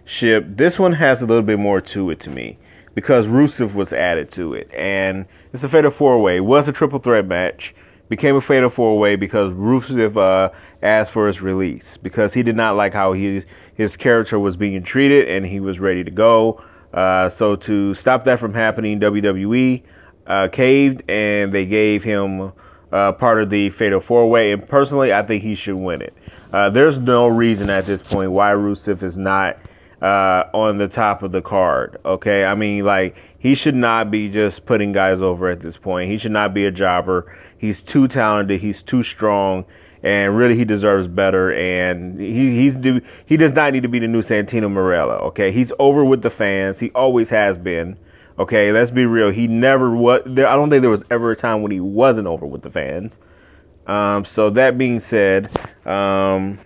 Championship. 0.08 0.58
This 0.58 0.80
one 0.80 0.93
has 0.93 1.22
a 1.22 1.26
little 1.26 1.43
bit 1.43 1.60
more 1.60 1.82
to 1.82 2.10
it 2.12 2.22
to 2.22 2.30
me 2.30 2.58
because 2.95 3.28
Rusev 3.28 3.74
was 3.74 3.91
added 3.91 4.32
to 4.32 4.53
it, 4.53 4.72
and 4.74 5.26
it's 5.51 5.64
a 5.64 5.70
fatal 5.70 5.91
four 5.91 6.22
way. 6.22 6.38
It 6.38 6.45
was 6.45 6.68
a 6.70 6.72
triple 6.72 6.99
threat 6.99 7.28
match 7.28 7.76
became 8.08 8.38
a 8.38 8.41
fatal 8.41 8.70
four 8.70 8.97
way 8.97 9.18
because 9.18 9.51
Rusev 9.51 10.16
uh, 10.16 10.53
asked 10.82 11.12
for 11.12 11.28
his 11.28 11.41
release 11.41 11.97
because 11.97 12.34
he 12.34 12.41
did 12.41 12.55
not 12.55 12.78
like 12.78 12.93
how 12.93 13.12
he, 13.12 13.43
his 13.76 13.97
character 13.97 14.39
was 14.39 14.55
being 14.55 14.82
treated 14.82 15.28
and 15.28 15.45
he 15.45 15.60
was 15.60 15.78
ready 15.78 16.05
to 16.05 16.12
go. 16.12 16.64
Uh, 16.93 17.30
so 17.30 17.58
to 17.58 17.93
stop 17.93 18.24
that 18.24 18.39
from 18.39 18.53
happening, 18.53 19.01
WWE 19.01 19.84
uh, 20.26 20.47
caved 20.47 21.03
and 21.10 21.51
they 21.51 21.66
gave 21.66 22.01
him 22.01 22.53
uh, 22.93 23.12
part 23.12 23.41
of 23.41 23.49
the 23.49 23.72
fatal 23.72 23.99
four 23.99 24.30
way. 24.30 24.53
And 24.53 24.66
personally, 24.66 25.12
I 25.12 25.22
think 25.22 25.43
he 25.43 25.55
should 25.55 25.76
win 25.76 26.01
it. 26.01 26.14
Uh, 26.53 26.70
there's 26.70 26.97
no 26.97 27.28
reason 27.28 27.70
at 27.70 27.86
this 27.86 28.01
point 28.01 28.32
why 28.32 28.51
Rusev 28.51 29.03
is 29.03 29.18
not 29.18 29.58
uh, 30.02 30.43
on 30.54 30.78
the 30.78 30.88
top 30.88 31.24
of 31.24 31.32
the 31.32 31.41
card. 31.41 31.98
Okay, 32.06 32.45
I 32.45 32.56
mean 32.56 32.86
like 32.86 33.16
he 33.39 33.56
should 33.56 33.76
not 33.76 34.12
be 34.12 34.30
just 34.30 34.66
putting 34.66 34.91
guys 34.91 35.22
over 35.22 35.50
at 35.50 35.60
this 35.60 35.78
point. 35.78 36.10
He 36.12 36.18
should 36.18 36.32
not 36.32 36.54
be 36.54 36.66
a 36.66 36.72
jobber 36.72 37.32
He's 37.58 37.82
too 37.82 38.08
talented. 38.08 38.62
He's 38.62 38.82
too 38.84 39.04
strong, 39.04 39.66
and 40.04 40.38
really 40.38 40.56
he 40.56 40.66
deserves 40.66 41.08
better. 41.08 41.52
And 41.54 42.20
he 42.20 42.56
he's 42.56 42.76
do 42.76 43.02
he 43.26 43.38
does 43.38 43.52
not 43.52 43.74
need 43.74 43.84
to 43.84 43.89
be 43.89 44.00
the 44.00 44.08
new 44.08 44.22
Santino 44.22 44.72
Marella. 44.72 45.22
Okay, 45.24 45.52
he's 45.52 45.72
over 45.80 46.06
with 46.06 46.22
the 46.22 46.30
fans. 46.30 46.80
He 46.80 46.91
always 46.91 47.30
has 47.30 47.58
been. 47.58 47.98
Okay, 48.39 48.72
let's 48.72 48.91
be 48.91 49.06
real. 49.06 49.32
He 49.32 49.48
never 49.48 49.95
was. 49.95 50.22
There, 50.26 50.48
I 50.48 50.56
don't 50.56 50.70
think 50.70 50.82
there 50.82 50.91
was 50.91 51.04
ever 51.10 51.32
a 51.32 51.36
time 51.36 51.64
when 51.64 51.72
he 51.72 51.80
wasn't 51.80 52.28
over 52.28 52.45
with 52.45 52.62
the 52.62 52.70
fans. 52.70 53.18
Um, 53.88 54.26
so 54.26 54.50
that 54.52 54.78
being 54.78 55.00
said, 55.00 55.50
um, 55.88 56.60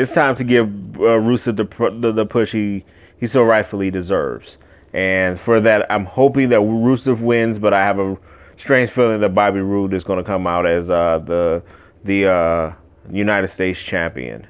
it's 0.00 0.12
time 0.12 0.34
to 0.36 0.44
give 0.44 0.66
uh, 0.66 1.20
Rusev 1.20 1.56
the, 1.56 2.00
the, 2.00 2.12
the 2.12 2.26
push 2.26 2.52
he 2.52 2.84
he 3.18 3.26
so 3.26 3.42
rightfully 3.42 3.90
deserves. 3.90 4.56
And 4.94 5.38
for 5.38 5.60
that, 5.60 5.86
I'm 5.90 6.06
hoping 6.06 6.48
that 6.48 6.60
Rusev 6.60 7.20
wins, 7.20 7.58
but 7.58 7.74
I 7.74 7.84
have 7.84 7.98
a 7.98 8.16
strange 8.56 8.90
feeling 8.90 9.20
that 9.20 9.34
Bobby 9.34 9.60
Roode 9.60 9.92
is 9.94 10.02
going 10.02 10.18
to 10.18 10.24
come 10.24 10.46
out 10.46 10.66
as 10.66 10.88
uh, 10.88 11.20
the 11.24 11.62
the 12.04 12.26
uh, 12.26 12.72
United 13.10 13.50
States 13.50 13.78
champion. 13.78 14.46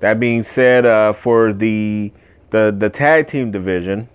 That 0.00 0.20
being 0.20 0.42
said, 0.42 0.84
uh, 0.86 1.14
for 1.14 1.52
the 1.52 2.12
the 2.50 2.74
the 2.76 2.90
tag 2.90 3.28
team 3.28 3.50
division, 3.50 4.08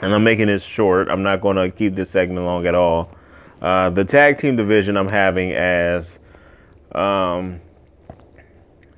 and 0.00 0.14
I'm 0.14 0.24
making 0.24 0.46
this 0.46 0.62
short. 0.62 1.08
I'm 1.08 1.22
not 1.22 1.40
going 1.42 1.56
to 1.56 1.70
keep 1.70 1.94
this 1.94 2.10
segment 2.10 2.46
long 2.46 2.66
at 2.66 2.74
all. 2.74 3.10
Uh, 3.60 3.90
the 3.90 4.04
tag 4.04 4.38
team 4.38 4.56
division 4.56 4.96
I'm 4.96 5.08
having 5.08 5.52
as 5.52 6.06
um, 6.92 7.60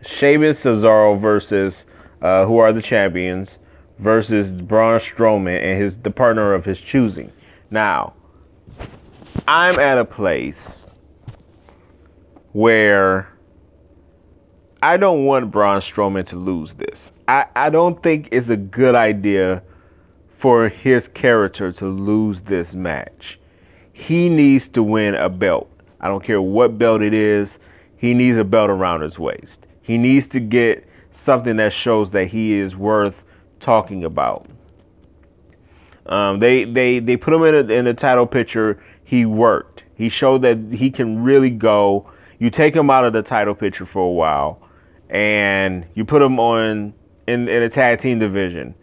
Sheamus 0.05 0.61
Cesaro 0.61 1.20
versus 1.20 1.74
uh, 2.22 2.44
who 2.46 2.59
are 2.59 2.72
the 2.72 2.82
champions 2.82 3.48
versus 3.98 4.51
Braun 4.51 5.01
Strowman 5.01 5.62
and 5.62 5.80
his 5.80 5.96
the 5.98 6.11
partner 6.11 6.55
of 6.55 6.64
his 6.64 6.80
choosing. 6.80 7.30
Now, 7.70 8.14
I'm 9.46 9.78
at 9.78 9.98
a 9.98 10.05
place 10.05 10.76
where 12.53 13.28
I 14.82 14.96
don't 14.96 15.24
want 15.24 15.51
Braun 15.51 15.80
Strowman 15.80 16.26
to 16.26 16.36
lose 16.36 16.74
this. 16.74 17.12
I, 17.28 17.46
I 17.55 17.70
don't 17.70 18.03
think 18.03 18.28
it's 18.32 18.48
a 18.48 18.57
good 18.57 18.94
idea 18.94 19.62
for 20.38 20.68
his 20.68 21.07
character 21.09 21.70
to 21.70 21.86
lose 21.86 22.40
this 22.40 22.72
match. 22.72 23.38
He 23.92 24.30
needs 24.30 24.68
to 24.68 24.82
win 24.82 25.14
a 25.14 25.28
belt. 25.28 25.70
I 26.01 26.09
don't 26.09 26.24
care 26.24 26.40
what 26.40 26.78
belt 26.78 27.03
it 27.03 27.12
is. 27.12 27.59
He 27.98 28.14
needs 28.14 28.38
a 28.38 28.44
belt 28.44 28.70
around 28.70 29.03
his 29.03 29.18
waist. 29.18 29.66
He 29.91 29.99
needs 29.99 30.28
to 30.28 30.38
get 30.38 30.86
something 31.11 31.57
that 31.57 31.72
shows 31.72 32.12
that 32.12 32.28
he 32.28 32.53
is 32.53 32.76
worth 32.76 33.24
talking 33.59 34.05
about. 34.05 34.47
Um, 36.07 36.38
they 36.38 36.62
they 36.62 37.01
they 37.01 37.16
put 37.16 37.34
him 37.34 37.43
in 37.43 37.55
a, 37.57 37.74
in 37.74 37.86
the 37.86 37.95
title 37.95 38.24
picture. 38.24 38.80
He 39.03 39.26
worked. 39.26 39.82
He 39.97 40.09
showed 40.09 40.43
that 40.43 40.59
he 40.72 40.93
can 40.93 41.24
really 41.24 41.51
go. 41.51 42.09
You 42.38 42.51
take 42.51 42.72
him 42.72 42.88
out 42.88 43.05
of 43.05 43.14
the 43.14 43.22
title 43.22 43.57
picture 43.57 43.84
for 43.84 44.07
a 44.07 44.12
while, 44.12 44.62
and 45.09 45.84
you 45.95 46.05
put 46.05 46.22
him 46.22 46.38
on 46.38 46.95
in 47.26 47.49
in 47.49 47.62
a 47.64 47.68
tag 47.68 47.99
team 47.99 48.20
division. 48.20 48.76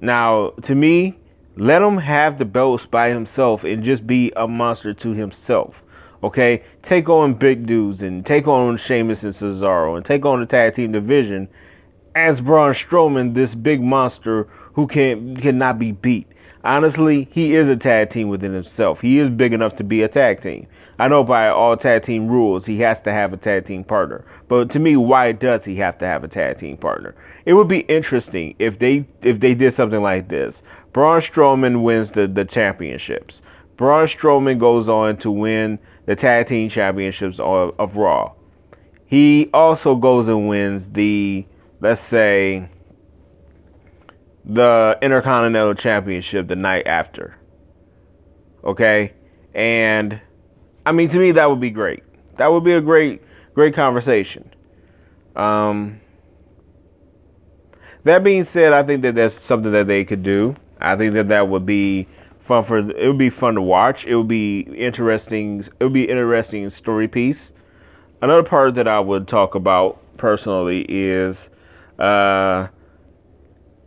Now, 0.00 0.54
to 0.62 0.74
me, 0.74 1.18
let 1.56 1.82
him 1.82 1.98
have 1.98 2.38
the 2.38 2.46
belts 2.46 2.86
by 2.86 3.10
himself 3.10 3.62
and 3.62 3.84
just 3.84 4.06
be 4.06 4.32
a 4.36 4.48
monster 4.48 4.94
to 4.94 5.10
himself. 5.10 5.82
Okay, 6.22 6.62
take 6.82 7.08
on 7.08 7.34
big 7.34 7.66
dudes 7.66 8.02
and 8.02 8.26
take 8.26 8.46
on 8.46 8.76
Sheamus 8.76 9.22
and 9.22 9.32
Cesaro 9.32 9.96
and 9.96 10.04
take 10.04 10.26
on 10.26 10.40
the 10.40 10.46
tag 10.46 10.74
team 10.74 10.92
division 10.92 11.48
as 12.14 12.40
Braun 12.40 12.74
Strowman, 12.74 13.34
this 13.34 13.54
big 13.54 13.80
monster 13.80 14.46
who 14.74 14.86
can 14.86 15.36
cannot 15.36 15.78
be 15.78 15.92
beat. 15.92 16.26
Honestly, 16.62 17.26
he 17.30 17.54
is 17.54 17.70
a 17.70 17.76
tag 17.76 18.10
team 18.10 18.28
within 18.28 18.52
himself. 18.52 19.00
He 19.00 19.18
is 19.18 19.30
big 19.30 19.54
enough 19.54 19.76
to 19.76 19.84
be 19.84 20.02
a 20.02 20.08
tag 20.08 20.42
team. 20.42 20.66
I 20.98 21.08
know 21.08 21.24
by 21.24 21.48
all 21.48 21.74
tag 21.78 22.02
team 22.02 22.28
rules, 22.28 22.66
he 22.66 22.78
has 22.80 23.00
to 23.02 23.12
have 23.12 23.32
a 23.32 23.38
tag 23.38 23.64
team 23.64 23.82
partner. 23.82 24.22
But 24.48 24.68
to 24.72 24.78
me, 24.78 24.96
why 24.96 25.32
does 25.32 25.64
he 25.64 25.76
have 25.76 25.96
to 25.98 26.06
have 26.06 26.22
a 26.22 26.28
tag 26.28 26.58
team 26.58 26.76
partner? 26.76 27.14
It 27.46 27.54
would 27.54 27.68
be 27.68 27.80
interesting 27.80 28.54
if 28.58 28.78
they 28.78 29.06
if 29.22 29.40
they 29.40 29.54
did 29.54 29.72
something 29.72 30.02
like 30.02 30.28
this. 30.28 30.62
Braun 30.92 31.22
Strowman 31.22 31.82
wins 31.82 32.10
the, 32.10 32.26
the 32.26 32.44
championships. 32.44 33.40
Braun 33.78 34.06
Strowman 34.06 34.58
goes 34.58 34.90
on 34.90 35.16
to 35.18 35.30
win 35.30 35.78
the 36.10 36.16
tag 36.16 36.48
team 36.48 36.68
championships 36.68 37.38
of, 37.38 37.72
of 37.78 37.94
Raw. 37.94 38.32
He 39.06 39.48
also 39.54 39.94
goes 39.94 40.26
and 40.26 40.48
wins 40.48 40.88
the 40.88 41.46
let's 41.80 42.00
say 42.00 42.68
the 44.44 44.98
Intercontinental 45.00 45.74
Championship 45.74 46.48
the 46.48 46.56
night 46.56 46.88
after. 46.88 47.36
Okay? 48.64 49.12
And 49.54 50.20
I 50.84 50.90
mean 50.90 51.08
to 51.10 51.18
me 51.20 51.30
that 51.30 51.48
would 51.48 51.60
be 51.60 51.70
great. 51.70 52.02
That 52.38 52.48
would 52.48 52.64
be 52.64 52.72
a 52.72 52.80
great 52.80 53.22
great 53.54 53.76
conversation. 53.76 54.52
Um 55.36 56.00
that 58.02 58.24
being 58.24 58.42
said, 58.42 58.72
I 58.72 58.82
think 58.82 59.02
that 59.02 59.14
that's 59.14 59.40
something 59.40 59.70
that 59.70 59.86
they 59.86 60.04
could 60.04 60.24
do. 60.24 60.56
I 60.80 60.96
think 60.96 61.14
that 61.14 61.28
that 61.28 61.46
would 61.46 61.66
be 61.66 62.08
fun 62.50 62.64
for 62.64 62.78
it 62.78 63.06
would 63.06 63.18
be 63.18 63.30
fun 63.30 63.54
to 63.54 63.62
watch. 63.62 64.04
It 64.04 64.16
would 64.16 64.28
be 64.28 64.60
interesting. 64.76 65.60
It 65.60 65.84
would 65.84 65.92
be 65.92 66.08
interesting 66.08 66.68
story 66.70 67.06
piece. 67.06 67.52
Another 68.22 68.42
part 68.42 68.74
that 68.74 68.88
I 68.88 68.98
would 68.98 69.28
talk 69.28 69.54
about 69.54 69.98
personally 70.16 70.84
is 70.88 71.48
uh, 72.00 72.66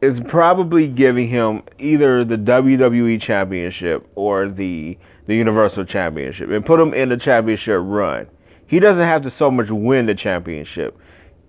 is 0.02 0.22
probably 0.22 0.88
giving 0.88 1.28
him 1.28 1.62
either 1.78 2.24
the 2.24 2.38
WWE 2.38 3.22
Championship 3.22 4.08
or 4.16 4.48
the 4.48 4.98
the 5.28 5.36
Universal 5.36 5.86
Championship 5.86 6.50
and 6.50 6.66
put 6.66 6.80
him 6.80 6.94
in 6.94 7.10
the 7.10 7.18
championship 7.18 7.82
run. 7.84 8.28
He 8.68 8.80
doesn't 8.80 9.06
have 9.06 9.24
to 9.24 9.30
so 9.30 9.52
much 9.52 9.70
win 9.72 10.06
the 10.06 10.16
championship, 10.16 10.98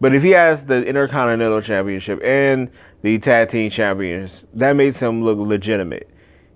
but 0.01 0.15
if 0.15 0.23
he 0.23 0.31
has 0.31 0.65
the 0.65 0.85
Intercontinental 0.85 1.63
Championship 1.63 2.21
and 2.25 2.71
the 3.03 3.19
Tag 3.19 3.51
Team 3.51 3.71
Champions, 3.71 4.45
that 4.55 4.75
makes 4.75 4.99
him 4.99 5.23
look 5.23 5.39
legitimate. 5.39 6.09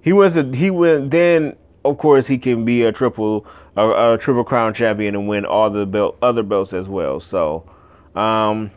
He 0.09 0.15
was 0.15 0.39
a 0.39 0.43
he 0.43 0.71
went 0.71 1.11
then. 1.11 1.55
Of 1.85 1.99
course, 1.99 2.27
he 2.27 2.39
can 2.39 2.65
be 2.65 2.83
a 2.85 2.93
triple 2.93 3.45
a, 3.77 4.15
a 4.15 4.19
triple 4.19 4.43
crown 4.43 4.73
champion 4.73 5.15
and 5.15 5.29
win 5.29 5.45
all 5.45 5.69
the 5.69 5.85
belt 5.85 6.17
other 6.23 6.43
belts 6.43 6.73
as 6.73 6.89
well. 6.89 7.21
So, 7.21 7.69
um, 8.15 8.71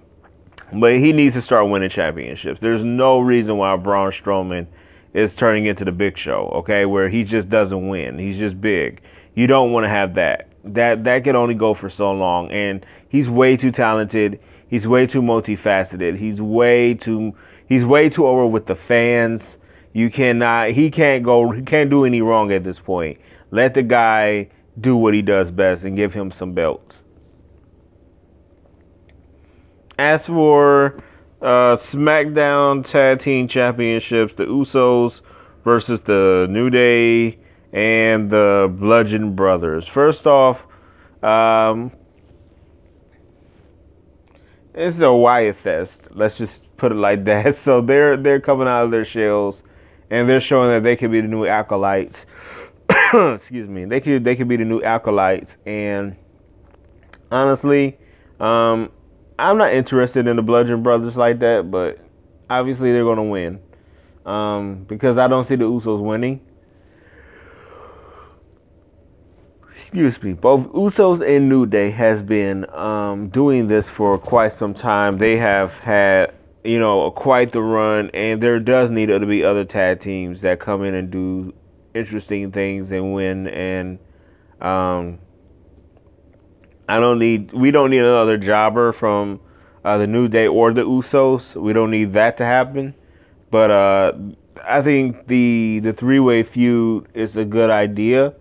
but 0.73 0.97
he 0.97 1.13
needs 1.13 1.35
to 1.35 1.41
start 1.41 1.69
winning 1.69 1.89
championships. 1.89 2.59
There's 2.59 2.83
no 2.83 3.21
reason 3.21 3.55
why 3.55 3.77
Braun 3.77 4.11
Strowman 4.11 4.67
is 5.13 5.33
turning 5.33 5.67
into 5.67 5.85
the 5.85 5.93
Big 5.93 6.17
Show, 6.17 6.51
okay, 6.53 6.85
where 6.85 7.07
he 7.07 7.23
just 7.23 7.49
doesn't 7.49 7.87
win. 7.87 8.19
He's 8.19 8.37
just 8.37 8.59
big. 8.59 9.01
You 9.33 9.47
don't 9.47 9.71
want 9.71 9.85
to 9.85 9.89
have 9.89 10.15
that. 10.15 10.49
That 10.65 11.05
that 11.05 11.23
can 11.23 11.37
only 11.37 11.55
go 11.55 11.73
for 11.73 11.89
so 11.89 12.11
long, 12.11 12.51
and 12.51 12.85
he's 13.07 13.29
way 13.29 13.55
too 13.55 13.71
talented. 13.71 14.37
He's 14.67 14.85
way 14.85 15.07
too 15.07 15.21
multifaceted. 15.21 16.17
He's 16.17 16.41
way 16.41 16.93
too 16.93 17.33
he's 17.69 17.85
way 17.85 18.09
too 18.09 18.27
over 18.27 18.45
with 18.45 18.65
the 18.65 18.75
fans. 18.75 19.41
You 19.93 20.09
cannot 20.09 20.71
he 20.71 20.89
can't 20.89 21.23
go 21.23 21.51
he 21.51 21.61
can't 21.61 21.89
do 21.89 22.05
any 22.05 22.21
wrong 22.21 22.51
at 22.51 22.63
this 22.63 22.79
point. 22.79 23.19
Let 23.51 23.73
the 23.73 23.83
guy 23.83 24.49
do 24.79 24.95
what 24.95 25.13
he 25.13 25.21
does 25.21 25.51
best 25.51 25.83
and 25.83 25.95
give 25.95 26.13
him 26.13 26.31
some 26.31 26.53
belts. 26.53 26.99
As 29.99 30.25
for 30.25 31.03
uh, 31.41 31.75
SmackDown 31.75 32.85
Tag 32.85 33.19
Team 33.19 33.47
Championships, 33.47 34.33
the 34.35 34.45
Usos 34.45 35.21
versus 35.63 36.01
the 36.01 36.47
New 36.49 36.69
Day 36.69 37.37
and 37.73 38.29
the 38.29 38.73
Bludgeon 38.79 39.35
Brothers. 39.35 39.87
First 39.87 40.27
off, 40.27 40.61
um, 41.23 41.91
it's 44.73 44.99
a 44.99 45.11
Wyatt 45.11 45.57
Fest. 45.57 46.07
Let's 46.11 46.37
just 46.37 46.61
put 46.77 46.91
it 46.91 46.95
like 46.95 47.23
that. 47.25 47.57
So 47.57 47.81
they're 47.81 48.17
they're 48.17 48.41
coming 48.41 48.67
out 48.67 48.85
of 48.85 48.91
their 48.91 49.05
shells, 49.05 49.63
and 50.11 50.29
they're 50.29 50.41
showing 50.41 50.69
that 50.69 50.83
they 50.83 50.95
could 50.95 51.09
be 51.09 51.21
the 51.21 51.27
new 51.27 51.45
acolytes. 51.45 52.25
Excuse 53.13 53.67
me. 53.67 53.85
They 53.85 54.01
could 54.01 54.23
they 54.23 54.35
could 54.35 54.47
be 54.47 54.57
the 54.57 54.65
new 54.65 54.83
acolytes, 54.83 55.57
and 55.65 56.15
honestly, 57.31 57.97
um, 58.39 58.91
I'm 59.39 59.57
not 59.57 59.73
interested 59.73 60.27
in 60.27 60.35
the 60.35 60.41
Bludgeon 60.43 60.83
Brothers 60.83 61.17
like 61.17 61.39
that, 61.39 61.71
but 61.71 61.97
obviously 62.49 62.91
they're 62.91 63.05
gonna 63.05 63.23
win 63.23 63.59
um, 64.25 64.83
because 64.87 65.17
I 65.17 65.27
don't 65.27 65.47
see 65.47 65.55
the 65.55 65.65
Usos 65.65 66.01
winning. 66.03 66.41
Excuse 69.75 70.21
me. 70.23 70.33
Both 70.33 70.67
Usos 70.67 71.25
and 71.25 71.49
New 71.49 71.65
Day 71.65 71.89
has 71.91 72.21
been 72.21 72.69
um, 72.69 73.29
doing 73.29 73.67
this 73.67 73.89
for 73.89 74.17
quite 74.17 74.53
some 74.53 74.73
time. 74.73 75.17
They 75.17 75.37
have 75.37 75.71
had 75.73 76.33
you 76.63 76.79
know 76.79 77.11
quite 77.11 77.51
the 77.51 77.61
run, 77.61 78.09
and 78.13 78.41
there 78.41 78.59
does 78.59 78.89
need 78.89 79.07
to 79.07 79.19
be 79.25 79.43
other 79.43 79.65
tag 79.65 79.99
teams 79.99 80.41
that 80.41 80.59
come 80.59 80.83
in 80.83 80.93
and 80.95 81.11
do 81.11 81.53
interesting 81.93 82.51
things 82.51 82.91
and 82.91 83.13
win 83.13 83.47
and 83.47 83.99
um, 84.61 85.19
I 86.91 86.99
don't 86.99 87.19
need. 87.19 87.53
We 87.53 87.71
don't 87.71 87.89
need 87.89 87.99
another 87.99 88.37
jobber 88.37 88.91
from 88.91 89.39
uh, 89.85 89.97
the 89.97 90.07
New 90.07 90.27
Day 90.27 90.47
or 90.47 90.73
the 90.73 90.85
Usos. 90.85 91.55
We 91.55 91.71
don't 91.71 91.89
need 91.89 92.11
that 92.13 92.35
to 92.37 92.45
happen. 92.45 92.93
But 93.49 93.71
uh, 93.71 94.11
I 94.63 94.81
think 94.81 95.27
the 95.27 95.79
the 95.81 95.93
three 95.93 96.19
way 96.19 96.43
feud 96.43 97.07
is 97.13 97.37
a 97.37 97.45
good 97.45 97.69
idea. 97.69 98.33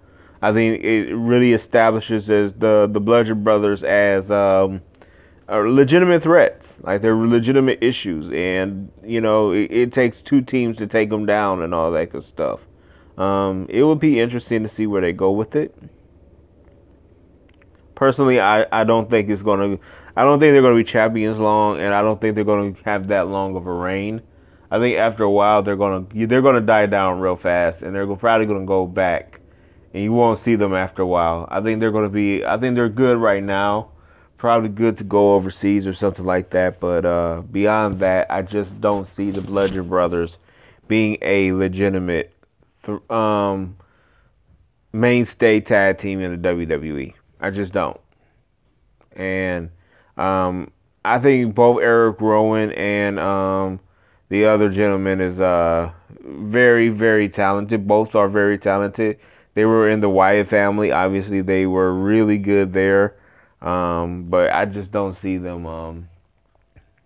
I 0.43 0.53
think 0.53 0.83
it 0.83 1.14
really 1.14 1.53
establishes 1.53 2.29
as 2.29 2.53
the 2.55 2.89
the 2.91 3.01
Bludgeon 3.01 3.45
Brothers 3.45 3.85
as 3.85 4.31
um, 4.33 4.83
legitimate 5.59 6.22
threats, 6.22 6.68
like 6.82 7.03
they're 7.03 7.16
legitimate 7.16 7.82
issues, 7.82 8.32
and 8.32 8.90
you 9.05 9.20
know 9.20 9.51
it, 9.51 9.70
it, 9.70 9.92
takes 9.92 10.22
two 10.22 10.40
teams 10.40 10.78
to 10.78 10.86
take 10.86 11.11
them 11.11 11.26
down 11.26 11.62
and 11.62 11.74
all 11.74 11.90
that 11.90 12.12
good 12.12 12.22
stuff. 12.22 12.61
Um, 13.18 13.66
it 13.68 13.82
would 13.82 13.98
be 13.98 14.20
interesting 14.20 14.62
to 14.62 14.68
see 14.68 14.86
where 14.86 15.01
they 15.01 15.12
go 15.12 15.32
with 15.32 15.57
it. 15.57 15.74
Personally, 17.96 18.40
I, 18.40 18.64
I 18.70 18.84
don't 18.84 19.11
think 19.11 19.28
it's 19.28 19.42
gonna. 19.42 19.78
I 20.16 20.22
don't 20.22 20.38
think 20.38 20.53
they're 20.53 20.62
gonna 20.62 20.76
be 20.76 20.84
champions 20.84 21.38
long, 21.38 21.80
and 21.80 21.92
I 21.92 22.01
don't 22.01 22.20
think 22.20 22.36
they're 22.36 22.44
gonna 22.44 22.74
have 22.84 23.09
that 23.09 23.26
long 23.26 23.57
of 23.57 23.66
a 23.66 23.72
reign. 23.72 24.22
I 24.70 24.78
think 24.78 24.98
after 24.98 25.24
a 25.24 25.30
while 25.30 25.64
they're 25.64 25.76
gonna 25.76 26.07
they're 26.14 26.42
gonna 26.42 26.61
die 26.61 26.86
down 26.86 27.18
real 27.18 27.36
fast, 27.36 27.82
and 27.82 27.92
they're 27.92 28.07
probably 28.14 28.46
gonna 28.46 28.66
go 28.66 28.86
back, 28.86 29.40
and 29.92 30.03
you 30.05 30.12
won't 30.12 30.38
see 30.38 30.55
them 30.55 30.74
after 30.74 31.03
a 31.03 31.07
while. 31.07 31.48
I 31.51 31.61
think 31.61 31.80
they're 31.80 31.90
gonna 31.90 32.09
be. 32.09 32.44
I 32.44 32.57
think 32.57 32.76
they're 32.76 32.88
good 32.88 33.18
right 33.18 33.42
now 33.42 33.90
probably 34.41 34.70
good 34.70 34.97
to 34.97 35.05
go 35.05 35.34
overseas 35.34 35.86
or 35.86 35.93
something 35.93 36.24
like 36.24 36.49
that. 36.51 36.80
But 36.80 37.05
uh, 37.05 37.43
beyond 37.53 38.01
that, 38.01 38.26
I 38.30 38.41
just 38.41 38.80
don't 38.80 39.07
see 39.14 39.30
the 39.30 39.43
Bludgeon 39.43 39.86
Brothers 39.86 40.38
being 40.88 41.18
a 41.20 41.53
legitimate 41.53 42.32
th- 42.84 43.11
um, 43.11 43.76
mainstay 44.95 45.61
tag 45.61 45.99
team 45.99 46.22
in 46.22 46.41
the 46.41 46.49
WWE. 46.49 47.12
I 47.38 47.51
just 47.51 47.74
don't. 47.74 48.01
And 49.12 49.70
um, 50.16 50.72
I 51.05 51.18
think 51.18 51.55
both 51.55 51.82
Eric 51.82 52.18
Rowan 52.22 52.72
and 52.72 53.20
um, 53.20 53.78
the 54.30 54.47
other 54.47 54.70
gentleman 54.70 55.20
is 55.20 55.38
uh, 55.38 55.91
very, 56.24 56.88
very 56.88 57.28
talented. 57.28 57.86
Both 57.86 58.14
are 58.14 58.28
very 58.28 58.57
talented. 58.57 59.18
They 59.53 59.66
were 59.66 59.91
in 59.91 60.01
the 60.01 60.09
Wyatt 60.09 60.49
family. 60.49 60.93
Obviously, 60.93 61.43
they 61.43 61.66
were 61.66 61.93
really 61.93 62.38
good 62.38 62.72
there. 62.72 63.16
Um, 63.63 64.25
but 64.31 64.53
I 64.53 64.65
just 64.65 64.91
don't 64.91 65.15
see 65.15 65.37
them 65.37 65.67
um, 65.67 66.09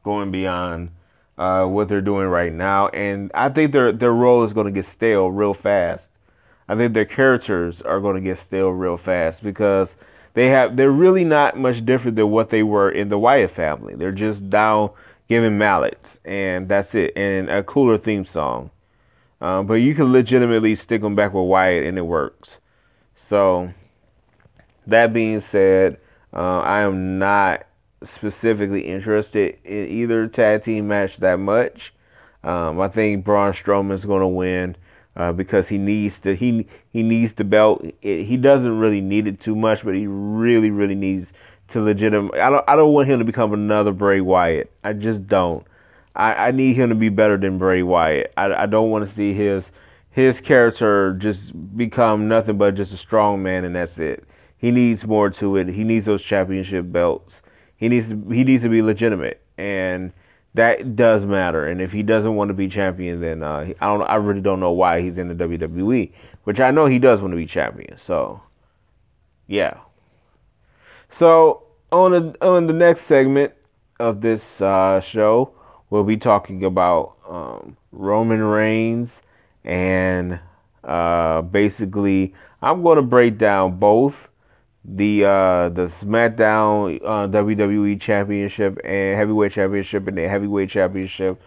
going 0.05 0.31
beyond 0.31 0.91
uh, 1.37 1.67
what 1.67 1.89
they're 1.89 2.01
doing 2.01 2.29
right 2.29 2.53
now. 2.53 2.89
And 2.89 3.31
I 3.35 3.49
think 3.49 3.73
their 3.73 3.93
their 3.93 4.13
role 4.13 4.45
is 4.45 4.53
going 4.53 4.67
to 4.67 4.73
get 4.73 4.91
stale 4.91 5.31
real 5.31 5.55
fast. 5.55 6.09
I 6.69 6.77
think 6.77 6.95
their 6.95 7.05
characters 7.05 7.83
are 7.83 8.01
going 8.01 8.17
to 8.17 8.23
get 8.23 8.39
stale 8.39 8.71
real 8.71 8.97
fast 8.97 9.43
because 9.43 9.91
they 10.35 10.49
have 10.49 10.77
they're 10.77 10.91
really 10.91 11.25
not 11.25 11.59
much 11.59 11.85
different 11.85 12.17
than 12.17 12.31
what 12.31 12.51
they 12.51 12.63
were 12.63 12.91
in 12.91 13.09
the 13.09 13.19
Wyatt 13.19 13.51
family. 13.51 13.95
They're 13.95 14.13
just 14.13 14.41
now 14.41 14.95
giving 15.29 15.59
mallets, 15.59 16.19
and 16.25 16.69
that's 16.69 16.95
it, 16.95 17.17
and 17.17 17.49
a 17.51 17.63
cooler 17.63 17.99
theme 17.99 18.25
song. 18.25 18.71
Um, 19.41 19.67
but 19.67 19.75
you 19.75 19.95
can 19.95 20.13
legitimately 20.13 20.75
stick 20.75 21.03
them 21.03 21.15
back 21.15 21.35
with 21.35 21.45
Wyatt, 21.45 21.85
and 21.85 21.99
it 21.99 22.03
works. 22.03 22.57
So 23.17 23.73
that 24.87 25.13
being 25.13 25.41
said, 25.41 25.99
uh, 26.35 26.59
I 26.61 26.81
am 26.81 27.19
not 27.19 27.67
specifically 28.03 28.87
interested 28.87 29.57
in 29.65 29.89
either 29.89 30.27
tag 30.27 30.63
team 30.63 30.89
match 30.89 31.17
that 31.19 31.39
much. 31.39 31.95
Um, 32.43 32.81
I 32.81 32.89
think 32.89 33.25
Braun 33.25 33.53
Strowman 33.53 33.93
is 33.93 34.05
going 34.05 34.21
to 34.21 34.29
win 34.29 34.77
uh, 35.17 35.33
because 35.33 35.69
he 35.69 35.79
needs 35.79 36.21
the 36.21 36.35
he 36.35 36.67
he 36.93 37.03
needs 37.03 37.33
the 37.35 37.45
belt. 37.45 37.85
It, 38.03 38.25
he 38.25 38.37
doesn't 38.37 38.79
really 38.79 39.01
need 39.01 39.27
it 39.27 39.41
too 39.41 39.55
much, 39.55 39.85
but 39.85 39.95
he 39.95 40.07
really 40.07 40.71
really 40.71 40.95
needs 40.95 41.33
to 41.69 41.81
legitimate. 41.81 42.35
I 42.35 42.51
don't 42.51 42.65
I 42.69 42.77
don't 42.77 42.93
want 42.93 43.09
him 43.09 43.21
to 43.21 43.25
become 43.25 43.53
another 43.53 43.93
Bray 43.93 44.21
Wyatt. 44.21 44.71
I 44.83 44.93
just 44.93 45.27
don't. 45.27 45.67
I, 46.17 46.49
I 46.49 46.51
need 46.51 46.75
him 46.75 46.91
to 46.91 46.95
be 46.95 47.09
better 47.09 47.37
than 47.37 47.59
Bray 47.59 47.83
Wyatt. 47.83 48.33
I, 48.37 48.53
I 48.55 48.67
don't 48.67 48.91
want 48.91 49.09
to 49.09 49.15
see 49.15 49.33
his 49.33 49.65
his 50.11 50.41
character 50.41 51.15
just 51.15 51.53
become 51.77 52.29
nothing 52.29 52.57
but 52.57 52.75
just 52.75 52.93
a 52.93 52.97
strong 52.97 53.43
man 53.43 53.65
and 53.65 53.75
that's 53.75 53.99
it. 53.99 54.25
He 54.65 54.71
needs 54.71 55.07
more 55.07 55.29
to 55.29 55.57
it. 55.57 55.69
He 55.69 55.85
needs 55.85 56.07
those 56.07 56.23
championship 56.23 56.91
belts. 56.91 57.43
He 57.77 57.91
needs 57.91 58.09
to, 58.09 58.31
he 58.31 58.45
needs 58.45 58.63
to 58.63 58.71
be 58.71 58.81
legitimate, 58.81 59.43
and 59.59 60.11
that 60.55 60.97
does 60.97 61.27
matter. 61.27 61.67
And 61.67 61.83
if 61.83 61.93
he 61.93 62.03
doesn't 62.03 62.35
want 62.35 62.49
to 62.49 62.55
be 62.55 62.67
champion, 62.67 63.21
then 63.21 63.43
uh, 63.43 63.75
I 63.79 63.87
don't. 63.87 64.01
I 64.05 64.15
really 64.15 64.41
don't 64.41 64.61
know 64.61 64.73
why 64.73 65.03
he's 65.03 65.19
in 65.19 65.29
the 65.29 65.35
WWE, 65.35 66.11
which 66.45 66.61
I 66.61 66.71
know 66.71 66.87
he 66.87 66.99
does 66.99 67.21
want 67.21 67.33
to 67.33 67.37
be 67.37 67.45
champion. 67.45 67.99
So, 67.99 68.41
yeah. 69.49 69.77
So 71.19 71.65
on 71.93 72.13
the 72.13 72.35
on 72.41 72.67
the 72.67 72.73
next 72.73 73.03
segment 73.03 73.53
of 74.01 74.23
this 74.23 74.63
uh, 74.63 75.03
show, 75.03 75.53
we'll 75.91 76.05
be 76.05 76.17
talking 76.17 76.65
about 76.65 77.17
um, 77.29 77.77
Roman 77.93 78.43
Reigns 78.43 79.21
and 79.63 80.41
uh, 80.85 81.43
basically 81.43 82.33
I'm 82.63 82.83
going 82.83 82.97
to 82.97 83.03
break 83.03 83.37
down 83.37 83.79
both 83.79 84.31
the 84.85 85.25
uh, 85.25 85.69
the 85.71 85.87
SmackDown 85.87 87.01
uh, 87.03 87.27
WWE 87.29 88.01
Championship 88.01 88.79
and 88.85 89.17
Heavyweight 89.17 89.53
Championship 89.53 90.07
and 90.09 90.19
the 90.19 90.29
Heavyweight 90.29 90.71
Championship 90.71 91.41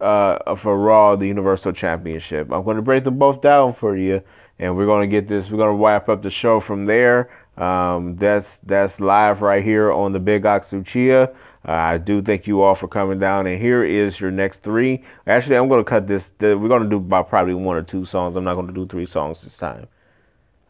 uh, 0.00 0.56
for 0.56 0.76
Raw, 0.76 1.16
the 1.16 1.26
Universal 1.26 1.72
Championship. 1.72 2.52
I'm 2.52 2.64
going 2.64 2.76
to 2.76 2.82
break 2.82 3.04
them 3.04 3.18
both 3.18 3.42
down 3.42 3.74
for 3.74 3.96
you, 3.96 4.22
and 4.58 4.76
we're 4.76 4.86
going 4.86 5.08
to 5.08 5.10
get 5.10 5.28
this. 5.28 5.50
We're 5.50 5.58
going 5.58 5.76
to 5.76 5.84
wrap 5.84 6.08
up 6.08 6.22
the 6.22 6.30
show 6.30 6.58
from 6.58 6.86
there. 6.86 7.30
Um, 7.56 8.16
that's 8.16 8.58
that's 8.64 9.00
live 9.00 9.42
right 9.42 9.62
here 9.62 9.92
on 9.92 10.12
the 10.12 10.20
Big 10.20 10.44
Ox 10.46 10.70
Uchiha. 10.70 11.34
Uh, 11.68 11.72
I 11.72 11.98
do 11.98 12.22
thank 12.22 12.46
you 12.46 12.62
all 12.62 12.74
for 12.74 12.88
coming 12.88 13.18
down, 13.18 13.46
and 13.46 13.60
here 13.60 13.84
is 13.84 14.18
your 14.18 14.30
next 14.30 14.62
three. 14.62 15.04
Actually, 15.26 15.56
I'm 15.56 15.68
going 15.68 15.84
to 15.84 15.88
cut 15.88 16.08
this. 16.08 16.32
We're 16.40 16.56
going 16.56 16.82
to 16.82 16.88
do 16.88 16.96
about 16.96 17.28
probably 17.28 17.54
one 17.54 17.76
or 17.76 17.82
two 17.82 18.04
songs. 18.04 18.34
I'm 18.36 18.44
not 18.44 18.54
going 18.54 18.66
to 18.66 18.72
do 18.72 18.86
three 18.86 19.06
songs 19.06 19.42
this 19.42 19.58
time. 19.58 19.86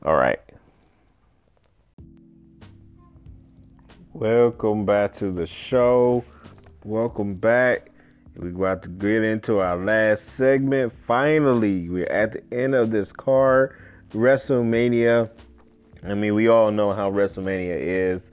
All 0.05 0.17
right. 0.17 0.41
Welcome 4.21 4.85
back 4.85 5.17
to 5.17 5.33
the 5.33 5.47
show. 5.47 6.23
Welcome 6.85 7.37
back. 7.37 7.91
We're 8.37 8.51
about 8.51 8.83
to 8.83 8.91
get 8.91 9.23
into 9.25 9.61
our 9.61 9.79
last 9.79 10.37
segment. 10.37 10.93
Finally, 11.07 11.89
we're 11.89 12.05
at 12.05 12.33
the 12.33 12.55
end 12.55 12.75
of 12.75 12.91
this 12.91 13.13
card. 13.13 13.75
WrestleMania. 14.13 15.31
I 16.05 16.13
mean, 16.13 16.35
we 16.35 16.49
all 16.49 16.71
know 16.71 16.93
how 16.93 17.11
WrestleMania 17.11 17.79
is. 17.79 18.29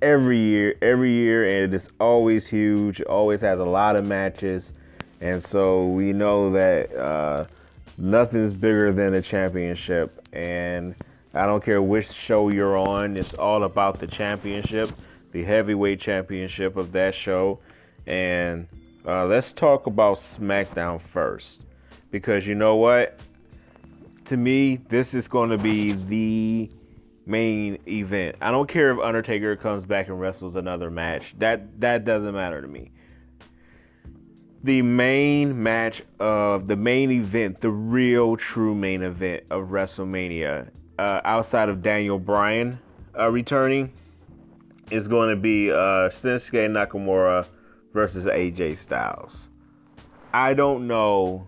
Every 0.00 0.38
year, 0.38 0.74
every 0.80 1.12
year, 1.12 1.64
and 1.64 1.74
it's 1.74 1.88
always 2.00 2.46
huge. 2.46 3.02
Always 3.02 3.42
has 3.42 3.58
a 3.58 3.64
lot 3.64 3.96
of 3.96 4.06
matches, 4.06 4.72
and 5.20 5.44
so 5.44 5.86
we 5.88 6.14
know 6.14 6.50
that 6.52 6.96
uh, 6.96 7.44
nothing's 7.98 8.54
bigger 8.54 8.90
than 8.90 9.12
a 9.12 9.20
championship. 9.20 10.26
And 10.32 10.94
I 11.34 11.44
don't 11.44 11.62
care 11.62 11.82
which 11.82 12.10
show 12.10 12.48
you're 12.48 12.78
on, 12.78 13.18
it's 13.18 13.34
all 13.34 13.64
about 13.64 14.00
the 14.00 14.06
championship, 14.06 14.90
the 15.32 15.44
heavyweight 15.44 16.00
championship 16.00 16.76
of 16.76 16.92
that 16.92 17.14
show. 17.14 17.58
And 18.06 18.66
uh, 19.06 19.26
let's 19.26 19.52
talk 19.52 19.86
about 19.86 20.18
SmackDown 20.18 21.00
first. 21.12 21.62
Because 22.10 22.46
you 22.46 22.54
know 22.54 22.76
what? 22.76 23.18
To 24.26 24.36
me, 24.36 24.76
this 24.88 25.14
is 25.14 25.28
going 25.28 25.50
to 25.50 25.58
be 25.58 25.92
the 25.92 26.70
main 27.26 27.78
event. 27.86 28.36
I 28.40 28.50
don't 28.50 28.68
care 28.68 28.90
if 28.90 28.98
Undertaker 28.98 29.56
comes 29.56 29.84
back 29.84 30.08
and 30.08 30.20
wrestles 30.20 30.56
another 30.56 30.90
match. 30.90 31.34
That 31.38 31.80
that 31.80 32.04
doesn't 32.04 32.34
matter 32.34 32.60
to 32.60 32.68
me. 32.68 32.90
The 34.62 34.82
main 34.82 35.62
match 35.62 36.02
of 36.18 36.66
the 36.66 36.76
main 36.76 37.10
event, 37.10 37.60
the 37.60 37.70
real 37.70 38.36
true 38.36 38.74
main 38.74 39.02
event 39.02 39.44
of 39.50 39.68
WrestleMania 39.68 40.68
uh, 40.98 41.20
outside 41.24 41.70
of 41.70 41.82
Daniel 41.82 42.18
Bryan 42.18 42.78
uh, 43.18 43.30
returning 43.30 43.90
is 44.90 45.08
going 45.08 45.30
to 45.30 45.36
be 45.36 45.70
uh, 45.70 46.10
Shinsuke 46.10 46.68
Nakamura 46.70 47.46
versus 47.92 48.24
AJ 48.24 48.78
Styles. 48.82 49.36
I 50.32 50.54
don't 50.54 50.86
know 50.86 51.46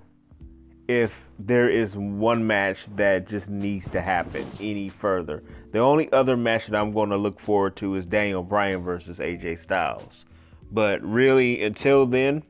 if 0.89 1.13
there 1.39 1.69
is 1.69 1.97
one 1.97 2.47
match 2.47 2.79
that 2.97 3.29
just 3.29 3.49
needs 3.49 3.89
to 3.91 4.01
happen 4.01 4.47
any 4.61 4.89
further. 4.89 5.43
The 5.73 5.79
only 5.79 6.11
other 6.13 6.37
match 6.37 6.67
that 6.67 6.77
I'm 6.77 6.93
going 6.93 7.11
to 7.11 7.17
look 7.17 7.41
forward 7.41 7.77
to 7.77 7.95
is 7.97 8.07
Daniel 8.07 8.43
Bryan 8.43 8.83
versus 8.83 9.19
AJ 9.19 9.61
Styles. 9.61 10.25
But 10.71 11.03
really, 11.03 11.63
until 11.63 12.07
then, 12.07 12.43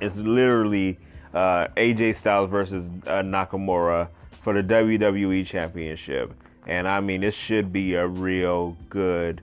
it's 0.00 0.16
literally 0.16 0.98
uh, 1.34 1.68
AJ 1.76 2.16
Styles 2.16 2.50
versus 2.50 2.86
uh, 3.06 3.22
Nakamura 3.22 4.08
for 4.42 4.54
the 4.54 4.62
WWE 4.62 5.46
Championship. 5.46 6.32
And 6.66 6.88
I 6.88 7.00
mean, 7.00 7.20
this 7.20 7.34
should 7.34 7.72
be 7.72 7.94
a 7.94 8.06
real 8.06 8.76
good 8.88 9.42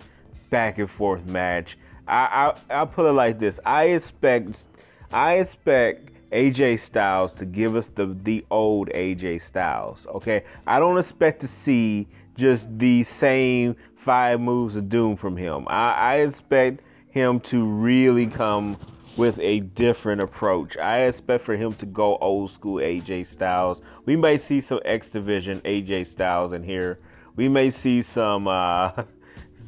back 0.49 0.77
and 0.79 0.89
forth 0.89 1.25
match. 1.25 1.77
I, 2.07 2.53
I 2.69 2.75
I'll 2.75 2.87
put 2.87 3.05
it 3.05 3.13
like 3.13 3.39
this: 3.39 3.59
I 3.65 3.85
expect 3.85 4.63
I 5.11 5.35
expect 5.35 6.11
AJ 6.31 6.79
Styles 6.79 7.33
to 7.35 7.45
give 7.45 7.75
us 7.75 7.89
the 7.95 8.15
the 8.23 8.45
old 8.49 8.89
AJ 8.89 9.41
Styles. 9.41 10.07
Okay, 10.15 10.43
I 10.65 10.79
don't 10.79 10.97
expect 10.97 11.41
to 11.41 11.47
see 11.47 12.07
just 12.35 12.67
the 12.77 13.03
same 13.03 13.75
five 13.95 14.39
moves 14.39 14.75
of 14.75 14.89
doom 14.89 15.17
from 15.17 15.35
him. 15.35 15.65
I, 15.67 15.91
I 15.93 16.15
expect 16.17 16.81
him 17.09 17.39
to 17.41 17.65
really 17.65 18.27
come 18.27 18.77
with 19.17 19.39
a 19.39 19.61
different 19.61 20.21
approach. 20.21 20.77
I 20.77 21.05
expect 21.05 21.43
for 21.43 21.57
him 21.57 21.73
to 21.75 21.85
go 21.85 22.17
old 22.17 22.51
school 22.51 22.75
AJ 22.75 23.25
Styles. 23.25 23.81
We 24.05 24.15
may 24.15 24.37
see 24.37 24.61
some 24.61 24.79
X 24.85 25.09
Division 25.09 25.59
AJ 25.61 26.07
Styles 26.07 26.53
in 26.53 26.63
here 26.63 26.99
we 27.37 27.47
may 27.47 27.71
see 27.71 28.01
some 28.01 28.47
uh, 28.47 28.91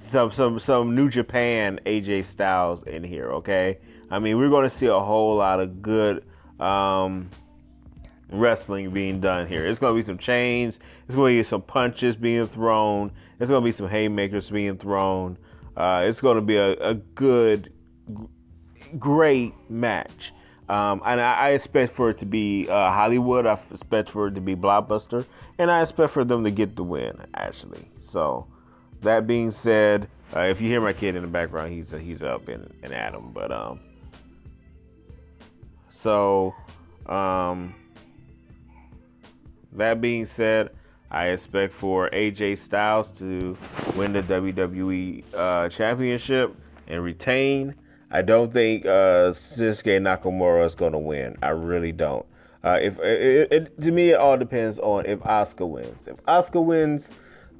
some 0.10 0.32
some 0.32 0.60
some 0.60 0.96
New 0.96 1.10
Japan 1.10 1.80
AJ 1.86 2.26
Styles 2.26 2.84
in 2.84 3.04
here. 3.04 3.32
Okay, 3.34 3.78
I 4.10 4.20
mean 4.20 4.38
we're 4.38 4.50
going 4.50 4.70
to 4.70 4.76
see 4.76 4.88
a 4.88 5.00
whole 5.00 5.38
lot 5.38 5.60
of 5.60 5.82
good 5.82 6.24
um, 6.60 7.30
wrestling 8.32 8.92
being 8.92 9.20
done 9.20 9.48
here. 9.48 9.66
It's 9.66 9.80
going 9.80 9.96
to 9.96 10.02
be 10.02 10.06
some 10.06 10.18
chains. 10.18 10.80
It's 11.08 11.16
going 11.16 11.36
to 11.36 11.44
be 11.44 11.48
some 11.48 11.62
punches 11.62 12.16
being 12.16 12.48
thrown. 12.48 13.12
It's 13.40 13.50
going 13.50 13.64
to 13.64 13.66
be 13.66 13.72
some 13.72 13.88
haymakers 13.88 14.50
being 14.50 14.78
thrown. 14.78 15.38
Uh, 15.78 16.04
it's 16.06 16.22
going 16.22 16.36
to 16.36 16.42
be 16.42 16.58
a, 16.58 16.74
a 16.74 16.96
good, 16.96 17.72
great 18.98 19.54
match. 19.70 20.34
Um, 20.68 21.02
and 21.06 21.20
I, 21.20 21.34
I, 21.34 21.50
expect 21.52 21.96
for 21.96 22.12
it 22.12 22.20
to 22.20 22.26
be 22.26 22.68
uh, 22.70 22.92
Hollywood. 22.92 23.48
I 23.48 23.60
expect 23.72 24.12
for 24.12 24.28
it 24.28 24.36
to 24.36 24.42
be 24.42 24.56
blockbuster, 24.56 25.26
and 25.58 25.72
I 25.72 25.82
expect 25.82 26.14
for 26.14 26.24
them 26.24 26.44
to 26.44 26.52
get 26.52 26.76
the 26.76 26.84
win. 26.84 27.20
Actually, 27.34 27.90
so 28.12 28.46
that 29.02 29.28
being 29.28 29.52
said, 29.52 30.08
uh, 30.36 30.42
if 30.42 30.62
you 30.62 30.68
hear 30.68 30.82
my 30.82 30.94
kid 30.94 31.16
in 31.16 31.22
the 31.22 31.28
background, 31.28 31.74
he's 31.74 31.92
he's 31.92 32.22
up 32.22 32.50
in, 32.50 32.72
in 32.84 32.94
Adam. 32.94 33.32
But 33.34 33.52
um, 33.52 33.80
so 35.92 36.54
um, 37.06 37.74
that 39.74 40.02
being 40.02 40.26
said, 40.26 40.72
I 41.12 41.28
expect 41.28 41.74
for 41.74 42.10
AJ 42.12 42.60
Styles 42.60 43.12
to 43.20 43.58
win 43.96 44.14
the 44.14 44.22
WWE 44.22 45.24
uh, 45.34 45.70
Championship 45.70 46.56
and 46.88 47.04
retain. 47.04 47.76
I 48.12 48.22
don't 48.22 48.52
think 48.52 48.86
uh, 48.86 49.34
Shinsuke 49.34 50.00
Nakamura 50.02 50.66
is 50.66 50.76
going 50.76 50.94
to 50.94 51.00
win. 51.00 51.38
I 51.42 51.50
really 51.50 51.92
don't. 51.92 52.26
Uh, 52.64 52.80
if 52.82 53.00
it, 53.00 53.52
it, 53.52 53.82
to 53.82 53.92
me, 53.92 54.10
it 54.10 54.16
all 54.16 54.38
depends 54.38 54.80
on 54.80 55.06
if 55.06 55.20
Asuka 55.20 55.68
wins. 55.68 56.08
If 56.08 56.18
Asuka 56.26 56.64
wins, 56.64 57.08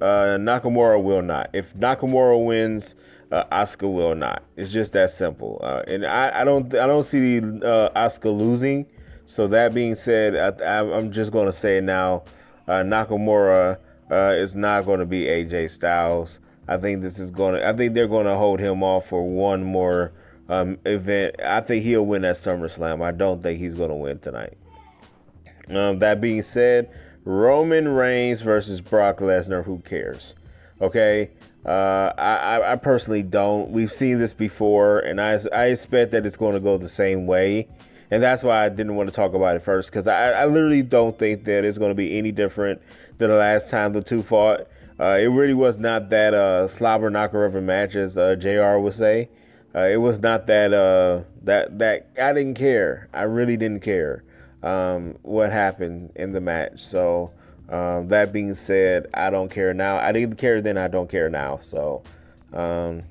uh, 0.00 0.38
Nakamura 0.38 1.02
will 1.02 1.22
not. 1.22 1.50
If 1.52 1.72
Nakamura 1.74 2.42
wins, 2.44 2.94
uh, 3.30 3.44
Asuka 3.52 3.92
will 3.92 4.14
not. 4.14 4.42
It's 4.56 4.72
just 4.72 4.92
that 4.92 5.10
simple. 5.10 5.60
Uh, 5.62 5.82
and 5.86 6.04
I, 6.04 6.40
I, 6.40 6.44
don't 6.44 6.74
I 6.74 6.86
don't 6.86 7.04
see 7.04 7.38
uh, 7.38 7.90
Asuka 7.90 8.36
losing. 8.36 8.86
So 9.26 9.46
that 9.48 9.72
being 9.72 9.94
said, 9.94 10.34
I, 10.60 10.78
am 10.78 11.12
just 11.12 11.30
going 11.30 11.46
to 11.46 11.52
say 11.52 11.80
now, 11.80 12.24
uh, 12.66 12.82
Nakamura 12.82 13.78
uh, 14.10 14.34
is 14.36 14.56
not 14.56 14.84
going 14.84 14.98
to 15.00 15.06
be 15.06 15.24
AJ 15.24 15.70
Styles. 15.70 16.40
I 16.66 16.76
think 16.76 17.02
this 17.02 17.18
is 17.18 17.30
going 17.30 17.54
to. 17.54 17.66
I 17.66 17.72
think 17.72 17.94
they're 17.94 18.08
going 18.08 18.26
to 18.26 18.36
hold 18.36 18.60
him 18.60 18.82
off 18.82 19.08
for 19.08 19.22
one 19.26 19.62
more 19.62 20.12
um, 20.48 20.78
event. 20.84 21.36
I 21.44 21.60
think 21.60 21.84
he'll 21.84 22.06
win 22.06 22.24
at 22.24 22.36
SummerSlam. 22.36 23.02
I 23.04 23.12
don't 23.12 23.42
think 23.42 23.60
he's 23.60 23.74
going 23.74 23.90
to 23.90 23.96
win 23.96 24.18
tonight. 24.18 24.56
Um, 25.68 26.00
that 26.00 26.20
being 26.20 26.42
said, 26.42 26.90
Roman 27.24 27.88
Reigns 27.88 28.40
versus 28.40 28.80
Brock 28.80 29.18
Lesnar. 29.18 29.64
Who 29.64 29.78
cares? 29.80 30.34
Okay. 30.80 31.30
Uh, 31.64 32.12
I, 32.16 32.72
I 32.72 32.76
personally 32.76 33.22
don't. 33.22 33.70
We've 33.70 33.92
seen 33.92 34.18
this 34.18 34.32
before, 34.32 35.00
and 35.00 35.20
I, 35.20 35.38
I 35.52 35.66
expect 35.66 36.12
that 36.12 36.24
it's 36.24 36.36
going 36.36 36.54
to 36.54 36.60
go 36.60 36.78
the 36.78 36.88
same 36.88 37.26
way. 37.26 37.68
And 38.10 38.22
that's 38.22 38.42
why 38.42 38.64
I 38.64 38.68
didn't 38.70 38.96
want 38.96 39.08
to 39.08 39.14
talk 39.14 39.34
about 39.34 39.56
it 39.56 39.62
first, 39.62 39.90
because 39.90 40.06
I, 40.06 40.30
I 40.30 40.46
literally 40.46 40.82
don't 40.82 41.16
think 41.18 41.44
that 41.44 41.64
it's 41.64 41.78
going 41.78 41.90
to 41.90 41.94
be 41.94 42.16
any 42.16 42.32
different 42.32 42.80
than 43.18 43.28
the 43.28 43.36
last 43.36 43.68
time 43.68 43.92
the 43.92 44.00
two 44.00 44.22
fought. 44.22 44.66
Uh, 44.98 45.18
it 45.20 45.26
really 45.26 45.54
was 45.54 45.78
not 45.78 46.10
that 46.10 46.34
uh, 46.34 46.66
slobber 46.68 47.10
knocker 47.10 47.44
of 47.44 47.54
a 47.54 47.60
match, 47.60 47.94
as 47.94 48.16
uh, 48.16 48.34
Jr. 48.36 48.78
would 48.78 48.94
say. 48.94 49.28
Uh, 49.74 49.80
it 49.80 49.98
was 49.98 50.18
not 50.18 50.46
that 50.48 50.72
uh, 50.72 51.22
that 51.44 51.78
that 51.78 52.08
I 52.20 52.32
didn't 52.32 52.56
care. 52.56 53.08
I 53.14 53.22
really 53.22 53.56
didn't 53.56 53.80
care 53.80 54.24
um, 54.62 55.16
what 55.22 55.50
happened 55.50 56.12
in 56.16 56.32
the 56.32 56.40
match. 56.40 56.84
So 56.84 57.30
um, 57.68 58.08
that 58.08 58.32
being 58.32 58.54
said, 58.54 59.06
I 59.14 59.30
don't 59.30 59.50
care 59.50 59.72
now. 59.72 59.98
I 59.98 60.12
didn't 60.12 60.36
care 60.36 60.60
then. 60.60 60.76
I 60.76 60.88
don't 60.88 61.08
care 61.08 61.30
now. 61.30 61.58
So 61.62 62.02
um, 62.52 63.02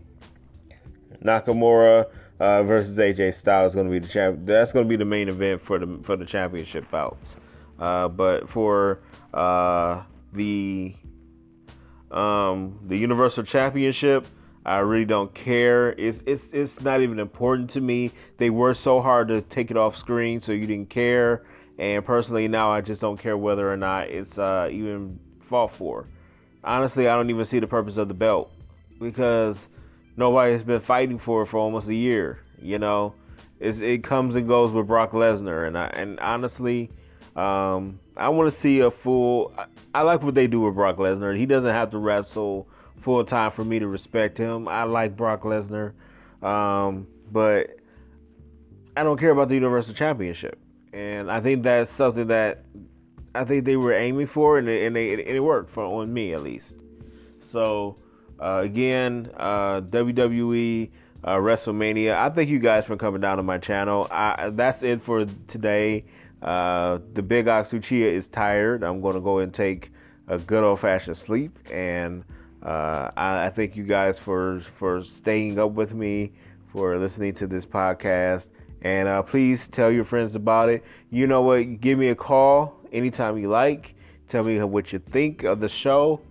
Nakamura 1.24 2.08
uh, 2.40 2.64
versus 2.64 2.98
AJ 2.98 3.36
Styles 3.36 3.72
is 3.72 3.76
going 3.76 3.88
to 3.88 3.92
be 3.92 4.00
the 4.00 4.08
champ. 4.08 4.40
That's 4.44 4.72
going 4.72 4.86
to 4.86 4.90
be 4.90 4.96
the 4.96 5.06
main 5.06 5.30
event 5.30 5.62
for 5.62 5.80
the 5.80 6.00
for 6.04 6.16
the 6.16 6.26
championship 6.26 6.90
bouts. 6.92 7.36
Uh, 7.80 8.08
but 8.08 8.50
for 8.50 9.00
uh, 9.34 10.04
the 10.34 10.94
um, 12.12 12.80
the 12.88 12.98
Universal 12.98 13.44
Championship, 13.44 14.26
I 14.66 14.80
really 14.80 15.06
don't 15.06 15.34
care. 15.34 15.92
It's 15.92 16.22
it's 16.26 16.50
it's 16.52 16.82
not 16.82 17.02
even 17.02 17.20
important 17.20 17.70
to 17.72 17.82
me. 17.82 18.12
They 18.38 18.50
were 18.50 18.74
so 18.74 19.02
hard 19.02 19.30
to 19.30 19.42
take 19.42 19.72
it 19.72 19.78
off 19.78 19.98
screen, 19.98 20.42
so 20.42 20.52
you 20.52 20.68
didn't 20.68 20.90
care. 20.90 21.44
And 21.78 22.04
personally, 22.06 22.48
now 22.48 22.72
I 22.72 22.82
just 22.82 23.00
don't 23.00 23.18
care 23.18 23.38
whether 23.38 23.72
or 23.72 23.78
not 23.78 24.10
it's 24.10 24.38
uh, 24.38 24.70
even 24.72 25.18
fought 25.50 25.74
for. 25.74 26.08
Honestly, 26.64 27.08
I 27.08 27.16
don't 27.16 27.30
even 27.30 27.46
see 27.46 27.60
the 27.60 27.68
purpose 27.68 27.96
of 27.96 28.10
the 28.10 28.14
belt 28.14 28.52
because 29.00 29.68
nobody 30.18 30.52
has 30.52 30.64
been 30.64 30.82
fighting 30.82 31.18
for 31.18 31.44
it 31.44 31.48
for 31.48 31.58
almost 31.58 31.88
a 31.88 31.96
year. 31.96 32.40
You 32.62 32.80
know, 32.80 33.16
it's, 33.62 33.80
it 33.80 34.04
comes 34.04 34.36
and 34.36 34.46
goes 34.46 34.74
with 34.74 34.88
Brock 34.88 35.12
Lesnar, 35.12 35.68
and 35.68 35.78
I, 35.78 35.88
and 35.88 36.20
honestly, 36.20 36.92
um, 37.38 38.00
I 38.18 38.28
want 38.28 38.54
to 38.54 38.60
see 38.60 38.82
a 38.82 38.92
full. 38.92 39.54
I, 39.58 39.66
I, 39.96 40.02
like 40.02 40.22
what 40.22 40.36
they 40.36 40.48
do 40.48 40.60
with 40.60 40.76
Brock 40.76 40.98
Lesnar. 40.98 41.38
He 41.38 41.46
doesn't 41.46 41.74
have 41.74 41.92
to 41.92 41.98
wrestle 41.98 42.68
full 43.02 43.24
time 43.24 43.52
for 43.52 43.64
me 43.64 43.80
to 43.80 43.88
respect 43.88 44.38
him. 44.38 44.68
I 44.68 44.84
like 44.84 45.16
Brock 45.16 45.44
Lesnar, 45.44 45.94
um, 46.44 47.08
but 47.32 47.78
I 48.96 49.04
don't 49.04 49.20
care 49.20 49.32
about 49.32 49.50
the 49.50 49.56
Universal 49.56 49.96
Championship 49.96 50.60
and 50.94 51.32
I 51.32 51.40
think 51.42 51.64
that's 51.64 51.92
something 51.92 52.28
that 52.28 52.64
I 53.36 53.44
think 53.46 53.66
they 53.66 53.76
were 53.76 53.94
aiming 53.94 54.28
for, 54.28 54.58
and 54.58 54.68
it, 54.68 54.86
and, 54.86 54.96
they, 54.96 55.10
it 55.12 55.44
worked 55.44 55.72
for 55.72 55.84
on 55.84 56.12
me 56.12 56.34
at 56.34 56.42
least. 56.42 56.76
So 57.40 57.98
uh, 58.42 58.62
again, 58.64 59.30
uh, 59.38 59.82
WWE 59.82 60.90
uh, 61.24 61.36
WrestleMania. 61.36 62.16
I 62.16 62.30
thank 62.30 62.50
you 62.50 62.60
guys 62.60 62.86
for 62.86 62.98
coming 62.98 63.22
down 63.22 63.38
to 63.38 63.44
my 63.44 63.58
channel. 63.58 64.08
I, 64.10 64.50
that's 64.50 64.82
it 64.84 65.04
for 65.04 65.26
today. 65.48 66.06
Uh, 66.42 67.00
the 67.14 67.22
Big 67.22 67.48
Ox 67.48 67.72
Uchiha 67.72 68.12
is 68.12 68.28
tired. 68.28 68.84
I'm 68.84 69.02
going 69.02 69.16
to 69.16 69.22
go 69.22 69.40
and 69.40 69.54
take 69.54 69.92
a 70.28 70.38
good 70.38 70.64
old 70.64 70.80
fashioned 70.80 71.18
sleep, 71.18 71.60
and 71.72 72.24
uh, 72.64 73.12
I, 73.16 73.46
I 73.46 73.50
thank 73.50 73.76
you 73.76 73.84
guys 73.84 74.20
for 74.20 74.62
for 74.78 75.04
staying 75.04 75.60
up 75.60 75.72
with 75.72 75.94
me, 75.94 76.32
for 76.72 76.98
listening 76.98 77.34
to 77.36 77.48
this 77.48 77.66
podcast. 77.66 78.50
And 78.82 79.08
uh, 79.08 79.24
please 79.24 79.68
tell 79.68 79.92
your 79.92 80.06
friends 80.06 80.36
about 80.36 80.70
it. 80.70 80.84
You 81.10 81.28
know 81.28 81.42
what? 81.42 81.82
Give 81.82 82.00
me 82.00 82.10
a 82.10 82.16
call 82.16 82.80
anytime 82.92 83.38
you 83.38 83.50
like. 83.50 83.96
Tell 84.30 84.44
me 84.44 84.60
what 84.62 84.94
you 84.94 85.00
think 85.00 85.44
of 85.44 85.60
the 85.60 85.70
show. 85.70 86.22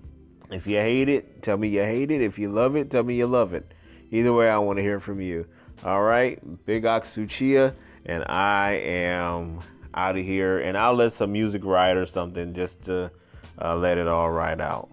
If 0.51 0.67
you 0.67 0.77
hate 0.77 1.09
it, 1.09 1.43
tell 1.43 1.59
me 1.59 1.69
you 1.69 1.83
hate 1.83 2.11
it. 2.11 2.23
If 2.23 2.39
you 2.39 2.51
love 2.51 2.77
it, 2.77 2.91
tell 2.91 3.03
me 3.03 3.17
you 3.17 3.27
love 3.27 3.53
it. 3.53 3.75
Either 4.11 4.33
way, 4.33 4.49
I 4.49 4.57
want 4.59 4.79
to 4.79 4.83
hear 4.83 5.01
from 5.01 5.21
you. 5.21 5.47
All 5.85 6.03
right, 6.03 6.41
Big 6.65 6.87
Ox 6.87 7.11
Uchiha, 7.17 7.75
and 8.07 8.25
I 8.25 8.73
am 8.73 9.61
out 9.95 10.17
of 10.17 10.25
here. 10.25 10.61
And 10.61 10.77
I'll 10.77 10.95
let 10.95 11.13
some 11.13 11.33
music 11.33 11.65
ride 11.65 11.97
or 11.97 12.07
something 12.07 12.55
just 12.55 12.83
to 12.85 13.11
uh, 13.61 13.77
let 13.77 13.99
it 13.99 14.09
all 14.09 14.31
ride 14.31 14.61
out. 14.61 14.89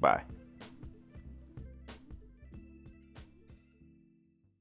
Bye. 0.00 0.22